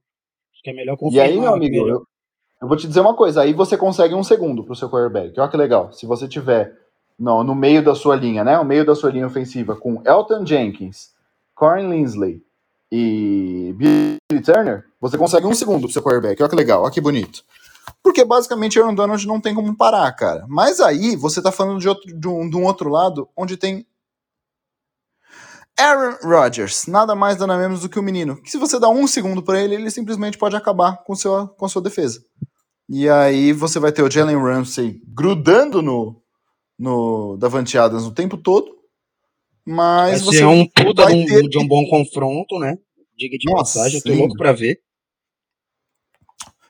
Acho 0.54 0.64
que 0.64 0.70
é 0.70 0.74
melhor 0.74 0.94
E 0.94 0.98
confirmar. 0.98 1.28
aí, 1.28 1.40
meu 1.40 1.54
amigo, 1.54 1.76
eu, 1.88 2.04
eu 2.62 2.68
vou 2.68 2.78
te 2.78 2.88
dizer 2.88 3.02
uma 3.02 3.16
coisa, 3.16 3.42
aí 3.42 3.54
você 3.54 3.76
consegue 3.78 4.14
um 4.16 4.24
segundo 4.24 4.64
pro 4.64 4.76
seu 4.76 4.90
quarterback. 4.90 5.40
Olha 5.40 5.50
que 5.50 5.58
legal. 5.58 5.92
Se 5.92 6.06
você 6.06 6.28
tiver 6.28 6.72
no, 7.18 7.44
no 7.44 7.56
meio 7.56 7.84
da 7.84 7.96
sua 7.96 8.16
linha, 8.16 8.44
né? 8.44 8.58
O 8.60 8.66
meio 8.66 8.86
da 8.86 8.96
sua 8.96 9.12
linha 9.12 9.28
ofensiva 9.28 9.76
com 9.76 10.02
Elton 10.06 10.46
Jenkins, 10.46 11.12
Corey 11.56 11.88
Linsley 11.88 12.44
e 12.92 13.74
Billy 13.76 14.42
Turner, 14.44 14.86
você 15.00 15.18
consegue 15.18 15.48
um 15.48 15.54
segundo 15.54 15.82
pro 15.82 15.92
seu 15.92 16.02
quarterback. 16.02 16.42
Olha 16.42 16.50
que 16.50 16.56
legal, 16.56 16.84
olha 16.84 16.92
que 16.92 17.02
bonito. 17.02 17.44
Porque 18.02 18.24
basicamente 18.24 18.80
Aaron 18.80 18.94
Donald 18.94 19.26
não 19.28 19.42
tem 19.42 19.56
como 19.56 19.76
parar, 19.76 20.12
cara. 20.14 20.46
Mas 20.48 20.80
aí 20.80 21.16
você 21.16 21.42
tá 21.42 21.52
falando 21.52 21.80
de, 21.80 21.90
outro, 21.90 22.06
de, 22.06 22.28
um, 22.28 22.50
de 22.50 22.56
um 22.56 22.66
outro 22.66 22.90
lado 22.90 23.28
onde 23.36 23.58
tem 23.58 23.86
Aaron 25.78 26.18
Rodgers, 26.24 26.86
nada 26.86 27.16
mais 27.16 27.38
nada 27.38 27.58
menos 27.58 27.82
do 27.82 27.90
que 27.90 28.00
o 28.00 28.04
menino. 28.04 28.42
Que 28.42 28.52
se 28.52 28.58
você 28.58 28.80
dá 28.80 28.90
um 28.90 29.08
segundo 29.08 29.42
pra 29.42 29.60
ele, 29.60 29.76
ele 29.76 29.90
simplesmente 29.90 30.38
pode 30.38 30.56
acabar 30.56 31.04
com, 31.04 31.16
seu, 31.16 31.48
com 31.48 31.66
a 31.66 31.70
sua 31.70 31.82
defesa. 31.82 32.24
E 32.88 33.10
aí 33.10 33.52
você 33.52 33.80
vai 33.80 33.92
ter 33.92 34.04
o 34.04 34.12
Jalen 34.12 34.38
Ramsey 34.38 35.02
grudando 35.08 35.82
no, 35.82 36.22
no 36.84 37.38
Davante 37.38 37.78
Adams 37.78 38.04
o 38.04 38.12
tempo 38.12 38.38
todo. 38.38 38.66
Vai 39.66 39.76
Mas 40.12 40.22
você 40.22 40.40
ser 40.40 40.46
um 40.46 40.68
puta 40.68 41.04
vai 41.04 41.14
de 41.14 41.22
um, 41.22 41.26
ter 41.26 41.48
de 41.48 41.58
um 41.58 41.66
bom 41.66 41.88
confronto, 41.88 42.60
né? 42.60 42.78
Diga 43.18 43.38
de 43.38 43.50
Nossa, 43.50 43.80
passagem, 43.80 44.00
eu 44.00 44.04
tô 44.04 44.12
sim. 44.12 44.20
louco 44.20 44.36
pra 44.36 44.52
ver. 44.52 44.80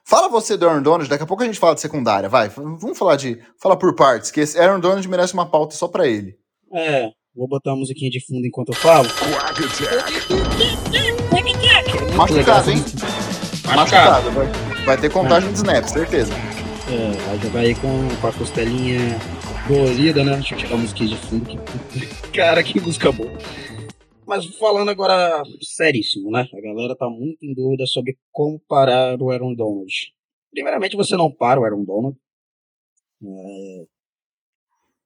Fala 0.05 0.29
você 0.29 0.55
do 0.55 0.69
Aaron 0.69 0.83
Donald, 0.83 1.09
daqui 1.09 1.23
a 1.23 1.25
pouco 1.25 1.41
a 1.41 1.45
gente 1.47 1.57
fala 1.57 1.73
de 1.73 1.81
secundária, 1.81 2.29
vai. 2.29 2.49
Vamos 2.49 2.97
falar 2.97 3.15
de. 3.15 3.41
Fala 3.59 3.75
por 3.75 3.95
partes, 3.95 4.29
que 4.29 4.41
esse 4.41 4.59
Aaron 4.59 4.79
Donald 4.79 5.07
merece 5.07 5.33
uma 5.33 5.49
pauta 5.49 5.75
só 5.75 5.87
pra 5.87 6.07
ele. 6.07 6.37
É, 6.71 7.09
vou 7.35 7.47
botar 7.47 7.71
a 7.71 7.75
musiquinha 7.75 8.11
de 8.11 8.23
fundo 8.23 8.45
enquanto 8.45 8.69
eu 8.69 8.75
falo. 8.75 9.07
Machucado, 12.15 12.69
hein? 12.69 12.77
Machucado. 13.65 13.75
Machucado. 13.75 14.31
Vai, 14.31 14.85
vai 14.85 14.97
ter 14.97 15.11
contagem 15.11 15.49
de 15.49 15.55
snaps, 15.55 15.91
certeza. 15.91 16.33
É, 16.91 17.11
vai 17.25 17.39
jogar 17.39 17.59
aí 17.61 17.73
com, 17.73 18.15
com 18.21 18.27
a 18.27 18.33
costelinha 18.33 19.17
dolorida, 19.67 20.23
né? 20.23 20.33
Deixa 20.33 20.55
eu 20.55 20.59
tirar 20.59 20.73
a 20.75 20.77
musiquinha 20.77 21.09
de 21.09 21.17
fundo. 21.17 21.45
Cara, 22.33 22.63
que 22.63 22.79
música 22.79 23.11
boa. 23.11 23.31
Mas 24.25 24.45
falando 24.57 24.89
agora 24.89 25.43
seríssimo, 25.61 26.31
né? 26.31 26.47
A 26.53 26.61
galera 26.61 26.95
tá 26.95 27.09
muito 27.09 27.43
em 27.45 27.53
dúvida 27.53 27.85
sobre 27.85 28.17
como 28.31 28.59
parar 28.67 29.21
o 29.21 29.29
Aaron 29.29 29.53
Donald. 29.53 29.93
Primeiramente, 30.51 30.95
você 30.95 31.15
não 31.15 31.31
para 31.31 31.59
o 31.59 31.63
Aaron 31.63 31.83
Donald. 31.83 32.17
É... 33.23 33.85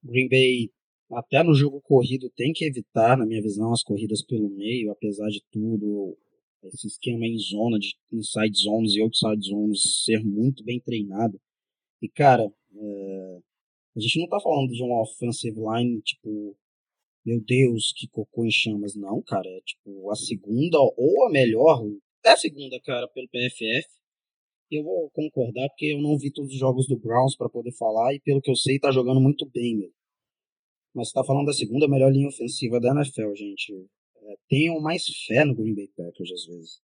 Green 0.04 0.30
Bay, 0.30 0.72
até 1.12 1.44
no 1.44 1.54
jogo 1.54 1.82
corrido, 1.82 2.32
tem 2.36 2.54
que 2.54 2.66
evitar, 2.66 3.18
na 3.18 3.26
minha 3.26 3.42
visão, 3.42 3.74
as 3.74 3.84
corridas 3.84 4.24
pelo 4.24 4.50
meio, 4.50 4.92
apesar 4.92 5.28
de 5.30 5.44
tudo. 5.52 6.18
Esse 6.64 6.88
esquema 6.88 7.26
em 7.26 7.38
zona, 7.38 7.78
de 7.80 7.96
inside 8.12 8.58
zones 8.58 8.94
e 8.94 9.02
outside 9.02 9.48
zones 9.48 10.04
ser 10.04 10.24
muito 10.24 10.64
bem 10.64 10.80
treinado. 10.80 11.40
E, 12.02 12.10
cara, 12.10 12.44
é, 12.76 13.40
a 13.98 14.00
gente 14.00 14.20
não 14.20 14.28
tá 14.28 14.40
falando 14.40 14.72
de 14.72 14.84
uma 14.84 15.02
offensive 15.02 15.60
line, 15.60 16.02
tipo, 16.04 16.56
meu 17.26 17.42
Deus, 17.44 17.92
que 17.98 18.08
cocô 18.08 18.46
em 18.46 18.52
chamas. 18.52 18.96
Não, 18.96 19.24
cara, 19.24 19.50
é 19.50 19.62
tipo 19.62 20.12
a 20.12 20.16
segunda 20.16 20.78
ou 20.80 21.26
a 21.26 21.32
melhor, 21.32 21.84
é 22.24 22.30
a 22.30 22.38
segunda, 22.38 22.80
cara, 22.82 23.08
pelo 23.08 23.28
PFF. 23.28 23.88
Eu 24.70 24.84
vou 24.84 25.10
concordar 25.12 25.68
porque 25.70 25.88
eu 25.88 26.02
não 26.02 26.18
vi 26.18 26.32
todos 26.32 26.52
os 26.52 26.60
jogos 26.60 26.88
do 26.88 26.98
Browns 26.98 27.36
para 27.36 27.50
poder 27.50 27.72
falar 27.72 28.14
e 28.14 28.20
pelo 28.20 28.42
que 28.42 28.52
eu 28.52 28.56
sei 28.56 28.78
tá 28.78 28.92
jogando 28.92 29.20
muito 29.20 29.46
bem, 29.50 29.78
meu. 29.78 29.92
Mas 30.94 31.12
tá 31.12 31.24
falando 31.24 31.48
da 31.48 31.54
segunda 31.54 31.88
melhor 31.88 32.12
linha 32.12 32.28
ofensiva 32.28 32.80
da 32.80 32.92
NFL, 32.92 33.34
gente. 33.34 33.74
É, 34.24 34.36
tenham 34.48 34.80
mais 34.80 35.06
fé 35.26 35.44
no 35.44 35.56
Green 35.56 35.74
Bay 35.74 35.90
Packers 35.96 36.32
às 36.32 36.46
vezes. 36.46 36.82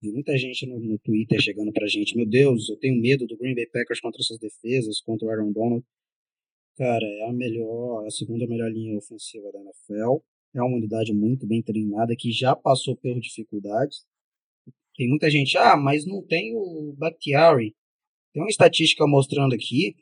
Vi 0.00 0.12
muita 0.12 0.36
gente 0.38 0.66
no, 0.66 0.78
no 0.78 0.98
Twitter 0.98 1.40
chegando 1.40 1.72
pra 1.72 1.86
gente, 1.86 2.16
meu 2.16 2.26
Deus, 2.26 2.68
eu 2.68 2.76
tenho 2.78 3.00
medo 3.00 3.26
do 3.26 3.36
Green 3.36 3.54
Bay 3.54 3.66
Packers 3.66 4.00
contra 4.00 4.20
essas 4.20 4.38
defesas, 4.38 5.00
contra 5.00 5.26
o 5.26 5.30
Aaron 5.30 5.52
Donald. 5.52 5.84
Cara, 6.76 7.04
é 7.06 7.28
a 7.28 7.32
melhor, 7.32 8.04
é 8.04 8.08
a 8.08 8.10
segunda 8.10 8.46
melhor 8.46 8.70
linha 8.70 8.96
ofensiva 8.98 9.50
da 9.52 9.60
NFL. 9.60 10.22
É 10.54 10.62
uma 10.62 10.76
unidade 10.76 11.12
muito 11.12 11.46
bem 11.46 11.62
treinada 11.62 12.14
que 12.16 12.32
já 12.32 12.54
passou 12.54 12.96
por 12.96 13.18
dificuldades. 13.20 14.04
Tem 14.96 15.08
muita 15.08 15.30
gente, 15.30 15.56
ah, 15.58 15.76
mas 15.76 16.06
não 16.06 16.22
tem 16.22 16.54
o 16.56 16.94
Bakhtiari. 16.96 17.74
Tem 18.32 18.42
uma 18.42 18.50
estatística 18.50 19.06
mostrando 19.06 19.54
aqui 19.54 19.96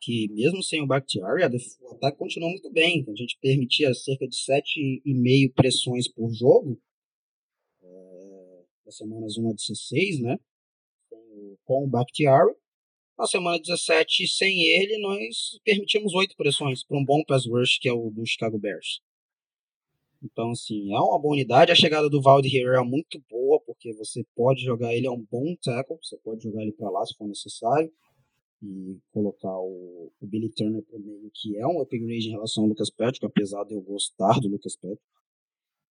que 0.00 0.28
mesmo 0.32 0.62
sem 0.64 0.82
o 0.82 0.86
Bakhtiari, 0.86 1.42
o 1.80 1.92
ataque 1.94 2.18
continuou 2.18 2.50
muito 2.50 2.70
bem. 2.72 3.04
A 3.08 3.14
gente 3.14 3.38
permitia 3.40 3.94
cerca 3.94 4.26
de 4.26 4.36
7,5 4.36 5.52
pressões 5.54 6.08
por 6.08 6.32
jogo, 6.32 6.80
é, 7.82 8.64
das 8.84 8.96
semanas 8.96 9.36
1 9.38 9.50
a 9.50 9.52
16, 9.54 10.20
né? 10.20 10.38
Com 11.10 11.16
o- 11.18 11.58
Com 11.64 11.84
o 11.84 11.88
Bakhtiari. 11.88 12.52
Na 13.18 13.26
semana 13.26 13.58
17, 13.58 14.26
sem 14.26 14.62
ele, 14.62 14.98
nós 14.98 15.60
permitimos 15.64 16.14
8 16.14 16.34
pressões 16.36 16.84
para 16.84 16.96
um 16.96 17.04
bom 17.04 17.22
pass 17.24 17.46
rush, 17.46 17.78
que 17.78 17.88
é 17.88 17.92
o 17.92 18.10
do 18.10 18.26
Chicago 18.26 18.58
Bears. 18.58 19.00
Então, 20.22 20.52
assim, 20.52 20.94
é 20.94 20.98
uma 20.98 21.18
boa 21.18 21.34
unidade. 21.34 21.72
A 21.72 21.76
chegada 21.76 22.08
do 22.08 22.22
Valdir 22.22 22.66
é 22.66 22.82
muito 22.82 23.20
boa, 23.28 23.60
porque 23.60 23.92
você 23.94 24.24
pode 24.36 24.62
jogar 24.62 24.94
ele, 24.94 25.06
é 25.06 25.10
um 25.10 25.24
bom 25.30 25.54
tackle, 25.62 25.98
você 26.00 26.16
pode 26.18 26.42
jogar 26.42 26.62
ele 26.62 26.72
para 26.72 26.90
lá 26.90 27.04
se 27.04 27.14
for 27.14 27.26
necessário 27.26 27.92
e 28.62 28.96
colocar 29.12 29.58
o, 29.58 30.12
o 30.20 30.26
Billy 30.26 30.48
Turner 30.50 30.82
pro 30.82 31.00
meio, 31.00 31.28
que 31.34 31.58
é 31.58 31.66
um 31.66 31.80
upgrade 31.80 32.28
em 32.28 32.30
relação 32.30 32.62
ao 32.62 32.68
Lucas 32.68 32.90
Patrick, 32.90 33.26
apesar 33.26 33.64
de 33.64 33.74
eu 33.74 33.80
gostar 33.80 34.38
do 34.38 34.48
Lucas 34.48 34.76
Patrick. 34.76 35.02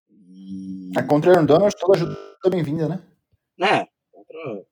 E, 0.09 0.91
É, 0.97 1.03
contra 1.03 1.31
Aaron 1.33 1.45
Donald, 1.45 1.75
toda 1.77 1.97
ajuda 1.97 2.17
é 2.45 2.49
bem-vinda, 2.49 2.87
né? 2.87 3.05
né, 3.57 3.87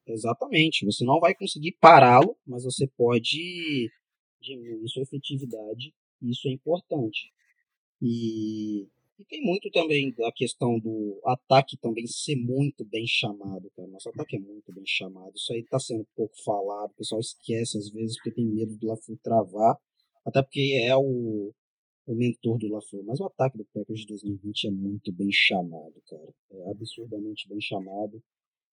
exatamente, 0.07 0.85
você 0.85 1.03
não 1.03 1.19
vai 1.19 1.33
conseguir 1.35 1.73
pará-lo, 1.79 2.35
mas 2.45 2.63
você 2.63 2.87
pode 2.87 3.91
diminuir 4.41 4.87
sua 4.89 5.03
efetividade, 5.03 5.93
isso 6.21 6.47
é 6.47 6.51
importante. 6.51 7.31
E, 8.01 8.87
e 9.19 9.25
tem 9.27 9.41
muito 9.41 9.69
também 9.71 10.13
da 10.13 10.31
questão 10.31 10.79
do 10.79 11.19
ataque 11.25 11.77
também 11.77 12.07
ser 12.07 12.35
muito 12.35 12.85
bem 12.85 13.05
chamado, 13.05 13.69
cara. 13.75 13.87
Nosso 13.89 14.09
ataque 14.09 14.37
é 14.37 14.39
muito 14.39 14.73
bem 14.73 14.85
chamado. 14.85 15.35
Isso 15.35 15.51
aí 15.51 15.63
tá 15.63 15.79
sendo 15.79 16.07
pouco 16.15 16.35
falado. 16.43 16.91
O 16.91 16.95
pessoal 16.95 17.19
esquece 17.19 17.77
às 17.77 17.89
vezes 17.89 18.15
porque 18.15 18.31
tem 18.31 18.45
medo 18.45 18.77
do 18.77 18.87
LaFleur 18.87 19.19
travar. 19.21 19.77
Até 20.25 20.41
porque 20.41 20.79
é 20.81 20.95
o, 20.95 21.53
o 22.07 22.15
mentor 22.15 22.57
do 22.57 22.69
LaFleur. 22.69 23.03
Mas 23.03 23.19
o 23.19 23.25
ataque 23.25 23.57
do 23.57 23.65
Packers 23.65 24.01
de 24.01 24.07
2020 24.07 24.67
é 24.67 24.71
muito 24.71 25.11
bem 25.11 25.29
chamado, 25.31 26.01
cara. 26.07 26.33
É 26.51 26.71
absurdamente 26.71 27.47
bem 27.49 27.59
chamado. 27.59 28.23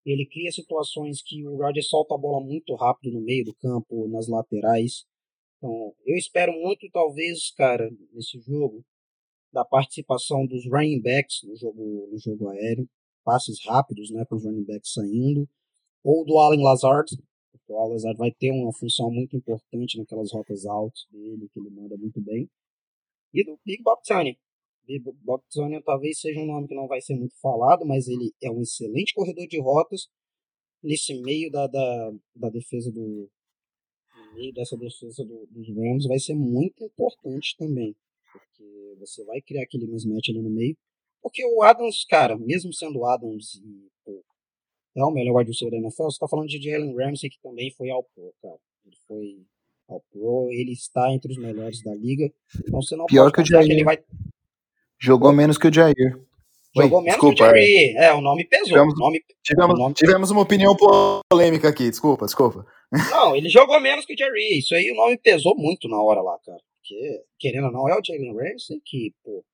Ele 0.07 0.25
cria 0.25 0.53
situações 0.53 1.21
que 1.21 1.45
o 1.45 1.57
Rodgers 1.57 1.89
solta 1.89 2.15
a 2.15 2.19
bola 2.19 2.41
muito 2.41 2.75
rápido 2.77 3.13
no 3.13 3.21
meio 3.21 3.45
do 3.45 3.55
campo, 3.57 4.07
nas 4.09 4.29
laterais. 4.29 5.05
Então, 5.59 5.93
eu 6.07 6.17
espero 6.17 6.53
muito, 6.53 6.89
talvez, 6.93 7.51
cara, 7.51 7.91
nesse 8.13 8.39
jogo, 8.41 8.85
da 9.53 9.65
participação 9.65 10.47
dos 10.47 10.65
running 10.67 11.03
backs 11.03 11.43
no 11.43 11.57
jogo, 11.57 12.09
no 12.13 12.19
jogo 12.19 12.49
aéreo. 12.51 12.89
passes 13.25 13.59
rápidos, 13.67 14.11
né, 14.13 14.25
com 14.25 14.37
os 14.37 14.45
running 14.45 14.65
backs 14.65 14.93
saindo, 14.93 15.49
ou 16.05 16.25
do 16.25 16.39
Allen 16.39 16.63
Lazard, 16.63 17.11
porque 17.51 17.73
o 17.73 17.77
Allen 17.77 17.95
Lazard 17.95 18.17
vai 18.17 18.31
ter 18.31 18.53
uma 18.53 18.73
função 18.73 19.11
muito 19.11 19.37
importante 19.37 19.99
naquelas 19.99 20.33
rotas 20.33 20.65
altas 20.65 21.05
dele, 21.11 21.49
que 21.53 21.59
ele 21.59 21.71
manda 21.71 21.97
muito 21.97 22.21
bem, 22.21 22.49
e 23.35 23.45
do 23.45 23.59
Big 23.65 23.83
Bob 23.83 23.99
Tony. 24.07 24.39
Bob 25.23 25.43
Tony 25.53 25.83
talvez 25.83 26.21
seja 26.21 26.41
um 26.41 26.47
nome 26.47 26.69
que 26.69 26.75
não 26.75 26.87
vai 26.87 27.01
ser 27.01 27.15
muito 27.17 27.35
falado, 27.41 27.85
mas 27.85 28.07
ele 28.09 28.33
é 28.43 28.51
um 28.51 28.63
excelente 28.63 29.13
corredor 29.15 29.47
de 29.47 29.61
rotas 29.61 30.09
nesse 30.83 31.15
meio 31.23 31.51
da, 31.51 31.67
da, 31.67 32.13
da 32.35 32.49
defesa 32.51 32.91
do 32.93 33.29
no 34.17 34.35
meio 34.35 34.53
dessa 34.53 34.77
defesa 34.77 35.25
do- 35.25 35.47
dos 35.51 35.69
Rams 35.69 36.07
vai 36.07 36.19
ser 36.19 36.35
muito 36.35 36.85
importante 36.85 37.57
também, 37.59 37.95
porque 38.33 38.97
você 38.99 39.25
vai 39.25 39.41
criar 39.41 39.63
aquele 39.63 39.87
mismatch 39.87 40.29
ali 40.29 40.41
no 40.43 40.51
meio, 40.51 40.77
porque 41.23 41.45
o 41.45 41.63
Adams, 41.63 42.05
cara, 42.05 42.37
mesmo 42.39 42.73
sendo 42.73 42.99
o 43.01 43.07
Adams 43.07 43.55
e, 43.57 43.89
pô, 44.05 44.23
é 44.95 45.05
o 45.05 45.11
melhor 45.11 45.37
wide 45.39 45.51
receiver 45.51 45.73
da 45.73 45.79
NFL, 45.85 46.05
você 46.05 46.19
tá 46.19 46.29
falando 46.29 46.49
de 46.49 46.63
Jalen 46.63 46.95
Ramsey, 46.95 47.31
que 47.31 47.41
também 47.43 47.71
foi 47.73 47.91
ao 47.91 48.05
Pro, 48.15 48.33
cara. 48.41 48.59
Ele 48.85 48.97
foi 49.07 49.47
ao 49.89 50.01
Pro, 50.11 50.49
ele 50.53 50.73
está 50.73 51.13
entre 51.13 51.33
os 51.33 51.39
melhores 51.39 51.83
da 51.83 51.95
liga, 51.95 52.33
então 52.61 52.81
você 52.81 52.95
não 52.95 53.07
Pior 53.07 53.33
pode 53.33 53.51
que 53.51 53.57
que 53.67 53.73
ele 53.73 53.85
vai... 53.85 53.99
Jogou 54.99 55.33
menos 55.33 55.59
que 55.59 55.69
o 55.69 55.73
Jair. 55.73 55.95
Oi, 56.77 56.85
Jogou 56.85 57.01
menos 57.01 57.15
desculpa, 57.21 57.37
que 57.53 57.59
o 57.59 57.63
Jerry, 57.63 57.97
é, 57.97 58.13
o 58.13 58.21
nome 58.21 58.45
pesou, 58.47 58.67
Tivemos- 58.67 58.95
o 58.95 58.99
nome 58.99 59.25
Tivemos, 59.43 59.75
o 59.75 59.79
nome- 59.79 59.95
tivemos 59.95 60.31
uma 60.31 60.43
opinião 60.43 60.77
polêmica 61.31 61.69
aqui, 61.69 61.89
desculpa, 61.89 62.27
desculpa. 62.27 62.67
Não, 63.11 63.35
ele 63.35 63.49
jogou 63.49 63.81
menos 63.81 64.05
que 64.05 64.13
o 64.15 64.17
Jerry. 64.19 64.59
Isso 64.59 64.75
aí 64.75 64.91
o 64.91 64.95
nome 64.95 65.17
pesou 65.19 65.57
muito 65.57 65.89
na 65.89 66.01
hora 66.03 66.21
lá, 66.21 66.39
cara. 66.45 66.61
Porque, 66.81 67.23
querendo 67.39 67.67
ou 67.67 67.73
não, 67.73 67.89
é 67.89 67.99
o 67.99 68.03
Jalen 68.05 68.35
Ramsey 68.37 68.81
que, 68.85 69.13
pô. 69.25 69.45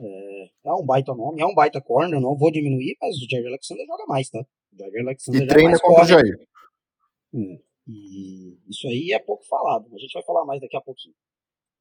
É, 0.00 0.44
é 0.66 0.72
um 0.72 0.84
baita 0.86 1.12
nome, 1.14 1.42
é 1.42 1.44
um 1.46 1.54
baita 1.54 1.80
corner, 1.80 2.18
não 2.20 2.34
vou 2.36 2.50
diminuir, 2.50 2.96
mas 3.02 3.16
o 3.16 3.26
Jerry 3.28 3.48
Alexander 3.48 3.84
joga 3.86 4.06
mais, 4.06 4.30
tá? 4.30 4.38
O 4.40 4.76
Jerry 4.78 5.00
Alexander 5.00 5.42
E 5.42 5.46
treina 5.46 5.78
contra 5.80 6.04
o. 6.04 6.06
Jair. 6.06 6.38
É, 7.34 7.58
E 7.88 8.56
isso 8.68 8.86
aí 8.86 9.12
é 9.12 9.18
pouco 9.18 9.44
falado. 9.46 9.86
A 9.92 9.98
gente 9.98 10.12
vai 10.12 10.22
falar 10.22 10.44
mais 10.44 10.60
daqui 10.60 10.76
a 10.76 10.80
pouquinho. 10.80 11.14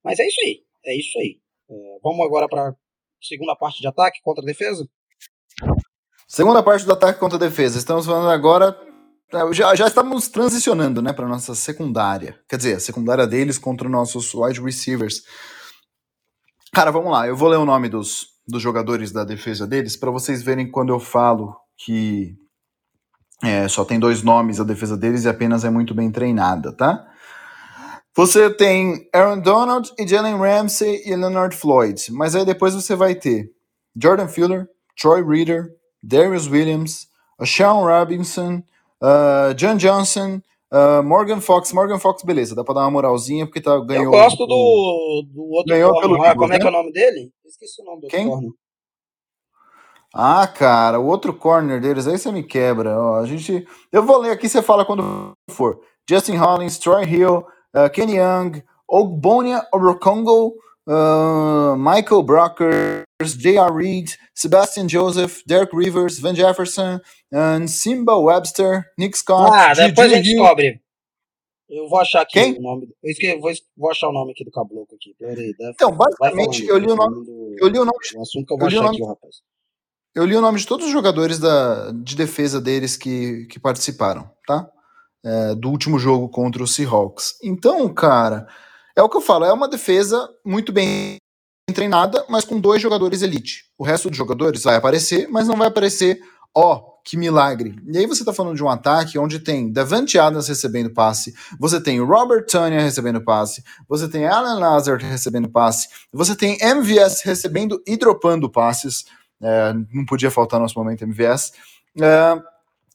Mas 0.04 0.20
é 0.20 0.28
isso 0.28 0.42
aí. 0.44 0.64
É 0.86 0.98
isso 0.98 1.20
aí. 1.20 1.40
É, 1.70 2.00
vamos 2.04 2.26
agora 2.26 2.48
para 2.48 2.74
segunda 3.22 3.56
parte 3.56 3.80
de 3.80 3.88
ataque 3.88 4.20
contra 4.24 4.44
a 4.44 4.46
defesa? 4.46 4.88
Segunda 6.28 6.64
parte 6.64 6.86
do 6.86 6.94
ataque 6.94 7.20
contra 7.20 7.38
a 7.38 7.40
defesa. 7.40 7.78
Estamos 7.78 8.06
falando 8.06 8.30
agora. 8.30 8.78
Já, 9.52 9.76
já 9.76 9.88
estamos 9.88 10.28
transicionando 10.28 11.02
né, 11.02 11.14
para 11.14 11.28
nossa 11.28 11.54
secundária. 11.54 12.40
Quer 12.48 12.58
dizer, 12.58 12.76
a 12.76 12.80
secundária 12.80 13.28
deles 13.28 13.60
contra 13.60 13.88
os 13.88 13.92
nossos 13.92 14.34
wide 14.34 14.62
receivers. 14.62 15.24
Cara, 16.74 16.92
vamos 16.92 17.12
lá. 17.12 17.28
Eu 17.28 17.36
vou 17.36 17.50
ler 17.50 17.58
o 17.58 17.66
nome 17.66 17.90
dos, 17.90 18.28
dos 18.48 18.62
jogadores 18.62 19.12
da 19.12 19.24
defesa 19.24 19.68
deles 19.68 19.96
para 19.96 20.10
vocês 20.12 20.42
verem 20.42 20.70
quando 20.70 20.92
eu 20.92 21.00
falo 21.00 21.56
que 21.78 22.36
é, 23.44 23.68
só 23.68 23.86
tem 23.86 24.00
dois 24.00 24.24
nomes 24.24 24.60
a 24.60 24.64
defesa 24.64 24.98
deles 24.98 25.24
e 25.24 25.30
apenas 25.30 25.64
é 25.64 25.70
muito 25.70 25.94
bem 25.94 26.12
treinada, 26.12 26.76
tá? 26.76 27.09
Você 28.16 28.50
tem 28.50 29.08
Aaron 29.14 29.40
Donald 29.40 29.92
e 29.98 30.08
Jalen 30.08 30.38
Ramsey 30.38 31.04
e 31.06 31.16
Leonard 31.16 31.56
Floyd. 31.56 32.12
Mas 32.12 32.36
aí 32.36 32.44
depois 32.44 32.74
você 32.74 32.96
vai 32.96 33.16
ter 33.16 33.52
Jordan 34.02 34.28
Fuller, 34.28 34.68
Troy 35.00 35.24
Reader, 35.24 35.70
Darius 36.04 36.48
Williams, 36.48 37.08
uh, 37.40 37.46
Sean 37.46 37.86
Robinson, 37.86 38.64
uh, 39.02 39.54
John 39.56 39.78
Johnson, 39.78 40.42
uh, 40.72 41.04
Morgan 41.04 41.42
Fox. 41.42 41.72
Morgan 41.72 42.00
Fox, 42.00 42.24
beleza, 42.24 42.56
dá 42.56 42.64
pra 42.64 42.74
dar 42.74 42.82
uma 42.82 42.92
moralzinha 42.92 43.46
porque 43.46 43.62
tá, 43.62 43.80
ganhou. 43.80 44.06
Eu 44.06 44.12
gosto 44.12 44.46
do, 44.46 45.24
do 45.32 45.44
outro 45.52 45.74
Ganhou 45.74 45.92
corner 45.92 46.22
pelo 46.22 46.36
Como 46.36 46.54
é 46.54 46.60
que 46.60 46.66
é 46.66 46.70
o 46.70 46.74
nome 46.74 46.92
dele? 46.92 47.32
Esqueci 47.46 47.82
o 47.82 47.86
nome 47.86 48.02
do 48.02 48.08
Quem? 48.08 48.28
corner. 48.28 48.52
Ah, 50.14 50.48
cara, 50.48 51.00
o 51.00 51.06
outro 51.06 51.34
corner 51.34 51.80
deles, 51.80 52.08
aí 52.08 52.18
você 52.18 52.32
me 52.32 52.42
quebra. 52.42 53.00
Ó, 53.00 53.20
a 53.20 53.26
gente, 53.28 53.68
eu 53.92 54.04
vou 54.04 54.18
ler 54.18 54.32
aqui, 54.32 54.50
você 54.50 54.62
fala 54.62 54.84
quando 54.84 55.34
for. 55.52 55.80
Justin 56.10 56.36
Hollins, 56.36 56.80
Troy 56.80 57.06
Hill, 57.06 57.46
uh, 57.76 57.90
Kenny 57.90 58.16
Young, 58.18 58.64
Ogbonia 58.90 59.66
Orokongo, 59.74 60.54
uh, 60.88 61.76
Michael 61.78 62.24
Brockers, 62.24 63.06
J.R. 63.38 63.72
Reed, 63.74 64.10
Sebastian 64.34 64.88
Joseph, 64.88 65.42
Derek 65.46 65.76
Rivers, 65.76 66.20
Van 66.20 66.34
Jefferson, 66.36 67.00
uh, 67.34 67.68
Simba 67.68 68.18
Webster, 68.18 68.86
Nick 68.98 69.18
Scott, 69.18 69.52
Ah, 69.54 69.74
depois 69.74 70.12
a 70.12 70.16
gente 70.16 70.26
descobre. 70.34 70.82
Eu 71.70 71.88
vou 71.88 72.00
achar 72.00 72.22
aqui 72.22 72.34
Quem? 72.34 72.58
o 72.58 72.62
nome. 72.64 72.88
Eu 73.04 73.40
vou, 73.40 73.52
vou 73.78 73.92
achar 73.92 74.10
o 74.10 74.12
nome 74.12 74.32
aqui 74.32 74.44
do 74.44 74.50
caboclo 74.50 74.88
aqui. 74.96 75.14
Peraí, 75.20 75.54
deve- 75.56 75.72
Então, 75.76 75.92
basicamente, 75.92 76.66
eu 76.66 76.80
li 76.80 76.88
o 76.88 76.96
nome, 76.96 77.14
falando 77.14 77.56
eu 77.60 77.68
li 77.68 77.78
o 77.78 77.86
nome 77.86 77.98
O 78.16 78.22
assunto 78.24 78.46
que 78.48 78.54
eu 78.54 78.56
eu 78.56 78.60
vou 78.60 78.66
o 78.66 78.68
achar 78.68 78.82
nome- 78.82 78.96
aqui, 78.96 79.06
rapaz. 79.06 79.36
Eu 80.16 80.26
li 80.26 80.36
o 80.36 80.42
nome 80.42 80.58
de 80.58 80.66
todos 80.66 80.88
os 80.88 80.92
jogadores 80.92 81.38
da, 81.38 81.92
de 81.92 82.16
defesa 82.16 82.60
deles 82.60 82.98
que, 82.98 83.46
que 83.46 83.60
participaram, 83.60 84.28
tá? 84.48 84.68
É, 85.24 85.54
do 85.56 85.70
último 85.70 86.00
jogo 86.00 86.30
contra 86.30 86.64
o 86.64 86.68
Seahawks. 86.68 87.36
Então, 87.44 87.94
cara, 87.94 88.48
é 88.96 89.02
o 89.02 89.10
que 89.10 89.18
eu 89.18 89.22
falo, 89.22 89.46
é 89.46 89.52
uma 89.52 89.68
defesa 89.68 90.30
muito 90.46 90.72
bem 90.72 91.18
treinada, 91.74 92.26
mas 92.30 92.46
com 92.46 92.60
dois 92.60 92.82
jogadores 92.82 93.22
elite. 93.22 93.66
O 93.78 93.84
resto 93.84 94.10
dos 94.10 94.18
jogadores 94.18 94.64
vai 94.64 94.76
aparecer, 94.76 95.28
mas 95.30 95.48
não 95.48 95.56
vai 95.56 95.68
aparecer, 95.68 96.20
ó, 96.56 96.90
que 97.06 97.18
milagre. 97.18 97.76
E 97.88 97.98
aí 97.98 98.06
você 98.06 98.24
tá 98.24 98.34
falando 98.34 98.56
de 98.56 98.64
um 98.64 98.70
ataque 98.70 99.18
onde 99.18 99.40
tem 99.40 99.72
Davante 99.72 100.20
Adams 100.20 100.48
recebendo 100.48 100.94
passe, 100.94 101.34
você 101.60 101.82
tem 101.82 102.00
Robert 102.02 102.46
Tonyan 102.46 102.82
recebendo 102.82 103.22
passe, 103.22 103.64
você 103.88 104.08
tem 104.08 104.28
Alan 104.28 104.60
Lazard 104.60 105.04
recebendo 105.06 105.50
passe, 105.50 105.88
você 106.12 106.36
tem 106.36 106.58
MVS 106.62 107.22
recebendo 107.24 107.82
e 107.88 107.98
dropando 107.98 108.50
passes, 108.50 109.06
é, 109.42 109.74
não 109.94 110.06
podia 110.06 110.30
faltar 110.30 110.60
nosso 110.60 110.78
momento 110.78 111.04
MVS. 111.04 111.54
É, 112.00 112.42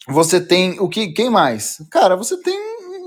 você 0.09 0.41
tem 0.41 0.79
o 0.81 0.89
que? 0.89 1.09
Quem 1.09 1.31
mais? 1.31 1.83
Cara, 1.91 2.17
você 2.17 2.37
tem 2.41 2.59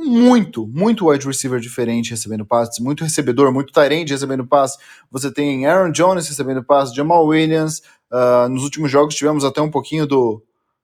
muito, 0.03 0.67
muito 0.67 1.09
wide 1.09 1.25
receiver 1.25 1.59
diferente 1.59 2.11
recebendo 2.11 2.45
passes, 2.45 2.79
muito 2.79 3.03
recebedor, 3.03 3.51
muito 3.51 3.73
Tyrande 3.73 4.13
recebendo 4.13 4.45
passes. 4.45 4.77
Você 5.11 5.31
tem 5.31 5.65
Aaron 5.65 5.91
Jones 5.91 6.27
recebendo 6.27 6.63
passes, 6.63 6.95
Jamal 6.95 7.25
Williams. 7.25 7.81
ah, 8.11 8.47
nos 8.49 8.63
últimos 8.63 8.89
jogos 8.89 9.15
tivemos 9.15 9.43
até 9.43 9.61
um 9.61 9.69
pouquinho 9.69 10.07
do, 10.07 10.41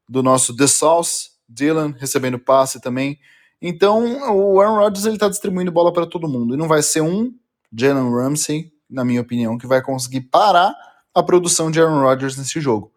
do 0.07 0.22
nosso 0.22 0.55
The 0.55 0.68
Sauce, 0.68 1.32
Dylan 1.47 1.95
recebendo 1.97 2.38
passe 2.38 2.80
também. 2.82 3.20
Então 3.61 4.03
o 4.36 4.59
Aaron 4.59 4.78
Rodgers 4.78 5.05
ele 5.05 5.18
tá 5.18 5.30
distribuindo 5.30 5.72
bola 5.72 5.93
para 5.93 6.05
todo 6.05 6.28
mundo 6.28 6.53
e 6.53 6.57
não 6.57 6.68
vai 6.68 6.84
ser 6.84 7.01
um 7.01 7.34
Jalen 7.76 8.11
Ramsey, 8.11 8.72
na 8.89 9.03
minha 9.03 9.22
opinião, 9.22 9.57
que 9.57 9.66
vai 9.66 9.82
conseguir 9.82 10.22
parar 10.22 10.76
a 11.16 11.24
produção 11.24 11.72
de 11.72 11.82
Aaron 11.82 12.01
Rodgers 12.01 12.38
nesse 12.38 12.59
jogo. 12.59 12.92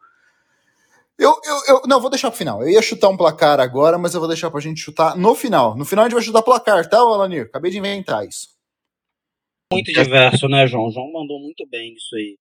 Eu, 1.19 1.31
eu, 1.45 1.77
eu 1.77 1.83
não 1.89 2.01
vou 2.01 2.11
deixar 2.11 2.31
pro 2.31 2.39
final. 2.39 2.62
Eu 2.62 2.69
ia 2.69 2.83
chutar 2.83 3.09
um 3.09 3.17
placar 3.17 3.59
agora, 3.59 3.97
mas 3.97 4.14
eu 4.14 4.21
vou 4.21 4.29
deixar 4.29 4.51
pra 4.51 4.61
gente 4.61 4.81
chutar 4.81 5.17
no 5.17 5.35
final. 5.35 5.77
No 5.77 5.85
final 5.85 6.05
a 6.05 6.09
gente 6.09 6.14
vai 6.14 6.25
chutar 6.25 6.43
placar, 6.43 6.89
tá, 6.89 6.99
Alanir? 6.99 7.47
Acabei 7.47 7.71
de 7.71 7.79
inventar 7.79 8.27
isso. 8.27 8.55
Muito 9.73 9.93
diverso, 9.93 10.47
né, 10.49 10.67
João? 10.67 10.91
João 10.91 11.11
mandou 11.11 11.41
muito 11.41 11.67
bem 11.67 11.93
nisso 11.93 12.14
aí. 12.14 12.39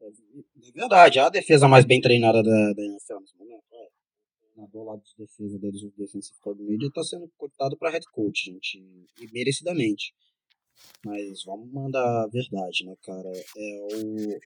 É 0.00 0.72
verdade, 0.72 1.18
é 1.18 1.22
a 1.22 1.28
defesa 1.28 1.68
mais 1.68 1.84
bem 1.84 2.00
treinada 2.00 2.42
da, 2.42 2.72
da 2.72 2.82
NFL 2.82 3.20
nesse 3.20 3.36
momento. 3.36 3.62
É. 3.72 3.86
O 3.86 4.52
treinador 4.54 4.84
lá 4.84 4.96
de 4.96 5.14
defesa 5.18 5.58
deles, 5.58 5.82
o 5.82 5.92
defensive 5.96 6.38
coordinator, 6.40 6.90
tá 6.92 7.04
sendo 7.04 7.30
cortado 7.36 7.76
pra 7.76 7.90
head 7.90 8.04
coach, 8.10 8.46
gente. 8.46 8.78
E 9.20 9.32
merecidamente. 9.32 10.14
Mas 11.04 11.44
vamos 11.44 11.70
mandar 11.72 12.24
a 12.24 12.26
verdade, 12.28 12.84
né, 12.84 12.94
cara? 13.02 13.30
É 13.56 13.86
o. 13.94 14.38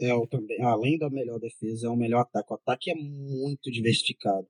É 0.00 0.14
o 0.14 0.26
também. 0.26 0.60
Além 0.62 0.98
da 0.98 1.10
melhor 1.10 1.38
defesa, 1.38 1.86
é 1.86 1.90
o 1.90 1.96
melhor 1.96 2.20
ataque. 2.20 2.52
O 2.52 2.56
ataque 2.56 2.90
é 2.90 2.94
muito 2.94 3.70
diversificado. 3.70 4.46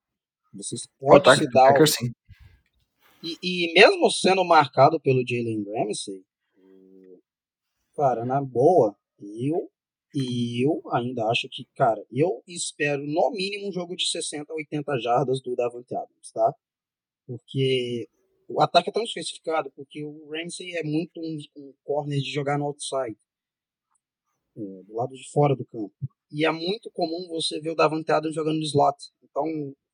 Vocês 0.53 0.87
podem 0.99 1.37
se 1.37 1.51
dar. 1.51 1.65
o- 1.71 1.73
Packers, 1.73 1.95
sim. 1.95 2.11
e, 3.23 3.37
e 3.43 3.73
mesmo 3.75 4.11
sendo 4.11 4.45
marcado 4.45 4.99
pelo 5.01 5.23
Jalen 5.27 5.65
Ramsey, 5.65 6.25
cara, 7.95 8.25
na 8.25 8.41
boa, 8.41 8.97
eu 9.19 9.71
eu 10.13 10.83
ainda 10.93 11.25
acho 11.27 11.49
que, 11.49 11.65
cara, 11.77 12.05
eu 12.11 12.43
espero 12.45 13.07
no 13.07 13.31
mínimo 13.31 13.69
um 13.69 13.73
jogo 13.73 13.95
de 13.95 14.07
60 14.11 14.53
a 14.53 14.57
80 14.57 14.99
jardas 14.99 15.41
do 15.41 15.55
Davante 15.55 15.95
Adams, 15.95 16.33
tá? 16.33 16.53
Porque 17.29 18.09
o 18.49 18.61
ataque 18.61 18.91
é 18.91 18.93
tão 18.93 19.05
especificado, 19.05 19.71
porque 19.71 20.03
o 20.05 20.29
Ramsey 20.29 20.75
é 20.77 20.83
muito 20.83 21.21
um, 21.21 21.39
um 21.57 21.73
corner 21.85 22.19
de 22.19 22.29
jogar 22.33 22.59
no 22.59 22.65
outside, 22.65 23.17
é, 24.57 24.83
do 24.87 24.95
lado 24.95 25.15
de 25.15 25.31
fora 25.31 25.55
do 25.55 25.65
campo. 25.65 25.93
E 26.33 26.47
é 26.47 26.53
muito 26.53 26.91
comum 26.93 27.29
você 27.29 27.61
ver 27.61 27.71
o 27.71 27.75
Davante 27.75 28.11
Adams 28.13 28.35
jogando 28.35 28.57
no 28.57 28.63
slot. 28.63 28.97
Então, 29.23 29.45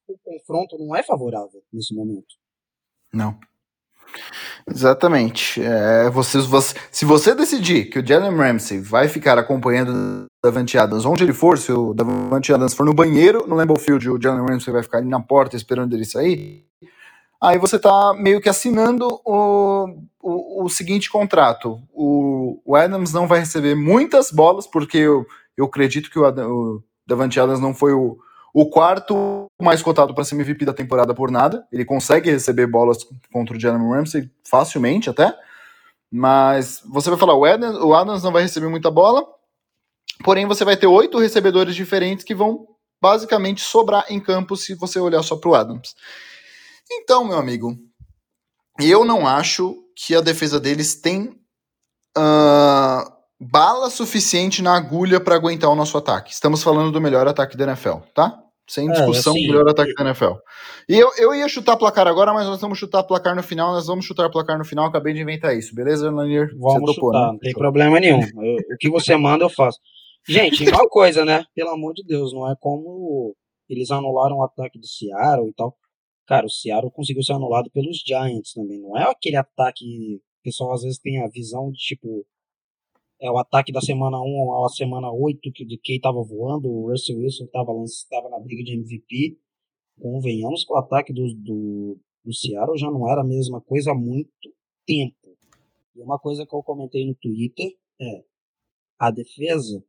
o 0.08 0.18
confronto 0.22 0.78
não 0.78 0.94
é 0.94 1.02
favorável 1.02 1.62
nesse 1.72 1.94
momento. 1.94 2.34
Não. 3.12 3.38
Exatamente. 4.68 5.62
É, 5.62 6.10
você, 6.10 6.38
se 6.90 7.04
você 7.04 7.34
decidir 7.34 7.86
que 7.86 7.98
o 7.98 8.06
Jalen 8.06 8.36
Ramsey 8.36 8.80
vai 8.80 9.08
ficar 9.08 9.38
acompanhando 9.38 9.90
o 9.90 10.26
Davante 10.44 10.76
Adams 10.76 11.04
onde 11.04 11.24
ele 11.24 11.32
for, 11.32 11.58
se 11.58 11.72
o 11.72 11.94
Davante 11.94 12.52
Adams 12.52 12.74
for 12.74 12.84
no 12.84 12.94
banheiro, 12.94 13.46
no 13.46 13.54
Lambeau 13.54 13.78
Field, 13.78 14.08
o 14.10 14.20
Jalen 14.20 14.46
Ramsey 14.46 14.72
vai 14.72 14.82
ficar 14.82 14.98
ali 14.98 15.08
na 15.08 15.20
porta 15.20 15.56
esperando 15.56 15.94
ele 15.94 16.04
sair, 16.04 16.64
aí 17.40 17.58
você 17.58 17.78
tá 17.78 18.14
meio 18.14 18.40
que 18.40 18.48
assinando 18.48 19.06
o, 19.24 19.86
o, 20.22 20.64
o 20.64 20.68
seguinte 20.68 21.10
contrato. 21.10 21.80
O, 21.92 22.60
o 22.64 22.76
Adams 22.76 23.12
não 23.12 23.26
vai 23.26 23.40
receber 23.40 23.74
muitas 23.74 24.30
bolas, 24.30 24.66
porque 24.66 24.98
eu, 24.98 25.26
eu 25.56 25.66
acredito 25.66 26.10
que 26.10 26.18
o, 26.18 26.24
Adam, 26.24 26.50
o 26.50 26.82
Davante 27.06 27.38
Adams 27.38 27.60
não 27.60 27.74
foi 27.74 27.92
o, 27.92 28.18
O 28.52 28.68
quarto 28.70 29.46
mais 29.60 29.82
cotado 29.82 30.14
para 30.14 30.24
ser 30.24 30.34
MVP 30.34 30.64
da 30.64 30.74
temporada 30.74 31.14
por 31.14 31.30
nada. 31.30 31.66
Ele 31.72 31.84
consegue 31.84 32.30
receber 32.30 32.66
bolas 32.66 32.98
contra 33.32 33.56
o 33.56 33.60
Jalen 33.60 33.90
Ramsey 33.90 34.30
facilmente 34.44 35.10
até. 35.10 35.34
Mas 36.10 36.82
você 36.86 37.10
vai 37.10 37.18
falar, 37.18 37.34
o 37.34 37.44
Adams, 37.44 37.76
o 37.76 37.94
Adams 37.94 38.22
não 38.22 38.32
vai 38.32 38.42
receber 38.42 38.68
muita 38.68 38.90
bola. 38.90 39.26
Porém, 40.24 40.46
você 40.46 40.64
vai 40.64 40.76
ter 40.76 40.86
oito 40.86 41.18
recebedores 41.18 41.74
diferentes 41.74 42.24
que 42.24 42.34
vão 42.34 42.66
basicamente 43.00 43.60
sobrar 43.60 44.06
em 44.08 44.18
campo 44.18 44.56
se 44.56 44.74
você 44.74 44.98
olhar 44.98 45.22
só 45.22 45.36
para 45.36 45.50
o 45.50 45.54
Adams. 45.54 45.94
Então, 46.90 47.24
meu 47.24 47.38
amigo, 47.38 47.76
eu 48.80 49.04
não 49.04 49.26
acho 49.26 49.76
que 49.96 50.14
a 50.14 50.20
defesa 50.20 50.60
deles 50.60 51.00
tem 51.00 51.28
uh, 52.16 53.12
bala 53.40 53.90
suficiente 53.90 54.62
na 54.62 54.76
agulha 54.76 55.20
para 55.20 55.34
aguentar 55.34 55.70
o 55.70 55.74
nosso 55.74 55.96
ataque. 55.96 56.32
Estamos 56.32 56.62
falando 56.62 56.92
do 56.92 57.00
melhor 57.00 57.26
ataque 57.26 57.56
da 57.56 57.64
NFL, 57.64 57.98
tá? 58.14 58.42
Sem 58.68 58.90
discussão, 58.90 59.32
assim, 59.32 59.44
o 59.44 59.52
melhor 59.52 59.68
ataque 59.68 59.94
da 59.94 60.04
NFL. 60.04 60.32
E 60.88 60.98
eu, 60.98 61.10
eu 61.18 61.34
ia 61.34 61.48
chutar 61.48 61.76
placar 61.76 62.08
agora, 62.08 62.34
mas 62.34 62.46
nós 62.46 62.60
vamos 62.60 62.78
chutar 62.78 63.04
placar 63.04 63.36
no 63.36 63.42
final. 63.42 63.72
Nós 63.72 63.86
vamos 63.86 64.04
chutar 64.04 64.28
placar 64.28 64.58
no 64.58 64.64
final. 64.64 64.86
Acabei 64.86 65.14
de 65.14 65.20
inventar 65.20 65.56
isso, 65.56 65.72
beleza, 65.72 66.10
Lanier? 66.10 66.50
Vamos 66.58 66.92
topou, 66.92 67.12
chutar, 67.12 67.26
né? 67.26 67.32
não 67.32 67.38
tem 67.38 67.52
problema 67.52 68.00
nenhum. 68.00 68.20
Eu- 68.20 68.56
o 68.56 68.76
que 68.78 68.90
você 68.90 69.16
manda, 69.16 69.44
eu 69.44 69.48
faço. 69.50 69.78
Gente, 70.28 70.64
igual 70.64 70.88
coisa, 70.88 71.24
né? 71.24 71.44
Pelo 71.54 71.70
amor 71.70 71.94
de 71.94 72.02
Deus, 72.04 72.32
não 72.32 72.50
é 72.50 72.56
como 72.58 73.36
eles 73.68 73.92
anularam 73.92 74.38
o 74.38 74.44
ataque 74.44 74.78
do 74.80 74.86
Seattle 74.86 75.48
e 75.48 75.54
tal. 75.54 75.76
Cara, 76.26 76.46
o 76.46 76.50
Seattle 76.50 76.90
conseguiu 76.90 77.22
ser 77.22 77.34
anulado 77.34 77.70
pelos 77.70 77.98
Giants 78.04 78.52
também. 78.52 78.80
Não 78.80 78.96
é 78.96 79.08
aquele 79.10 79.36
ataque. 79.36 80.16
O 80.16 80.42
pessoal 80.42 80.72
às 80.72 80.82
vezes 80.82 80.98
tem 80.98 81.22
a 81.22 81.28
visão 81.28 81.70
de 81.70 81.78
tipo. 81.78 82.26
É 83.20 83.30
o 83.30 83.38
ataque 83.38 83.72
da 83.72 83.80
semana 83.80 84.20
1 84.20 84.64
à 84.64 84.68
semana 84.68 85.10
8 85.10 85.50
que 85.52 85.64
de 85.64 85.78
quem 85.78 85.98
tava 85.98 86.22
voando, 86.22 86.68
o 86.68 86.90
Russell 86.90 87.16
Wilson 87.18 87.46
tava, 87.46 87.72
tava 88.10 88.28
na 88.28 88.38
briga 88.40 88.62
de 88.62 88.74
MVP. 88.74 89.38
Convenhamos 89.98 90.64
que 90.64 90.72
o 90.72 90.76
ataque 90.76 91.14
do, 91.14 91.32
do, 91.34 91.98
do 92.22 92.34
Seattle 92.34 92.76
já 92.76 92.90
não 92.90 93.10
era 93.10 93.22
a 93.22 93.24
mesma 93.24 93.60
coisa 93.62 93.92
há 93.92 93.94
muito 93.94 94.30
tempo. 94.84 95.16
E 95.94 96.02
uma 96.02 96.18
coisa 96.18 96.44
que 96.44 96.54
eu 96.54 96.62
comentei 96.62 97.06
no 97.06 97.14
Twitter 97.14 97.74
é 97.98 98.24
a 98.98 99.10
defesa 99.10 99.82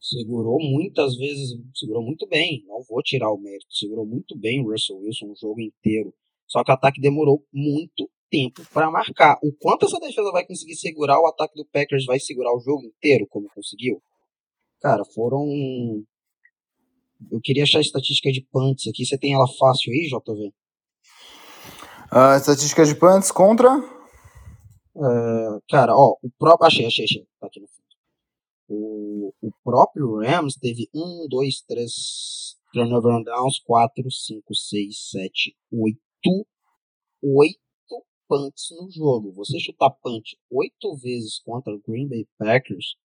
segurou 0.00 0.58
muitas 0.60 1.16
vezes, 1.16 1.58
segurou 1.74 2.02
muito 2.02 2.26
bem, 2.26 2.64
não 2.66 2.82
vou 2.82 3.02
tirar 3.02 3.30
o 3.30 3.38
mérito, 3.38 3.66
segurou 3.70 4.06
muito 4.06 4.36
bem 4.36 4.60
o 4.60 4.70
Russell 4.70 4.98
Wilson 4.98 5.26
o 5.26 5.36
jogo 5.36 5.60
inteiro. 5.60 6.14
Só 6.46 6.62
que 6.62 6.70
o 6.70 6.74
ataque 6.74 7.00
demorou 7.00 7.44
muito 7.52 8.08
tempo 8.30 8.62
para 8.72 8.90
marcar. 8.90 9.38
O 9.42 9.52
quanto 9.52 9.86
essa 9.86 9.98
defesa 9.98 10.30
vai 10.30 10.46
conseguir 10.46 10.76
segurar, 10.76 11.20
o 11.20 11.26
ataque 11.26 11.54
do 11.54 11.66
Packers 11.66 12.04
vai 12.04 12.20
segurar 12.20 12.54
o 12.54 12.60
jogo 12.60 12.84
inteiro, 12.84 13.26
como 13.28 13.48
conseguiu? 13.54 14.00
Cara, 14.80 15.04
foram. 15.04 15.46
Eu 17.30 17.40
queria 17.42 17.62
achar 17.62 17.78
a 17.78 17.82
estatística 17.82 18.30
de 18.30 18.42
punts 18.52 18.86
aqui. 18.86 19.04
Você 19.04 19.18
tem 19.18 19.32
ela 19.32 19.46
fácil 19.58 19.92
aí, 19.92 20.06
JV? 20.06 20.52
Ah, 22.10 22.36
estatística 22.36 22.84
de 22.84 22.94
punts 22.94 23.32
contra. 23.32 23.68
É, 23.68 25.58
cara, 25.68 25.96
ó, 25.96 26.16
o 26.22 26.30
próprio. 26.38 26.66
Achei, 26.66 26.86
achei, 26.86 27.04
achei. 27.04 27.26
Tá 27.40 27.46
aqui 27.46 27.60
no. 27.60 27.66
O, 28.68 29.32
o 29.40 29.50
próprio 29.62 30.16
Rams 30.20 30.56
teve 30.56 30.88
1, 30.94 31.28
2, 31.28 31.60
3 31.62 32.56
turnover 32.72 33.12
on 33.14 33.22
downs, 33.22 33.58
4, 33.60 34.10
5, 34.10 34.54
6, 34.54 35.10
7, 35.10 35.56
8. 35.72 35.98
8 37.22 37.58
punts 38.28 38.66
no 38.78 38.90
jogo. 38.90 39.32
Você 39.34 39.58
chutar 39.58 39.90
punt 40.02 40.24
8 40.50 40.96
vezes 40.96 41.38
contra 41.38 41.72
o 41.72 41.80
Green 41.86 42.08
Bay 42.08 42.26
Packers 42.38 42.96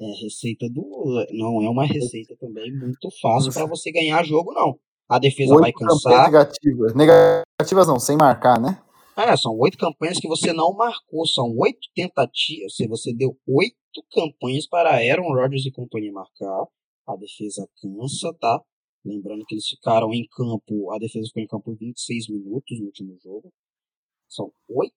é 0.00 0.22
receita 0.24 0.68
do. 0.68 1.26
Não 1.32 1.62
é 1.62 1.68
uma 1.68 1.84
receita 1.84 2.34
também 2.36 2.72
muito 2.76 3.08
fácil 3.20 3.52
para 3.52 3.66
você 3.66 3.92
ganhar 3.92 4.24
jogo, 4.24 4.52
não. 4.52 4.78
A 5.08 5.18
defesa 5.18 5.54
vai 5.54 5.64
Oito 5.64 5.78
campanhas 5.78 6.02
cansar. 6.02 6.24
negativas. 6.24 6.94
Negativas 6.94 7.86
não, 7.86 8.00
sem 8.00 8.16
marcar, 8.16 8.60
né? 8.60 8.82
É, 9.16 9.36
são 9.36 9.56
oito 9.58 9.76
campanhas 9.76 10.18
que 10.18 10.26
você 10.26 10.52
não 10.54 10.72
marcou, 10.72 11.26
são 11.26 11.54
oito 11.58 11.86
tentativas. 11.94 12.74
Se 12.74 12.86
você 12.88 13.12
deu 13.12 13.36
oito 13.46 13.76
campanhas 14.10 14.66
para 14.66 14.90
Aaron 14.90 15.32
Rodgers 15.34 15.66
e 15.66 15.72
companhia 15.72 16.12
marcar, 16.12 16.66
a 17.06 17.16
defesa 17.16 17.68
cansa, 17.80 18.32
tá? 18.34 18.62
Lembrando 19.04 19.44
que 19.44 19.54
eles 19.54 19.66
ficaram 19.66 20.12
em 20.14 20.26
campo, 20.28 20.92
a 20.92 20.98
defesa 20.98 21.26
ficou 21.26 21.42
em 21.42 21.46
campo 21.46 21.74
26 21.74 22.28
minutos 22.28 22.78
no 22.78 22.86
último 22.86 23.18
jogo. 23.18 23.52
São 24.28 24.52
oito 24.68 24.94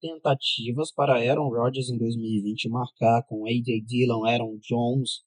tentativas 0.00 0.92
para 0.92 1.18
Aaron 1.18 1.48
Rodgers 1.48 1.90
em 1.90 1.98
2020 1.98 2.68
marcar 2.68 3.24
com 3.24 3.46
AJ 3.46 3.84
Dillon, 3.84 4.24
Aaron 4.24 4.56
Jones 4.58 5.24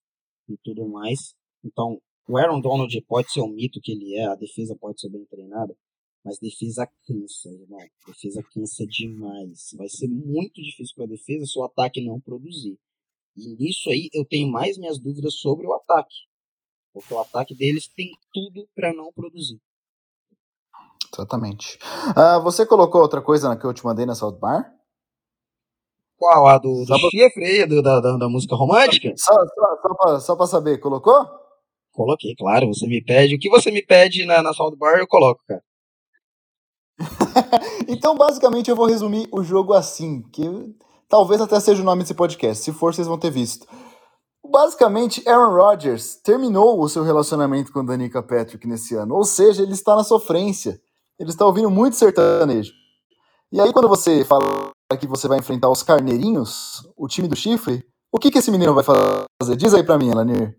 e 0.48 0.58
tudo 0.64 0.88
mais. 0.88 1.36
Então, 1.64 2.02
o 2.28 2.38
Aaron 2.38 2.62
Donald 2.62 3.02
pode 3.02 3.32
ser 3.32 3.42
o 3.42 3.48
mito 3.48 3.82
que 3.82 3.92
ele 3.92 4.16
é, 4.16 4.26
a 4.26 4.36
defesa 4.36 4.76
pode 4.80 5.02
ser 5.02 5.10
bem 5.10 5.26
treinada, 5.26 5.76
mas 6.24 6.40
defesa 6.40 6.88
cansa, 7.06 7.50
irmão. 7.50 7.80
Defesa 8.08 8.42
cansa 8.54 8.86
demais. 8.88 9.72
Vai 9.76 9.90
ser 9.90 10.08
muito 10.08 10.62
difícil 10.62 10.96
para 10.96 11.06
a 11.06 11.10
defesa 11.10 11.46
se 11.46 11.60
o 11.60 11.64
ataque 11.64 12.02
não 12.02 12.20
produzir. 12.20 12.78
E 13.36 13.56
nisso 13.56 13.90
aí 13.90 14.10
eu 14.14 14.26
tenho 14.26 14.52
mais 14.52 14.78
minhas 14.78 15.00
dúvidas 15.00 15.36
sobre 15.36 15.66
o 15.68 15.74
ataque. 15.74 16.16
Porque 16.94 17.14
o 17.14 17.20
ataque 17.20 17.56
deles 17.56 17.88
tem 17.90 18.12
tudo 18.34 18.68
para 18.76 18.94
não 18.94 19.12
produzir. 19.14 19.60
Exatamente. 21.14 21.78
Ah, 22.16 22.40
você 22.40 22.66
colocou 22.66 23.02
outra 23.02 23.22
coisa 23.22 23.56
que 23.56 23.66
eu 23.66 23.74
te 23.74 23.84
mandei 23.84 24.06
na 24.06 24.16
South 24.16 24.38
Bar? 24.40 24.72
Qual? 26.18 26.48
A 26.48 26.58
do, 26.58 26.86
do 26.86 27.10
chifre 27.10 27.44
aí, 27.46 27.66
do- 27.66 27.82
da, 27.82 28.00
da, 28.00 28.16
da 28.18 28.30
música 28.30 28.56
romântica? 28.56 29.12
Só, 29.18 29.34
só, 29.34 29.78
só, 29.82 29.94
pra, 29.96 30.20
só 30.20 30.36
pra 30.36 30.46
saber, 30.48 30.78
colocou? 30.80 31.26
Coloquei, 31.92 32.36
claro. 32.36 32.68
Você 32.68 32.88
me 32.88 33.04
pede. 33.04 33.36
O 33.36 33.40
que 33.40 33.50
você 33.50 33.72
me 33.72 33.84
pede 33.86 34.26
na, 34.26 34.42
na 34.42 34.54
South 34.54 34.76
Bar, 34.78 35.00
eu 35.00 35.08
coloco, 35.08 35.42
cara. 35.48 35.62
Então, 37.88 38.16
basicamente, 38.16 38.70
eu 38.70 38.76
vou 38.76 38.86
resumir 38.86 39.28
o 39.32 39.44
jogo 39.44 39.74
assim, 39.74 40.22
que 40.32 40.44
talvez 41.12 41.42
até 41.42 41.60
seja 41.60 41.82
o 41.82 41.86
nome 41.86 42.02
desse 42.04 42.14
podcast. 42.14 42.64
Se 42.64 42.72
for, 42.72 42.94
vocês 42.94 43.06
vão 43.06 43.20
ter 43.20 43.30
visto. 43.30 43.68
Basicamente, 44.50 45.22
Aaron 45.28 45.54
Rodgers 45.54 46.16
terminou 46.16 46.82
o 46.82 46.90
seu 46.90 47.04
relacionamento 47.04 47.72
com 47.72 47.86
Danica 47.86 48.24
Patrick 48.24 48.66
nesse 48.66 48.96
ano. 48.96 49.16
Ou 49.16 49.26
seja, 49.26 49.62
ele 49.62 49.74
está 49.74 49.96
na 49.96 50.06
sofrência. 50.06 50.80
Ele 51.20 51.30
está 51.30 51.46
ouvindo 51.46 51.70
muito 51.70 51.98
sertanejo. 51.98 52.72
E 53.52 53.60
aí, 53.60 53.72
quando 53.74 53.90
você 53.90 54.24
fala 54.24 54.72
que 54.98 55.06
você 55.06 55.28
vai 55.28 55.38
enfrentar 55.38 55.70
os 55.70 55.84
carneirinhos, 55.84 56.90
o 56.98 57.08
time 57.08 57.28
do 57.28 57.36
chifre, 57.36 57.86
o 58.12 58.18
que, 58.18 58.32
que 58.32 58.38
esse 58.40 58.50
menino 58.50 58.74
vai 58.74 58.84
fazer? 58.84 59.56
Diz 59.58 59.74
aí 59.74 59.84
pra 59.84 59.98
mim, 59.98 60.10
Elanir. 60.10 60.58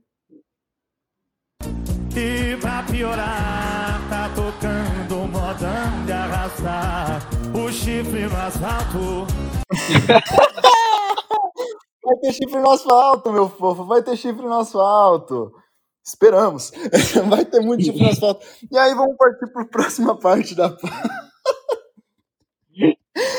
E 2.15 2.57
pra 2.61 2.83
piorar, 2.83 4.01
tá 4.09 4.31
tocando 4.35 5.27
modão 5.29 6.05
de 6.05 6.13
arrastar 6.13 7.29
o 7.55 7.73
chifre 7.73 8.27
no 8.27 8.37
asfalto. 8.37 9.32
Vai 12.05 12.17
ter 12.17 12.33
chifre 12.33 12.59
no 12.59 12.71
asfalto, 12.71 13.33
meu 13.33 13.49
fofo. 13.49 13.85
Vai 13.85 14.03
ter 14.03 14.17
chifre 14.17 14.45
no 14.45 14.55
asfalto. 14.55 15.53
Esperamos. 16.05 16.73
Vai 17.29 17.45
ter 17.45 17.61
muito 17.61 17.85
chifre 17.85 18.03
no 18.03 18.11
asfalto. 18.11 18.45
E 18.71 18.77
aí 18.77 18.95
vamos 18.95 19.17
partir 19.17 19.47
para 19.53 19.63
a 19.63 19.67
próxima 19.67 20.19
parte 20.19 20.55
da. 20.55 20.71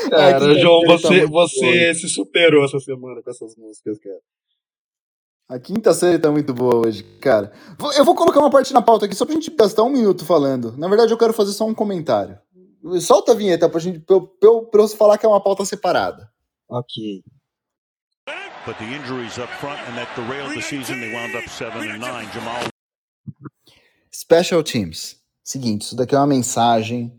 Cara, 0.08 0.34
quinta-feira 0.34 0.60
João, 0.60 0.80
tá 0.82 0.92
você, 0.92 1.08
muito 1.08 1.32
você 1.32 1.94
se 1.94 2.08
superou 2.08 2.64
essa 2.64 2.78
semana 2.78 3.20
com 3.22 3.30
essas 3.30 3.56
músicas, 3.56 3.98
cara. 3.98 4.20
A 5.48 5.58
quinta 5.58 5.92
série 5.92 6.18
tá 6.18 6.30
muito 6.30 6.54
boa 6.54 6.86
hoje, 6.86 7.02
cara. 7.20 7.52
Eu 7.96 8.04
vou 8.04 8.14
colocar 8.14 8.40
uma 8.40 8.50
parte 8.50 8.72
na 8.72 8.80
pauta 8.80 9.06
aqui 9.06 9.14
só 9.14 9.26
pra 9.26 9.34
gente 9.34 9.50
gastar 9.50 9.82
um 9.82 9.90
minuto 9.90 10.24
falando. 10.24 10.74
Na 10.78 10.88
verdade, 10.88 11.12
eu 11.12 11.18
quero 11.18 11.34
fazer 11.34 11.52
só 11.52 11.66
um 11.66 11.74
comentário. 11.74 12.38
Solta 13.00 13.32
a 13.32 13.34
vinheta 13.34 13.68
pra, 13.68 13.80
gente, 13.80 14.00
pra, 14.00 14.16
eu, 14.16 14.26
pra 14.26 14.48
eu- 14.48 14.62
pra 14.66 14.82
eu 14.82 14.88
falar 14.88 15.16
que 15.18 15.24
é 15.24 15.28
uma 15.28 15.42
pauta 15.42 15.64
separada. 15.64 16.30
Ok. 16.68 17.22
But 18.66 18.76
the 18.78 18.84
injuries 18.84 19.36
up 19.38 19.52
front 19.60 19.78
and 19.88 19.94
that 19.96 20.10
derailed 20.20 20.54
the 20.54 20.62
season. 20.62 20.94
They 20.94 21.12
wound 21.14 21.36
up 21.36 21.48
seven 21.50 21.90
and 21.90 21.98
nine. 21.98 22.28
Jamal 22.32 22.64
Special 24.12 24.62
Teams. 24.62 25.16
Seguinte, 25.42 25.82
isso 25.82 25.96
daqui 25.96 26.14
é 26.14 26.18
uma 26.18 26.26
mensagem, 26.26 27.12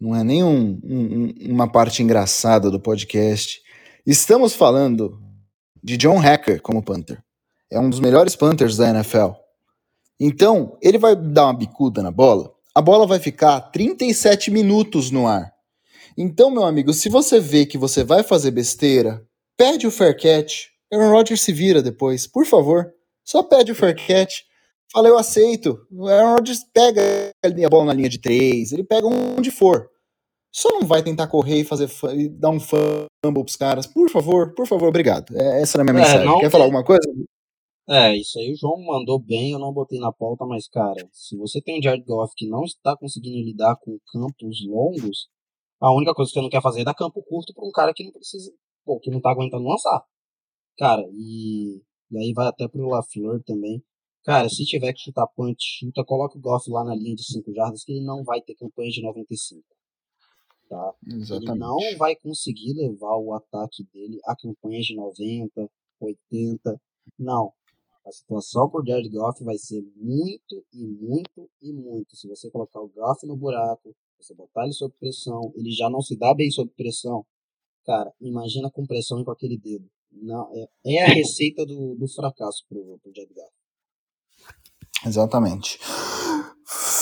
não 0.00 0.14
é 0.14 0.22
nem 0.22 0.44
um- 0.44 0.78
um- 0.84 1.24
um- 1.24 1.34
uma 1.54 1.70
parte 1.70 2.02
engraçada 2.02 2.70
do 2.70 2.78
podcast. 2.80 3.62
Estamos 4.06 4.52
falando 4.54 5.18
de 5.82 5.96
John 5.96 6.18
Hacker 6.18 6.60
como 6.60 6.82
punter. 6.82 7.22
É 7.70 7.78
um 7.80 7.88
dos 7.88 8.00
melhores 8.00 8.36
punters 8.36 8.76
da 8.76 8.90
NFL. 8.90 9.30
Então, 10.20 10.76
ele 10.82 10.98
vai 10.98 11.16
dar 11.16 11.46
uma 11.46 11.54
bicuda 11.56 12.02
na 12.02 12.10
bola, 12.10 12.53
a 12.74 12.82
bola 12.82 13.06
vai 13.06 13.18
ficar 13.18 13.60
37 13.60 14.50
minutos 14.50 15.10
no 15.10 15.26
ar. 15.26 15.52
Então, 16.16 16.50
meu 16.50 16.64
amigo, 16.64 16.92
se 16.92 17.08
você 17.08 17.40
vê 17.40 17.66
que 17.66 17.78
você 17.78 18.04
vai 18.04 18.22
fazer 18.22 18.50
besteira, 18.50 19.24
pede 19.56 19.86
o 19.86 19.90
fair 19.90 20.16
catch. 20.16 20.66
Aaron 20.92 21.10
Rodgers 21.10 21.40
se 21.42 21.52
vira 21.52 21.82
depois, 21.82 22.26
por 22.26 22.46
favor. 22.46 22.92
Só 23.24 23.42
pede 23.42 23.72
o 23.72 23.74
fair 23.74 23.96
catch. 23.96 24.40
Fala, 24.92 25.08
eu 25.08 25.18
aceito. 25.18 25.78
O 25.90 26.06
Aaron 26.06 26.34
Rodgers 26.34 26.60
pega 26.72 27.02
a 27.44 27.68
bola 27.68 27.86
na 27.86 27.92
linha 27.94 28.08
de 28.08 28.18
três, 28.20 28.70
ele 28.70 28.84
pega 28.84 29.06
onde 29.06 29.50
for. 29.50 29.88
Só 30.52 30.68
não 30.70 30.86
vai 30.86 31.02
tentar 31.02 31.26
correr 31.26 31.60
e 31.60 31.64
fazer 31.64 31.88
e 32.14 32.28
dar 32.28 32.50
um 32.50 32.60
fumble 32.60 33.42
pros 33.44 33.56
caras. 33.56 33.88
Por 33.88 34.08
favor, 34.08 34.54
por 34.54 34.68
favor, 34.68 34.86
obrigado. 34.88 35.36
É, 35.36 35.60
essa 35.62 35.76
era 35.78 35.82
a 35.82 35.92
minha 35.92 36.00
É, 36.00 36.06
mensagem. 36.06 36.26
não 36.26 36.38
Quer 36.38 36.44
que- 36.46 36.50
falar 36.50 36.64
alguma 36.64 36.84
coisa? 36.84 37.02
É, 37.88 38.16
isso 38.16 38.38
aí 38.38 38.50
o 38.50 38.56
João 38.56 38.82
mandou 38.82 39.18
bem, 39.18 39.52
eu 39.52 39.58
não 39.58 39.72
botei 39.72 39.98
na 39.98 40.10
pauta, 40.10 40.46
mas, 40.46 40.66
cara, 40.68 41.06
se 41.12 41.36
você 41.36 41.60
tem 41.60 41.78
um 41.78 41.82
Jared 41.82 42.04
Goff 42.04 42.32
que 42.34 42.48
não 42.48 42.64
está 42.64 42.96
conseguindo 42.96 43.44
lidar 43.44 43.76
com 43.76 43.98
campos 44.10 44.66
longos, 44.66 45.28
a 45.80 45.92
única 45.92 46.14
coisa 46.14 46.30
que 46.30 46.34
você 46.34 46.42
não 46.42 46.48
quer 46.48 46.62
fazer 46.62 46.80
é 46.80 46.84
dar 46.84 46.94
campo 46.94 47.22
curto 47.22 47.52
pra 47.52 47.64
um 47.64 47.70
cara 47.70 47.92
que 47.92 48.04
não 48.04 48.12
precisa, 48.12 48.50
pô, 48.86 48.98
que 49.00 49.10
não 49.10 49.20
tá 49.20 49.30
aguentando 49.30 49.68
lançar. 49.68 50.02
Cara, 50.78 51.02
e, 51.12 51.82
e 52.10 52.18
aí 52.18 52.32
vai 52.32 52.46
até 52.46 52.66
pro 52.66 52.88
LaFleur 52.88 53.42
também. 53.44 53.82
Cara, 54.24 54.48
se 54.48 54.64
tiver 54.64 54.92
que 54.94 55.00
chutar 55.00 55.26
punch, 55.36 55.80
chuta, 55.80 56.02
coloca 56.02 56.38
o 56.38 56.40
Goff 56.40 56.70
lá 56.70 56.82
na 56.84 56.94
linha 56.94 57.14
de 57.14 57.24
5 57.24 57.52
jardas, 57.52 57.84
que 57.84 57.92
ele 57.92 58.04
não 58.04 58.24
vai 58.24 58.40
ter 58.40 58.54
campanha 58.54 58.90
de 58.90 59.02
95. 59.02 59.62
Tá? 60.70 60.94
Ele 61.06 61.54
não 61.54 61.76
vai 61.98 62.16
conseguir 62.16 62.72
levar 62.72 63.16
o 63.18 63.34
ataque 63.34 63.84
dele 63.92 64.18
a 64.24 64.34
campanhas 64.34 64.86
de 64.86 64.96
90, 64.96 65.70
80. 66.00 66.80
Não. 67.18 67.52
A 68.06 68.12
situação 68.12 68.68
por 68.68 68.86
Jared 68.86 69.08
Goff 69.08 69.42
vai 69.42 69.56
ser 69.56 69.82
muito 69.96 70.64
e 70.72 70.86
muito 70.86 71.48
e 71.62 71.72
muito. 71.72 72.14
Se 72.16 72.28
você 72.28 72.50
colocar 72.50 72.80
o 72.80 72.88
Goff 72.88 73.26
no 73.26 73.36
buraco, 73.36 73.94
você 74.18 74.34
botar 74.34 74.64
ele 74.64 74.72
sob 74.72 74.94
pressão, 75.00 75.52
ele 75.54 75.70
já 75.70 75.88
não 75.88 76.02
se 76.02 76.16
dá 76.16 76.34
bem 76.34 76.50
sob 76.50 76.70
pressão. 76.76 77.24
Cara, 77.84 78.12
imagina 78.20 78.70
com 78.70 78.86
pressão 78.86 79.20
e 79.20 79.24
com 79.24 79.30
aquele 79.30 79.58
dedo. 79.58 79.86
Não, 80.12 80.48
é, 80.54 80.68
é 80.86 81.04
a 81.04 81.08
receita 81.08 81.64
do, 81.64 81.94
do 81.96 82.06
fracasso 82.08 82.64
pro, 82.68 82.98
pro 83.02 83.12
Jared 83.14 83.34
Goff. 83.34 83.52
Exatamente. 85.06 85.78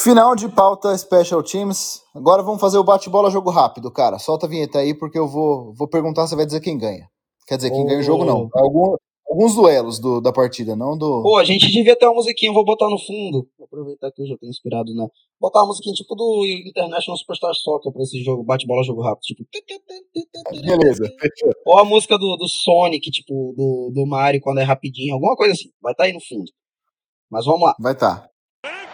Final 0.03 0.35
de 0.35 0.49
pauta 0.49 0.97
Special 0.97 1.43
Teams. 1.43 2.03
Agora 2.15 2.43
vamos 2.43 2.61
fazer 2.61 2.79
o 2.79 2.85
bate-bola 2.85 3.31
jogo 3.31 3.51
rápido, 3.51 3.91
cara. 3.93 4.19
Solta 4.19 4.47
a 4.47 4.49
vinheta 4.49 4.79
aí 4.79 4.95
porque 4.95 5.19
eu 5.19 5.29
vou, 5.29 5.73
vou 5.75 5.89
perguntar, 5.89 6.27
você 6.27 6.35
vai 6.35 6.47
dizer 6.47 6.61
quem 6.61 6.77
ganha. 6.77 7.09
Quer 7.47 7.57
dizer, 7.57 7.71
quem 7.71 7.85
ganha 7.87 8.01
o 8.01 8.03
jogo 8.03 8.25
não. 8.25 8.49
Algum, 8.55 8.97
alguns 9.33 9.55
duelos 9.55 9.99
do, 9.99 10.21
da 10.21 10.31
partida, 10.31 10.77
não 10.77 10.97
do. 10.97 11.23
Pô, 11.23 11.39
a 11.39 11.45
gente 11.45 11.67
devia 11.73 11.97
ter 11.97 12.07
uma 12.07 12.15
musiquinha, 12.15 12.51
eu 12.51 12.55
vou 12.55 12.65
botar 12.65 12.89
no 12.89 12.99
fundo. 12.99 13.49
Vou 13.59 13.65
aproveitar 13.65 14.13
que 14.13 14.23
eu 14.23 14.27
já 14.27 14.37
tenho 14.37 14.51
inspirado, 14.51 14.95
né? 14.95 15.09
Botar 15.41 15.61
uma 15.61 15.69
musiquinha 15.69 15.95
tipo 15.95 16.15
do 16.15 16.47
International 16.67 17.17
Superstar 17.17 17.55
Soccer 17.55 17.93
pra 17.93 18.03
esse 18.03 18.23
jogo, 18.23 18.45
bate-bola, 18.45 18.85
jogo 18.85 19.03
rápido. 19.03 19.23
Tipo. 19.23 19.45
Beleza. 20.53 21.11
Ou 21.67 21.79
a 21.79 21.85
música 21.85 22.19
do, 22.19 22.37
do 22.37 22.47
Sonic, 22.49 23.11
tipo, 23.11 23.55
do, 23.57 23.91
do 23.93 24.07
Mario 24.07 24.41
quando 24.41 24.61
é 24.61 24.65
rapidinho, 24.65 25.15
alguma 25.15 25.35
coisa 25.35 25.55
assim. 25.55 25.71
Vai 25.81 25.93
estar 25.93 26.05
tá 26.05 26.09
aí 26.09 26.13
no 26.13 26.21
fundo. 26.21 26.51
Mas 27.31 27.47
vamos 27.47 27.63
lá. 27.63 27.75
Vai 27.81 27.97
tá. 27.97 28.29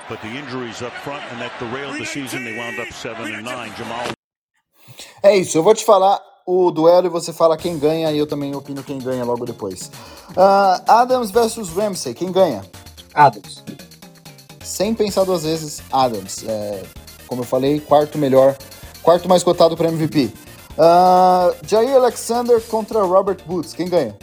But 0.09 0.21
the 0.23 0.29
injuries 0.29 0.81
up 0.81 0.97
front 1.03 1.23
and 1.33 1.41
that 1.41 1.53
derailed 1.59 1.99
the 1.99 2.07
season. 2.07 2.43
They 2.45 2.57
wound 2.57 2.81
up 2.81 2.91
seven 2.95 3.27
and 3.35 3.43
nine. 3.43 3.77
Jamal 3.77 4.07
É 5.23 5.37
isso, 5.37 5.59
eu 5.59 5.63
vou 5.63 5.75
te 5.75 5.85
falar 5.85 6.19
o 6.51 6.71
duelo 6.71 7.09
e 7.09 7.11
você 7.11 7.31
fala 7.31 7.59
quem 7.59 7.79
ganha 7.79 8.11
e 8.11 8.17
eu 8.17 8.27
também 8.27 8.57
opino 8.57 8.83
quem 8.83 8.97
ganha 8.97 9.23
logo 9.23 9.45
depois. 9.45 9.91
Ah, 10.35 10.81
Adams 10.89 11.31
versus 11.31 11.69
Ramsey, 11.69 12.15
quem 12.15 12.33
ganha? 12.33 12.63
Adams. 13.13 13.63
Sem 14.65 14.95
pensar 14.95 15.25
duas 15.25 15.43
vezes, 15.43 15.83
Adams. 15.93 16.47
É, 16.49 16.85
como 17.27 17.43
eu 17.43 17.45
falei, 17.45 17.81
quarto 17.81 18.17
melhor, 18.17 18.57
quarto 19.03 19.29
mais 19.29 19.43
cotado 19.43 19.77
para 19.77 19.89
MVP. 19.89 20.33
Ah, 20.79 21.53
Jair 21.67 21.95
Alexander 21.95 22.63
contra 22.63 23.03
Robert 23.03 23.41
Woods, 23.47 23.75
quem 23.75 23.87
ganha? 23.87 24.17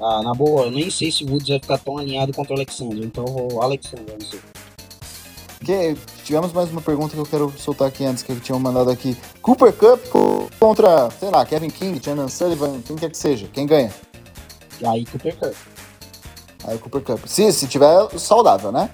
Ah, 0.00 0.22
na 0.22 0.32
boa, 0.32 0.62
eu 0.62 0.70
nem 0.70 0.88
sei 0.88 1.12
se 1.12 1.24
o 1.24 1.30
Woods 1.30 1.48
vai 1.48 1.58
ficar 1.58 1.76
tão 1.76 1.98
alinhado 1.98 2.32
contra 2.32 2.54
o 2.54 2.56
Alexander, 2.56 3.04
então 3.04 3.22
eu 3.26 3.48
vou 3.50 3.60
Alexander, 3.60 4.16
não 4.18 4.26
sei. 4.26 4.40
Que, 5.64 5.96
tivemos 6.24 6.52
mais 6.52 6.70
uma 6.70 6.80
pergunta 6.80 7.14
que 7.14 7.20
eu 7.20 7.26
quero 7.26 7.52
soltar 7.58 7.88
aqui 7.88 8.04
antes, 8.04 8.22
que 8.22 8.30
eu 8.30 8.38
tinha 8.40 8.58
mandado 8.58 8.90
aqui. 8.90 9.16
Cooper 9.40 9.72
Cup 9.72 10.00
contra, 10.58 11.10
sei 11.18 11.30
lá, 11.30 11.44
Kevin 11.46 11.70
King, 11.70 12.00
Shannon 12.02 12.28
Sullivan, 12.28 12.80
quem 12.82 12.96
quer 12.96 13.10
que 13.10 13.16
seja, 13.16 13.48
quem 13.52 13.66
ganha? 13.66 13.92
E 14.80 14.86
aí 14.86 15.06
Cooper 15.06 15.36
Cup. 15.36 15.54
Aí 16.66 16.78
Cooper 16.78 17.00
Cup. 17.02 17.26
Se, 17.26 17.52
se 17.52 17.66
tiver 17.66 18.08
saudável, 18.18 18.70
né? 18.70 18.90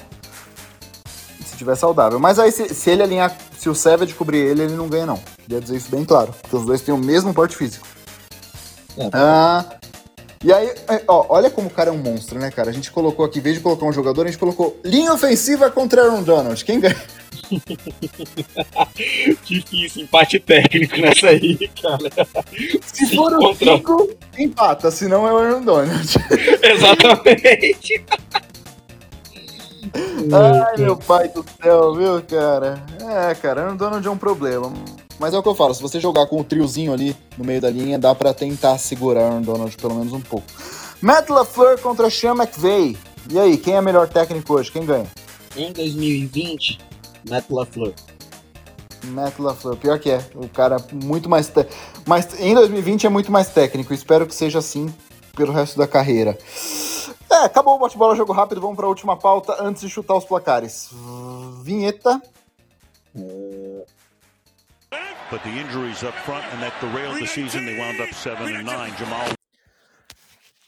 Se 1.45 1.57
tiver 1.57 1.75
saudável. 1.77 2.21
Mas 2.21 2.39
aí 2.39 2.53
se, 2.53 2.73
se 2.73 2.91
ele 2.91 3.03
alinhar, 3.03 3.37
se 3.59 3.69
o 3.69 3.75
Savage 3.75 4.15
cobrir 4.15 4.39
ele, 4.39 4.63
ele 4.63 4.77
não 4.77 4.89
ganha 4.89 5.07
não. 5.07 5.21
Queria 5.43 5.61
dizer 5.61 5.77
isso 5.77 5.91
bem 5.91 6.05
claro, 6.05 6.33
porque 6.41 6.57
os 6.57 6.65
dois 6.65 6.81
têm 6.81 6.95
o 6.95 6.99
mesmo 6.99 7.35
porte 7.35 7.57
físico. 7.57 7.87
É, 8.97 9.11
Ah, 9.13 9.65
e 10.43 10.51
aí, 10.53 10.69
é, 10.89 11.03
ó, 11.07 11.27
olha 11.29 11.51
como 11.51 11.69
o 11.69 11.71
cara 11.71 11.91
é 11.91 11.93
um 11.93 11.99
monstro, 11.99 12.39
né, 12.39 12.51
cara? 12.51 12.71
A 12.71 12.73
gente 12.73 12.91
colocou 12.91 13.27
aqui, 13.27 13.41
em 13.41 13.43
vez 13.43 13.57
de 13.57 13.63
colocar 13.63 13.85
um 13.85 13.93
jogador, 13.93 14.25
a 14.25 14.31
gente 14.31 14.39
colocou 14.39 14.81
linha 14.83 15.13
ofensiva 15.13 15.71
contra 15.71 16.03
Aaron 16.03 16.23
Donald. 16.23 16.65
Quem 16.65 16.81
ganha? 16.81 16.97
Difícil, 19.45 20.05
empate 20.05 20.41
técnico 20.41 20.97
nessa 20.99 21.29
aí, 21.29 21.69
cara. 21.83 22.11
Se 22.87 23.07
Sim, 23.07 23.17
for 23.17 23.35
o 23.35 23.55
5, 23.55 24.11
empata, 24.39 24.91
se 24.91 25.09
não 25.09 25.29
é 25.29 25.33
o 25.33 25.37
Aaron 25.37 25.63
Donald. 25.63 26.09
Exatamente. 26.63 28.03
Ai, 30.33 30.77
meu 30.79 30.97
pai 30.97 31.29
do 31.29 31.45
céu, 31.63 31.95
viu, 31.95 32.23
cara? 32.23 32.83
É, 33.31 33.35
cara, 33.35 33.63
Aaron 33.63 33.77
Donald 33.77 34.07
é 34.07 34.11
um 34.11 34.17
problema. 34.17 34.73
Mas 35.21 35.35
é 35.35 35.39
o 35.39 35.43
que 35.43 35.49
eu 35.51 35.55
falo, 35.55 35.75
se 35.75 35.83
você 35.83 36.01
jogar 36.01 36.27
com 36.29 36.41
o 36.41 36.45
triozinho 36.45 36.95
ali 36.95 37.15
no 37.37 37.45
meio 37.45 37.61
da 37.61 37.69
linha, 37.69 37.99
dá 37.99 38.15
pra 38.15 38.33
tentar 38.33 38.79
segurar 38.79 39.27
Aaron 39.27 39.43
Donald 39.43 39.77
pelo 39.77 39.95
menos 39.95 40.15
um 40.15 40.21
pouco. 40.21 40.47
Matt 41.03 41.29
LaFleur 41.29 41.79
contra 41.79 42.09
Sean 42.09 42.35
McVay. 42.35 42.97
E 43.31 43.39
aí, 43.39 43.59
quem 43.59 43.75
é 43.75 43.83
melhor 43.83 44.09
técnico 44.09 44.55
hoje? 44.55 44.73
Quem 44.73 44.87
ganha? 44.87 45.07
Em 45.55 45.73
2020, 45.73 46.79
Matt 47.29 47.51
LaFleur. 47.51 47.93
Matt 49.09 49.39
LaFleur, 49.39 49.77
pior 49.77 49.99
que 49.99 50.11
é. 50.11 50.25
O 50.35 50.49
cara 50.49 50.79
muito 50.91 51.29
mais. 51.29 51.49
Te... 51.49 51.67
Mas 52.07 52.41
em 52.41 52.55
2020 52.55 53.07
é 53.07 53.11
muito 53.11 53.31
mais 53.31 53.51
técnico. 53.51 53.93
Espero 53.93 54.27
que 54.27 54.35
seja 54.35 54.59
assim 54.59 54.91
pelo 55.37 55.53
resto 55.53 55.79
da 55.79 55.87
carreira. 55.87 56.39
É, 57.31 57.45
acabou 57.45 57.77
o 57.77 57.79
bate-bola, 57.79 58.17
jogo 58.17 58.33
rápido. 58.33 58.63
Vamos 58.63 58.77
para 58.77 58.87
a 58.87 58.89
última 58.89 59.19
pauta 59.19 59.55
antes 59.61 59.83
de 59.83 59.91
chutar 59.91 60.17
os 60.17 60.25
placares. 60.25 60.89
Vinheta. 61.63 62.23
But 65.31 65.43
the 65.43 65.51
injuries 65.51 66.03
up 66.03 66.15
front 66.25 66.45
and 66.53 66.61
that 66.63 66.73
derailed 66.81 67.21
the 67.21 67.27
season. 67.27 67.65
They 67.65 67.79
wound 67.79 68.01
up 68.01 68.09
and. 68.11 68.99
Jamal 68.99 69.27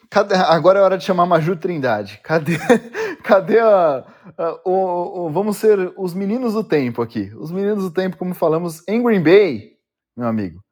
Cadê- 0.08 0.34
Agora 0.36 0.78
é 0.78 0.82
hora 0.82 0.98
de 0.98 1.04
chamar 1.04 1.26
Maju 1.26 1.56
Trindade. 1.56 2.20
Cadê, 2.22 2.58
cadê 3.24 3.58
a, 3.58 4.04
a- 4.38 4.60
o, 4.64 5.26
o- 5.26 5.30
Vamos 5.30 5.56
ser 5.56 5.92
os 5.96 6.12
meninos 6.14 6.52
do 6.52 6.62
tempo 6.62 7.00
aqui. 7.02 7.32
Os 7.34 7.50
meninos 7.50 7.82
do 7.84 7.90
tempo, 7.90 8.16
como 8.16 8.34
falamos, 8.34 8.86
em 8.86 9.02
Green 9.02 9.22
Bay, 9.22 9.72
meu 10.16 10.28
amigo. 10.28 10.62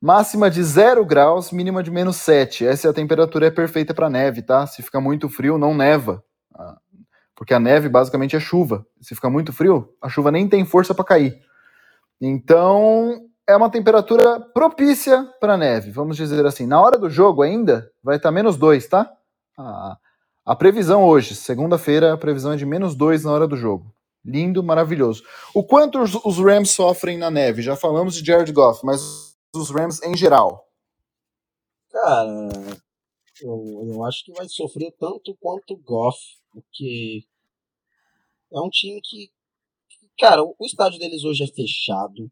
Máxima 0.00 0.50
de 0.50 0.62
0 0.62 1.04
graus, 1.04 1.52
mínima 1.52 1.82
de 1.82 1.90
menos 1.90 2.16
7. 2.16 2.66
Essa 2.66 2.88
é 2.88 2.90
a 2.90 2.94
temperatura 2.94 3.46
é 3.46 3.50
perfeita 3.50 3.92
para 3.94 4.10
neve, 4.10 4.42
tá? 4.42 4.66
Se 4.66 4.82
fica 4.82 5.00
muito 5.00 5.28
frio, 5.28 5.56
não 5.58 5.74
neva. 5.74 6.22
Ah, 6.54 6.76
Porque 7.34 7.52
a 7.54 7.60
neve 7.60 7.88
basicamente 7.88 8.34
é 8.34 8.40
chuva. 8.40 8.86
Se 9.00 9.14
fica 9.14 9.28
muito 9.30 9.52
frio, 9.52 9.88
a 10.02 10.08
chuva 10.08 10.30
nem 10.32 10.48
tem 10.48 10.64
força 10.64 10.94
para 10.94 11.04
cair. 11.04 11.38
Então, 12.20 13.26
é 13.48 13.56
uma 13.56 13.70
temperatura 13.70 14.40
propícia 14.40 15.24
para 15.40 15.56
neve, 15.56 15.90
vamos 15.90 16.16
dizer 16.16 16.44
assim. 16.44 16.66
Na 16.66 16.80
hora 16.80 16.98
do 16.98 17.08
jogo 17.08 17.42
ainda 17.42 17.90
vai 18.02 18.16
estar 18.16 18.32
menos 18.32 18.56
2, 18.56 18.88
tá? 18.88 19.16
A, 19.56 19.96
a 20.44 20.56
previsão 20.56 21.04
hoje, 21.04 21.34
segunda-feira, 21.34 22.12
a 22.12 22.18
previsão 22.18 22.52
é 22.52 22.56
de 22.56 22.66
menos 22.66 22.94
2 22.96 23.24
na 23.24 23.32
hora 23.32 23.46
do 23.46 23.56
jogo. 23.56 23.94
Lindo, 24.24 24.62
maravilhoso. 24.62 25.22
O 25.54 25.62
quanto 25.62 26.00
os, 26.00 26.14
os 26.24 26.38
Rams 26.38 26.70
sofrem 26.70 27.16
na 27.16 27.30
neve? 27.30 27.62
Já 27.62 27.76
falamos 27.76 28.16
de 28.16 28.26
Jared 28.26 28.52
Goff, 28.52 28.84
mas 28.84 29.36
os 29.54 29.70
Rams 29.70 30.02
em 30.02 30.16
geral. 30.16 30.66
Cara, 31.90 32.48
eu, 33.40 33.92
eu 33.92 34.04
acho 34.04 34.24
que 34.24 34.32
vai 34.32 34.48
sofrer 34.48 34.92
tanto 34.98 35.36
quanto 35.40 35.74
o 35.74 35.76
Goff, 35.76 36.18
porque 36.50 37.24
é 38.52 38.60
um 38.60 38.68
time 38.68 39.00
que, 39.00 39.30
cara, 40.18 40.42
o 40.42 40.54
estádio 40.62 40.98
deles 40.98 41.22
hoje 41.22 41.44
é 41.44 41.46
fechado. 41.46 42.28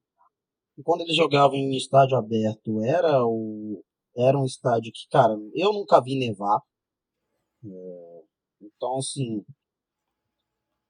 Quando 0.83 1.03
eles 1.03 1.16
jogavam 1.16 1.57
em 1.57 1.77
estádio 1.77 2.16
aberto, 2.16 2.83
era 2.83 3.25
o 3.25 3.83
era 4.16 4.39
um 4.39 4.45
estádio 4.45 4.93
que, 4.93 5.09
cara, 5.11 5.35
eu 5.55 5.72
nunca 5.72 6.01
vi 6.01 6.16
nevar. 6.16 6.61
É, 7.64 8.22
então, 8.61 8.99
assim, 8.99 9.45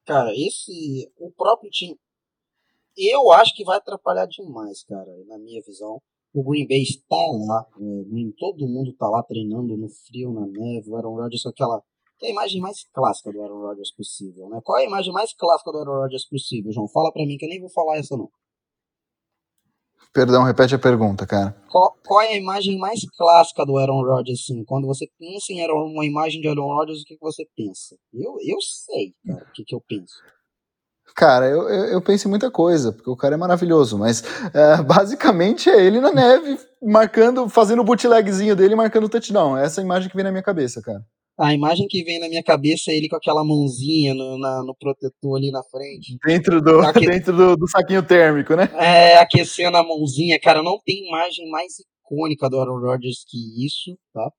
cara, 0.05 0.32
esse 0.35 1.11
o 1.18 1.30
próprio 1.32 1.70
time 1.70 1.99
eu 2.97 3.32
acho 3.32 3.55
que 3.55 3.64
vai 3.64 3.76
atrapalhar 3.76 4.26
demais, 4.26 4.85
cara, 4.85 5.11
na 5.26 5.39
minha 5.39 5.61
visão. 5.62 6.01
O 6.32 6.43
Green 6.43 6.66
Bay 6.66 6.82
está 6.82 7.16
lá, 7.16 7.66
é, 7.76 8.32
todo 8.39 8.66
mundo 8.66 8.91
está 8.91 9.09
lá 9.09 9.22
treinando 9.22 9.76
no 9.76 9.89
frio, 9.89 10.32
na 10.32 10.47
neve. 10.47 10.91
O 10.91 10.97
Aaron 10.97 11.14
Rodgers 11.14 11.47
aquela. 11.47 11.80
Que 12.18 12.26
é 12.26 12.28
a 12.28 12.32
imagem 12.32 12.61
mais 12.61 12.85
clássica 12.93 13.32
do 13.32 13.43
Aaron 13.43 13.61
Rodgers 13.61 13.93
possível, 13.93 14.49
né? 14.49 14.61
Qual 14.64 14.78
é 14.78 14.82
a 14.82 14.87
imagem 14.87 15.12
mais 15.12 15.32
clássica 15.35 15.72
do 15.72 15.78
Aaron 15.78 16.03
Rodgers 16.03 16.28
possível, 16.28 16.72
João? 16.72 16.89
Fala 16.89 17.12
pra 17.12 17.26
mim 17.26 17.37
que 17.37 17.45
eu 17.45 17.49
nem 17.49 17.61
vou 17.61 17.70
falar 17.70 17.99
essa, 17.99 18.16
não. 18.16 18.30
Perdão, 20.12 20.44
repete 20.44 20.74
a 20.74 20.78
pergunta, 20.78 21.26
cara. 21.26 21.57
Qual, 21.70 21.96
qual 22.07 22.20
é 22.22 22.28
a 22.28 22.36
imagem 22.36 22.78
mais 22.78 23.00
clássica 23.16 23.64
do 23.66 23.76
Aaron 23.78 24.02
Rodgers, 24.02 24.40
assim? 24.40 24.64
Quando 24.64 24.86
você 24.86 25.09
pensa 25.18 25.52
em 25.52 25.62
Aaron, 25.62 25.86
uma 25.86 26.05
imagem 26.05 26.40
de 26.40 26.48
Aaron 26.48 26.74
Rodgers, 26.74 27.00
o 27.00 27.05
que, 27.05 27.14
que 27.14 27.20
você 27.20 27.46
pensa? 27.57 27.96
Eu, 28.12 28.36
eu 28.40 28.57
sei, 28.61 29.12
cara, 29.26 29.44
o 29.48 29.52
que, 29.52 29.64
que 29.64 29.74
eu 29.74 29.82
penso. 29.86 30.14
Cara, 31.14 31.46
eu, 31.46 31.68
eu, 31.68 31.84
eu 31.86 32.02
penso 32.02 32.26
em 32.26 32.30
muita 32.30 32.50
coisa, 32.50 32.92
porque 32.92 33.09
o 33.09 33.16
cara 33.16 33.34
é 33.34 33.38
maravilhoso, 33.38 33.96
mas 33.96 34.22
é, 34.52 34.82
basicamente 34.82 35.70
é 35.70 35.84
ele 35.84 36.00
na 36.00 36.12
neve, 36.12 36.59
marcando, 36.82 37.48
fazendo 37.48 37.80
o 37.80 37.84
bootlegzinho 37.84 38.57
dele 38.57 38.74
e 38.74 38.76
marcando 38.76 39.05
o 39.05 39.09
touchdown. 39.09 39.57
Essa 39.57 39.80
é 39.80 39.82
a 39.82 39.84
imagem 39.84 40.09
que 40.09 40.16
vem 40.16 40.24
na 40.24 40.32
minha 40.32 40.42
cabeça, 40.42 40.82
cara. 40.82 41.05
A 41.39 41.53
imagem 41.53 41.87
que 41.89 42.05
vem 42.05 42.20
na 42.20 42.28
minha 42.28 42.43
cabeça 42.45 42.93
é 42.93 42.97
ele 42.97 43.09
com 43.09 43.16
aquela 43.16 43.45
mãozinha 43.45 44.14
no, 44.14 44.39
na- 44.39 44.62
no 44.62 44.74
protetor 44.74 45.37
ali 45.37 45.51
na 45.51 45.62
frente. 45.64 46.16
Dentro 46.24 46.62
do, 46.62 46.80
aqui. 46.80 47.07
dentro 47.11 47.37
do, 47.37 47.57
do 47.57 47.68
saquinho 47.68 48.03
térmico, 48.05 48.55
né? 48.55 48.70
É, 48.74 49.18
aquecendo 49.18 49.76
a 49.76 49.82
mãozinha, 49.82 50.39
cara, 50.41 50.62
não 50.62 50.78
tem 50.85 51.09
imagem 51.09 51.51
mais 51.51 51.72
icônica 52.05 52.49
do 52.49 52.61
Aaron 52.61 52.78
Rodgers 52.80 53.24
que 53.28 53.66
isso, 53.66 53.97
tá? 54.12 54.30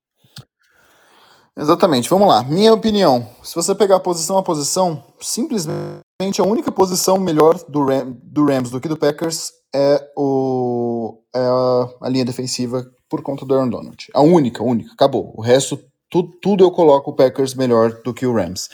Exatamente, 1.57 2.09
vamos 2.09 2.27
lá. 2.27 2.43
Minha 2.43 2.73
opinião: 2.73 3.27
se 3.43 3.55
você 3.55 3.73
pegar 3.73 3.99
posição 3.99 4.37
a 4.37 4.43
posição, 4.43 5.03
simplesmente 5.19 6.01
a 6.39 6.43
única 6.43 6.71
posição 6.71 7.17
melhor 7.17 7.57
do, 7.69 7.85
Ram, 7.85 8.11
do 8.23 8.45
Rams 8.45 8.69
do 8.69 8.79
que 8.81 8.87
do 8.89 8.97
Packers 8.97 9.51
é, 9.73 10.01
o, 10.17 11.21
é 11.33 11.39
a, 11.39 11.89
a 12.03 12.09
linha 12.09 12.25
defensiva 12.25 12.85
por 13.09 13.21
conta 13.21 13.45
do 13.45 13.53
Aaron 13.53 13.69
Donald. 13.69 14.07
A 14.13 14.21
única, 14.21 14.61
a 14.61 14.65
única, 14.65 14.91
acabou. 14.93 15.33
O 15.35 15.41
resto, 15.41 15.79
tu, 16.15 16.23
tudo 16.41 16.63
eu 16.63 16.71
coloco 16.71 17.11
o 17.11 17.15
Packers 17.15 17.53
melhor 17.53 18.01
do 18.01 18.13
que 18.13 18.25
o 18.25 18.33
Rams. 18.33 18.69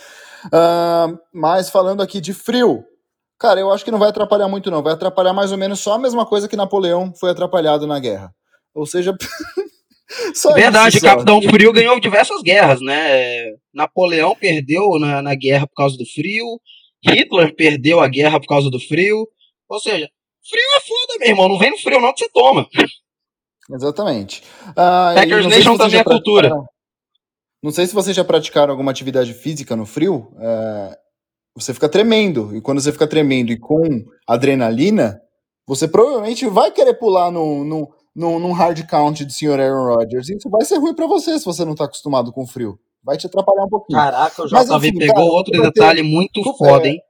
Ah, 0.54 1.08
mas 1.34 1.70
falando 1.70 2.02
aqui 2.02 2.22
de 2.22 2.34
frio, 2.34 2.84
cara, 3.40 3.60
eu 3.60 3.72
acho 3.72 3.84
que 3.84 3.90
não 3.90 3.98
vai 3.98 4.10
atrapalhar 4.10 4.48
muito, 4.48 4.70
não. 4.70 4.84
Vai 4.84 4.94
atrapalhar 4.94 5.34
mais 5.34 5.52
ou 5.52 5.58
menos 5.58 5.80
só 5.80 5.94
a 5.94 6.00
mesma 6.00 6.26
coisa 6.26 6.48
que 6.48 6.56
Napoleão 6.56 7.12
foi 7.20 7.32
atrapalhado 7.32 7.88
na 7.88 8.00
guerra. 8.00 8.32
Ou 8.76 8.86
seja, 8.86 9.16
só 10.36 10.54
Verdade, 10.54 10.98
isso. 10.98 11.06
Capitão 11.06 11.42
Frio 11.42 11.74
ganhou 11.74 12.00
diversas 12.00 12.42
guerras, 12.44 12.80
né? 12.80 13.46
Napoleão 13.74 14.36
perdeu 14.36 15.00
na, 15.00 15.22
na 15.22 15.34
guerra 15.34 15.66
por 15.66 15.76
causa 15.76 15.98
do 15.98 16.06
frio, 16.06 16.46
Hitler 17.04 17.56
perdeu 17.56 18.00
a 18.00 18.08
guerra 18.08 18.40
por 18.40 18.48
causa 18.48 18.70
do 18.70 18.80
frio. 18.80 19.28
Ou 19.68 19.80
seja, 19.80 20.08
frio 20.48 20.64
é 20.78 20.80
foda, 20.80 21.20
meu 21.20 21.30
irmão. 21.30 21.50
Não 21.50 21.58
vem 21.58 21.72
no 21.72 21.78
frio, 21.78 22.00
não, 22.00 22.14
que 22.14 22.20
você 22.20 22.30
toma. 22.30 22.68
Exatamente. 23.74 24.44
Ah, 24.76 25.14
Packers 25.16 25.48
Nation 25.48 25.78
também 25.78 26.00
é 26.00 26.04
cultura. 26.04 26.52
Não 27.64 27.72
sei 27.72 27.86
se 27.86 27.94
vocês 27.94 28.16
já 28.16 28.24
praticaram 28.24 28.72
alguma 28.72 28.92
atividade 28.92 29.34
física 29.34 29.76
no 29.76 29.86
frio. 29.86 30.34
é, 30.40 30.98
você 31.56 31.74
fica 31.74 31.90
tremendo. 31.90 32.56
E 32.56 32.62
quando 32.62 32.80
você 32.82 32.92
fica 32.92 33.06
tremendo 33.08 33.52
e 33.52 33.60
com 33.60 33.84
adrenalina, 34.28 35.22
você 35.68 35.88
provavelmente 35.88 36.48
vai 36.48 36.72
querer 36.72 36.94
pular 36.96 37.30
no, 37.30 37.64
no, 37.66 37.94
no, 38.16 38.40
num 38.40 38.52
hard 38.54 38.88
count 38.88 39.26
de 39.26 39.34
Sr. 39.34 39.60
Aaron 39.60 39.96
Rodgers. 39.96 40.30
Isso 40.30 40.50
vai 40.50 40.64
ser 40.66 40.78
ruim 40.78 40.96
pra 40.96 41.08
você 41.08 41.38
se 41.38 41.46
você 41.46 41.64
não 41.66 41.76
tá 41.76 41.86
acostumado 41.86 42.32
com 42.32 42.48
frio. 42.48 42.80
Vai 43.04 43.18
te 43.18 43.28
atrapalhar 43.28 43.66
um 43.66 43.70
pouquinho. 43.70 44.00
Caraca, 44.00 44.44
o 44.44 44.50
Mas, 44.50 44.68
JV 44.70 44.88
enfim, 44.90 44.98
pegou 45.00 45.16
cara, 45.16 45.26
outro 45.28 45.52
vai 45.58 45.72
ter- 45.72 45.80
detalhe 45.80 46.04
muito 46.04 46.34
Desculpa, 46.42 46.66
foda, 46.66 46.88
é, 46.88 46.92
hein? 46.92 47.02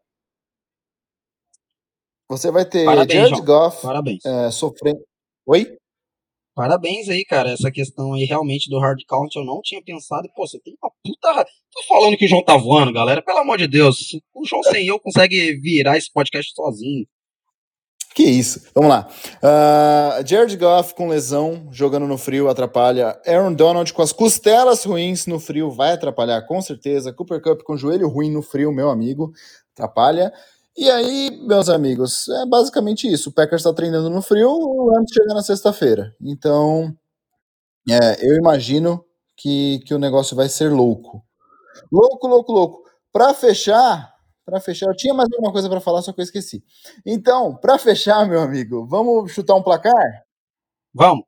Você 2.30 2.50
vai 2.52 2.66
ter 2.66 2.86
Parabéns, 2.86 3.30
Jared. 3.30 3.42
Goff 3.46 3.82
Parabéns. 3.82 4.26
é, 4.26 4.52
sofrendo. 4.52 5.02
Oi? 5.46 5.78
Parabéns 6.54 7.08
aí, 7.08 7.24
cara. 7.24 7.52
Essa 7.52 7.72
questão 7.72 8.14
aí 8.14 8.26
realmente 8.26 8.70
do 8.70 8.80
hard 8.80 9.00
count 9.08 9.36
eu 9.36 9.46
não 9.46 9.62
tinha 9.62 9.82
pensado. 9.82 10.30
Pô, 10.36 10.46
você 10.46 10.60
tem 10.60 10.76
uma 10.82 10.92
puta. 11.04 11.46
Tô 11.72 11.84
falando 11.88 12.18
que 12.18 12.26
o 12.26 12.28
João 12.28 12.44
tá 12.44 12.58
voando, 12.58 12.92
galera. 12.92 13.22
Pelo 13.22 13.40
amor 13.40 13.58
de 13.58 13.68
Deus. 13.68 13.98
O 14.34 14.46
João 14.46 14.62
sem 14.64 14.88
eu 14.88 15.00
consegue 15.00 15.54
virar 15.60 15.98
esse 15.98 16.12
podcast 16.12 16.54
sozinho. 16.54 17.06
Que 18.14 18.24
isso. 18.24 18.70
Vamos 18.76 18.90
lá. 18.90 19.08
Ah, 19.42 20.22
Jared 20.26 20.56
Goff 20.58 20.94
com 20.94 21.08
lesão, 21.08 21.70
jogando 21.72 22.06
no 22.06 22.18
frio, 22.18 22.50
atrapalha. 22.50 23.18
Aaron 23.26 23.54
Donald 23.54 23.94
com 23.94 24.02
as 24.02 24.12
costelas 24.12 24.84
ruins 24.84 25.26
no 25.26 25.40
frio, 25.40 25.72
vai 25.72 25.94
atrapalhar 25.94 26.42
com 26.42 26.62
certeza. 26.62 27.14
Cooper 27.14 27.42
Cup 27.42 27.62
com 27.64 27.78
joelho 27.78 28.10
ruim 28.10 28.30
no 28.30 28.42
frio, 28.42 28.72
meu 28.74 28.90
amigo, 28.90 29.32
atrapalha. 29.74 30.32
E 30.78 30.90
aí, 30.90 31.32
meus 31.46 31.70
amigos, 31.70 32.28
é 32.30 32.46
basicamente 32.46 33.12
isso. 33.12 33.30
O 33.30 33.34
Packers 33.34 33.62
está 33.62 33.74
treinando 33.74 34.10
no 34.10 34.22
frio, 34.22 34.50
o 34.50 34.94
Rams 34.94 35.12
chega 35.14 35.34
na 35.34 35.44
sexta-feira. 35.44 36.16
Então, 36.22 36.96
é, 37.90 38.26
eu 38.26 38.36
imagino 38.36 39.04
que, 39.38 39.80
que 39.86 39.94
o 39.94 40.00
negócio 40.00 40.36
vai 40.36 40.48
ser 40.50 40.72
louco. 40.72 41.24
Louco, 41.92 42.28
louco, 42.28 42.52
louco. 42.54 42.84
Para 43.12 43.34
fechar, 43.34 44.14
para 44.46 44.60
fechar, 44.62 44.88
eu 44.88 44.96
tinha 44.96 45.14
mais 45.14 45.30
alguma 45.34 45.52
coisa 45.52 45.70
para 45.70 45.82
falar, 45.82 46.02
só 46.02 46.14
que 46.14 46.22
eu 46.22 46.24
esqueci. 46.24 46.64
Então, 47.06 47.56
para 47.56 47.78
fechar, 47.78 48.26
meu 48.28 48.42
amigo, 48.42 48.88
vamos 48.88 49.32
chutar 49.32 49.56
um 49.56 49.64
placar? 49.64 50.24
Vamos. 50.94 51.26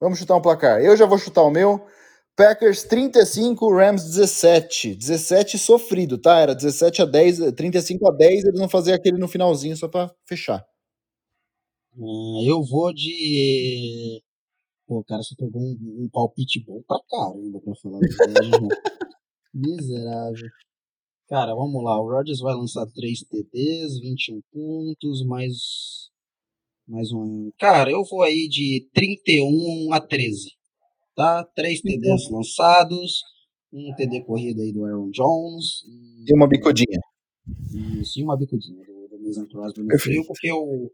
Vamos 0.00 0.18
chutar 0.18 0.36
um 0.36 0.42
placar. 0.42 0.80
Eu 0.80 0.96
já 0.96 1.06
vou 1.06 1.18
chutar 1.18 1.42
o 1.42 1.50
meu. 1.50 1.84
Packers 2.38 2.84
35, 2.84 3.68
Rams 3.68 4.04
17. 4.04 4.94
17 4.94 5.58
sofrido, 5.58 6.16
tá? 6.16 6.38
Era 6.38 6.54
17 6.54 7.02
a 7.02 7.04
10, 7.04 7.52
35 7.52 8.08
a 8.08 8.14
10, 8.16 8.44
eles 8.44 8.60
vão 8.60 8.68
fazer 8.68 8.92
aquele 8.92 9.18
no 9.18 9.26
finalzinho 9.26 9.76
só 9.76 9.88
para 9.88 10.14
fechar. 10.24 10.64
Ah, 11.96 12.44
eu 12.46 12.62
vou 12.62 12.94
de. 12.94 14.22
Pô, 14.86 15.02
cara, 15.02 15.20
você 15.20 15.34
pegou 15.34 15.60
um, 15.60 16.04
um 16.04 16.08
palpite 16.12 16.62
bom 16.64 16.80
pra 16.86 17.00
caramba 17.10 17.60
pra 17.60 17.74
falar 17.74 17.98
a 17.98 18.42
João. 18.44 18.68
Miserável. 19.52 20.48
Cara, 21.28 21.56
vamos 21.56 21.82
lá. 21.82 22.00
O 22.00 22.08
Rodgers 22.08 22.38
vai 22.38 22.54
lançar 22.54 22.86
3 22.86 23.18
TDs, 23.24 23.98
21 23.98 24.40
pontos, 24.52 25.26
mais. 25.26 25.56
Mais 26.86 27.10
um. 27.10 27.50
Cara, 27.58 27.90
eu 27.90 28.04
vou 28.04 28.22
aí 28.22 28.48
de 28.48 28.88
31 28.94 29.92
a 29.92 30.00
13. 30.00 30.57
Tá? 31.18 31.44
3 31.56 31.80
TDs 31.80 32.30
lançados. 32.30 33.24
Um 33.72 33.92
TD 33.96 34.22
corrida 34.22 34.62
aí 34.62 34.72
do 34.72 34.84
Aaron 34.84 35.10
Jones. 35.10 35.82
E 36.24 36.32
uma 36.32 36.46
bicudinha. 36.46 37.00
Isso, 38.00 38.20
e 38.20 38.22
uma 38.22 38.36
bicudinha 38.36 38.84
do, 38.86 39.08
do 39.08 39.24
Mason 39.24 39.44
Crosby 39.46 39.82
no 39.82 39.88
Perfeito. 39.88 40.22
frio, 40.22 40.24
porque 40.28 40.52
o, 40.52 40.92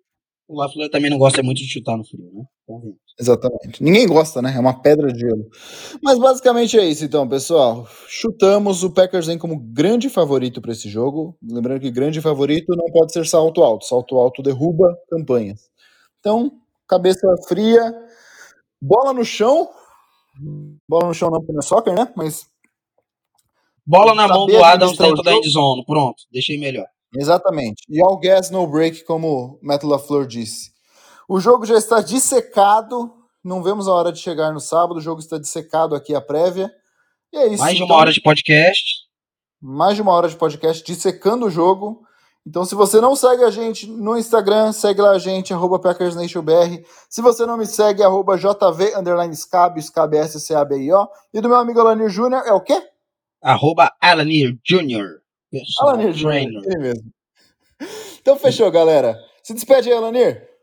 o 0.48 0.58
LaFleur 0.58 0.88
também 0.88 1.10
não 1.10 1.18
gosta 1.18 1.42
muito 1.42 1.58
de 1.58 1.68
chutar 1.68 1.98
no 1.98 2.04
frio, 2.04 2.30
né? 2.32 2.42
Convenhamos. 2.66 2.98
Exatamente. 3.20 3.82
Ninguém 3.82 4.06
gosta, 4.06 4.40
né? 4.40 4.54
É 4.56 4.58
uma 4.58 4.80
pedra 4.80 5.12
de 5.12 5.20
gelo. 5.20 5.46
Mas 6.02 6.18
basicamente 6.18 6.78
é 6.78 6.86
isso, 6.86 7.04
então, 7.04 7.28
pessoal. 7.28 7.86
Chutamos 8.08 8.82
o 8.82 8.90
Packers 8.90 9.26
vem 9.26 9.36
como 9.36 9.60
grande 9.60 10.08
favorito 10.08 10.62
para 10.62 10.72
esse 10.72 10.88
jogo. 10.88 11.36
Lembrando 11.42 11.80
que 11.82 11.90
grande 11.90 12.22
favorito 12.22 12.74
não 12.74 12.86
pode 12.86 13.12
ser 13.12 13.26
salto 13.26 13.62
alto. 13.62 13.84
Salto 13.84 14.16
alto 14.16 14.42
derruba 14.42 14.96
campanhas. 15.10 15.68
Então, 16.18 16.50
cabeça 16.88 17.26
fria, 17.46 17.94
bola 18.80 19.12
no 19.12 19.22
chão. 19.22 19.68
Bola 20.88 21.08
no 21.08 21.14
chão 21.14 21.30
não, 21.30 21.38
porque 21.38 21.52
não 21.52 21.60
é 21.60 21.62
soccer, 21.62 21.94
né? 21.94 22.12
Mas 22.16 22.46
Bola 23.86 24.14
na 24.14 24.26
mão 24.26 24.46
do 24.46 24.64
Adams 24.64 24.98
o 24.98 25.02
dentro 25.02 25.22
da 25.22 25.34
endzone. 25.34 25.84
Pronto, 25.84 26.22
deixei 26.32 26.58
melhor. 26.58 26.86
Exatamente. 27.16 27.82
E 27.88 28.02
all 28.02 28.18
gas, 28.18 28.50
no 28.50 28.66
break, 28.66 29.04
como 29.04 29.58
Matt 29.62 29.84
LaFleur 29.84 30.26
disse. 30.26 30.72
O 31.28 31.38
jogo 31.38 31.64
já 31.66 31.76
está 31.76 32.00
dissecado. 32.00 33.12
Não 33.42 33.62
vemos 33.62 33.86
a 33.86 33.92
hora 33.92 34.10
de 34.10 34.18
chegar 34.18 34.52
no 34.52 34.60
sábado. 34.60 34.96
O 34.96 35.00
jogo 35.00 35.20
está 35.20 35.38
dissecado 35.38 35.94
aqui 35.94 36.14
a 36.14 36.20
prévia. 36.20 36.72
E 37.32 37.36
é 37.36 37.46
isso. 37.48 37.62
Mais 37.62 37.76
de 37.76 37.82
uma 37.82 37.86
então. 37.86 37.96
hora 37.96 38.12
de 38.12 38.20
podcast. 38.20 39.04
mais 39.60 39.96
de 39.96 40.02
uma 40.02 40.12
hora 40.12 40.28
de 40.28 40.36
podcast 40.36 40.82
dissecando 40.84 41.46
o 41.46 41.50
jogo. 41.50 42.03
Então, 42.46 42.64
se 42.64 42.74
você 42.74 43.00
não 43.00 43.16
segue 43.16 43.42
a 43.42 43.50
gente 43.50 43.86
no 43.90 44.18
Instagram, 44.18 44.70
segue 44.72 45.00
lá 45.00 45.12
a 45.12 45.18
gente, 45.18 45.54
arroba 45.54 45.78
PackersNationBR. 45.78 46.84
Se 47.08 47.22
você 47.22 47.46
não 47.46 47.56
me 47.56 47.66
segue, 47.66 48.02
arroba 48.02 48.36
JV, 48.36 48.94
underline 48.96 49.34
Scab, 49.34 49.80
Scab 49.80 50.14
S-C-A-B-I-O. 50.14 51.08
E 51.32 51.40
do 51.40 51.48
meu 51.48 51.56
amigo 51.56 51.80
Alanir 51.80 52.10
Júnior, 52.10 52.42
é 52.46 52.52
o 52.52 52.60
quê? 52.60 52.78
Arroba 53.42 53.90
Alanir 53.98 54.58
Jr. 54.62 55.20
Personal 55.50 55.94
Alanir 55.94 56.12
Júnior, 56.12 56.62
ele 56.66 56.78
mesmo. 56.78 57.10
Então, 58.20 58.36
fechou, 58.38 58.70
galera. 58.70 59.18
Se 59.42 59.54
despede 59.54 59.90
aí, 59.90 59.96
Alanir. 59.96 60.54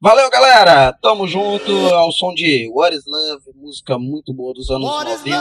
Valeu, 0.00 0.28
galera! 0.30 0.92
Tamo 1.00 1.26
junto 1.28 1.72
ao 1.94 2.10
som 2.12 2.34
de 2.34 2.68
What 2.74 2.96
is 2.96 3.04
Love, 3.06 3.44
música 3.54 3.98
muito 3.98 4.34
boa 4.34 4.52
dos 4.52 4.68
anos 4.68 4.84
90. 4.84 5.32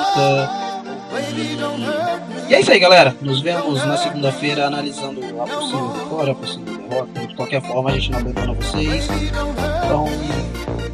E 2.51 2.53
é 2.53 2.59
isso 2.59 2.69
aí, 2.69 2.79
galera. 2.79 3.15
Nos 3.21 3.39
vemos 3.39 3.81
na 3.85 3.95
segunda-feira 3.95 4.67
analisando 4.67 5.21
a 5.41 5.47
possível 5.47 5.87
vitória, 5.87 6.31
a 6.33 6.35
possível 6.35 6.65
derrota. 6.65 7.25
De 7.25 7.35
qualquer 7.37 7.61
forma, 7.61 7.89
a 7.89 7.93
gente 7.93 8.11
não 8.11 8.19
abandona 8.19 8.53
vocês. 8.55 9.07
Então, 9.09 10.05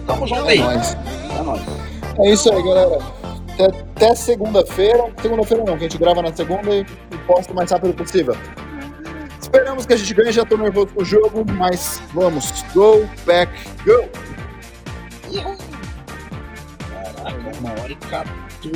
tamo 0.05 0.27
junto 0.27 0.47
aí. 0.47 0.59
É 0.59 0.63
nóis. 0.63 0.97
É 1.31 1.41
nóis. 1.41 1.61
É 2.19 2.29
isso 2.31 2.53
aí, 2.53 2.61
galera. 2.61 2.99
Até, 3.53 3.65
até 3.65 4.13
segunda-feira. 4.13 5.11
Segunda-feira 5.19 5.63
não, 5.63 5.77
que 5.79 5.85
a 5.85 5.89
gente 5.89 5.97
grava 5.97 6.21
na 6.21 6.31
segunda 6.31 6.75
e, 6.75 6.81
e 6.81 7.17
posta 7.25 7.51
o 7.51 7.55
mais 7.55 7.71
rápido 7.71 7.95
possível. 7.95 8.37
Esperamos 9.41 9.87
que 9.87 9.93
a 9.93 9.97
gente 9.97 10.13
ganhe. 10.13 10.31
Já 10.31 10.45
tô 10.45 10.57
nervoso 10.57 10.89
com 10.93 11.01
o 11.01 11.05
jogo, 11.05 11.43
mas 11.53 11.99
vamos. 12.13 12.51
Go, 12.71 13.09
back, 13.25 13.51
go! 13.83 14.07
Caraca, 16.93 17.57
uma 17.59 17.71
hora 17.71 17.91
e 17.91 17.95
14 17.95 18.46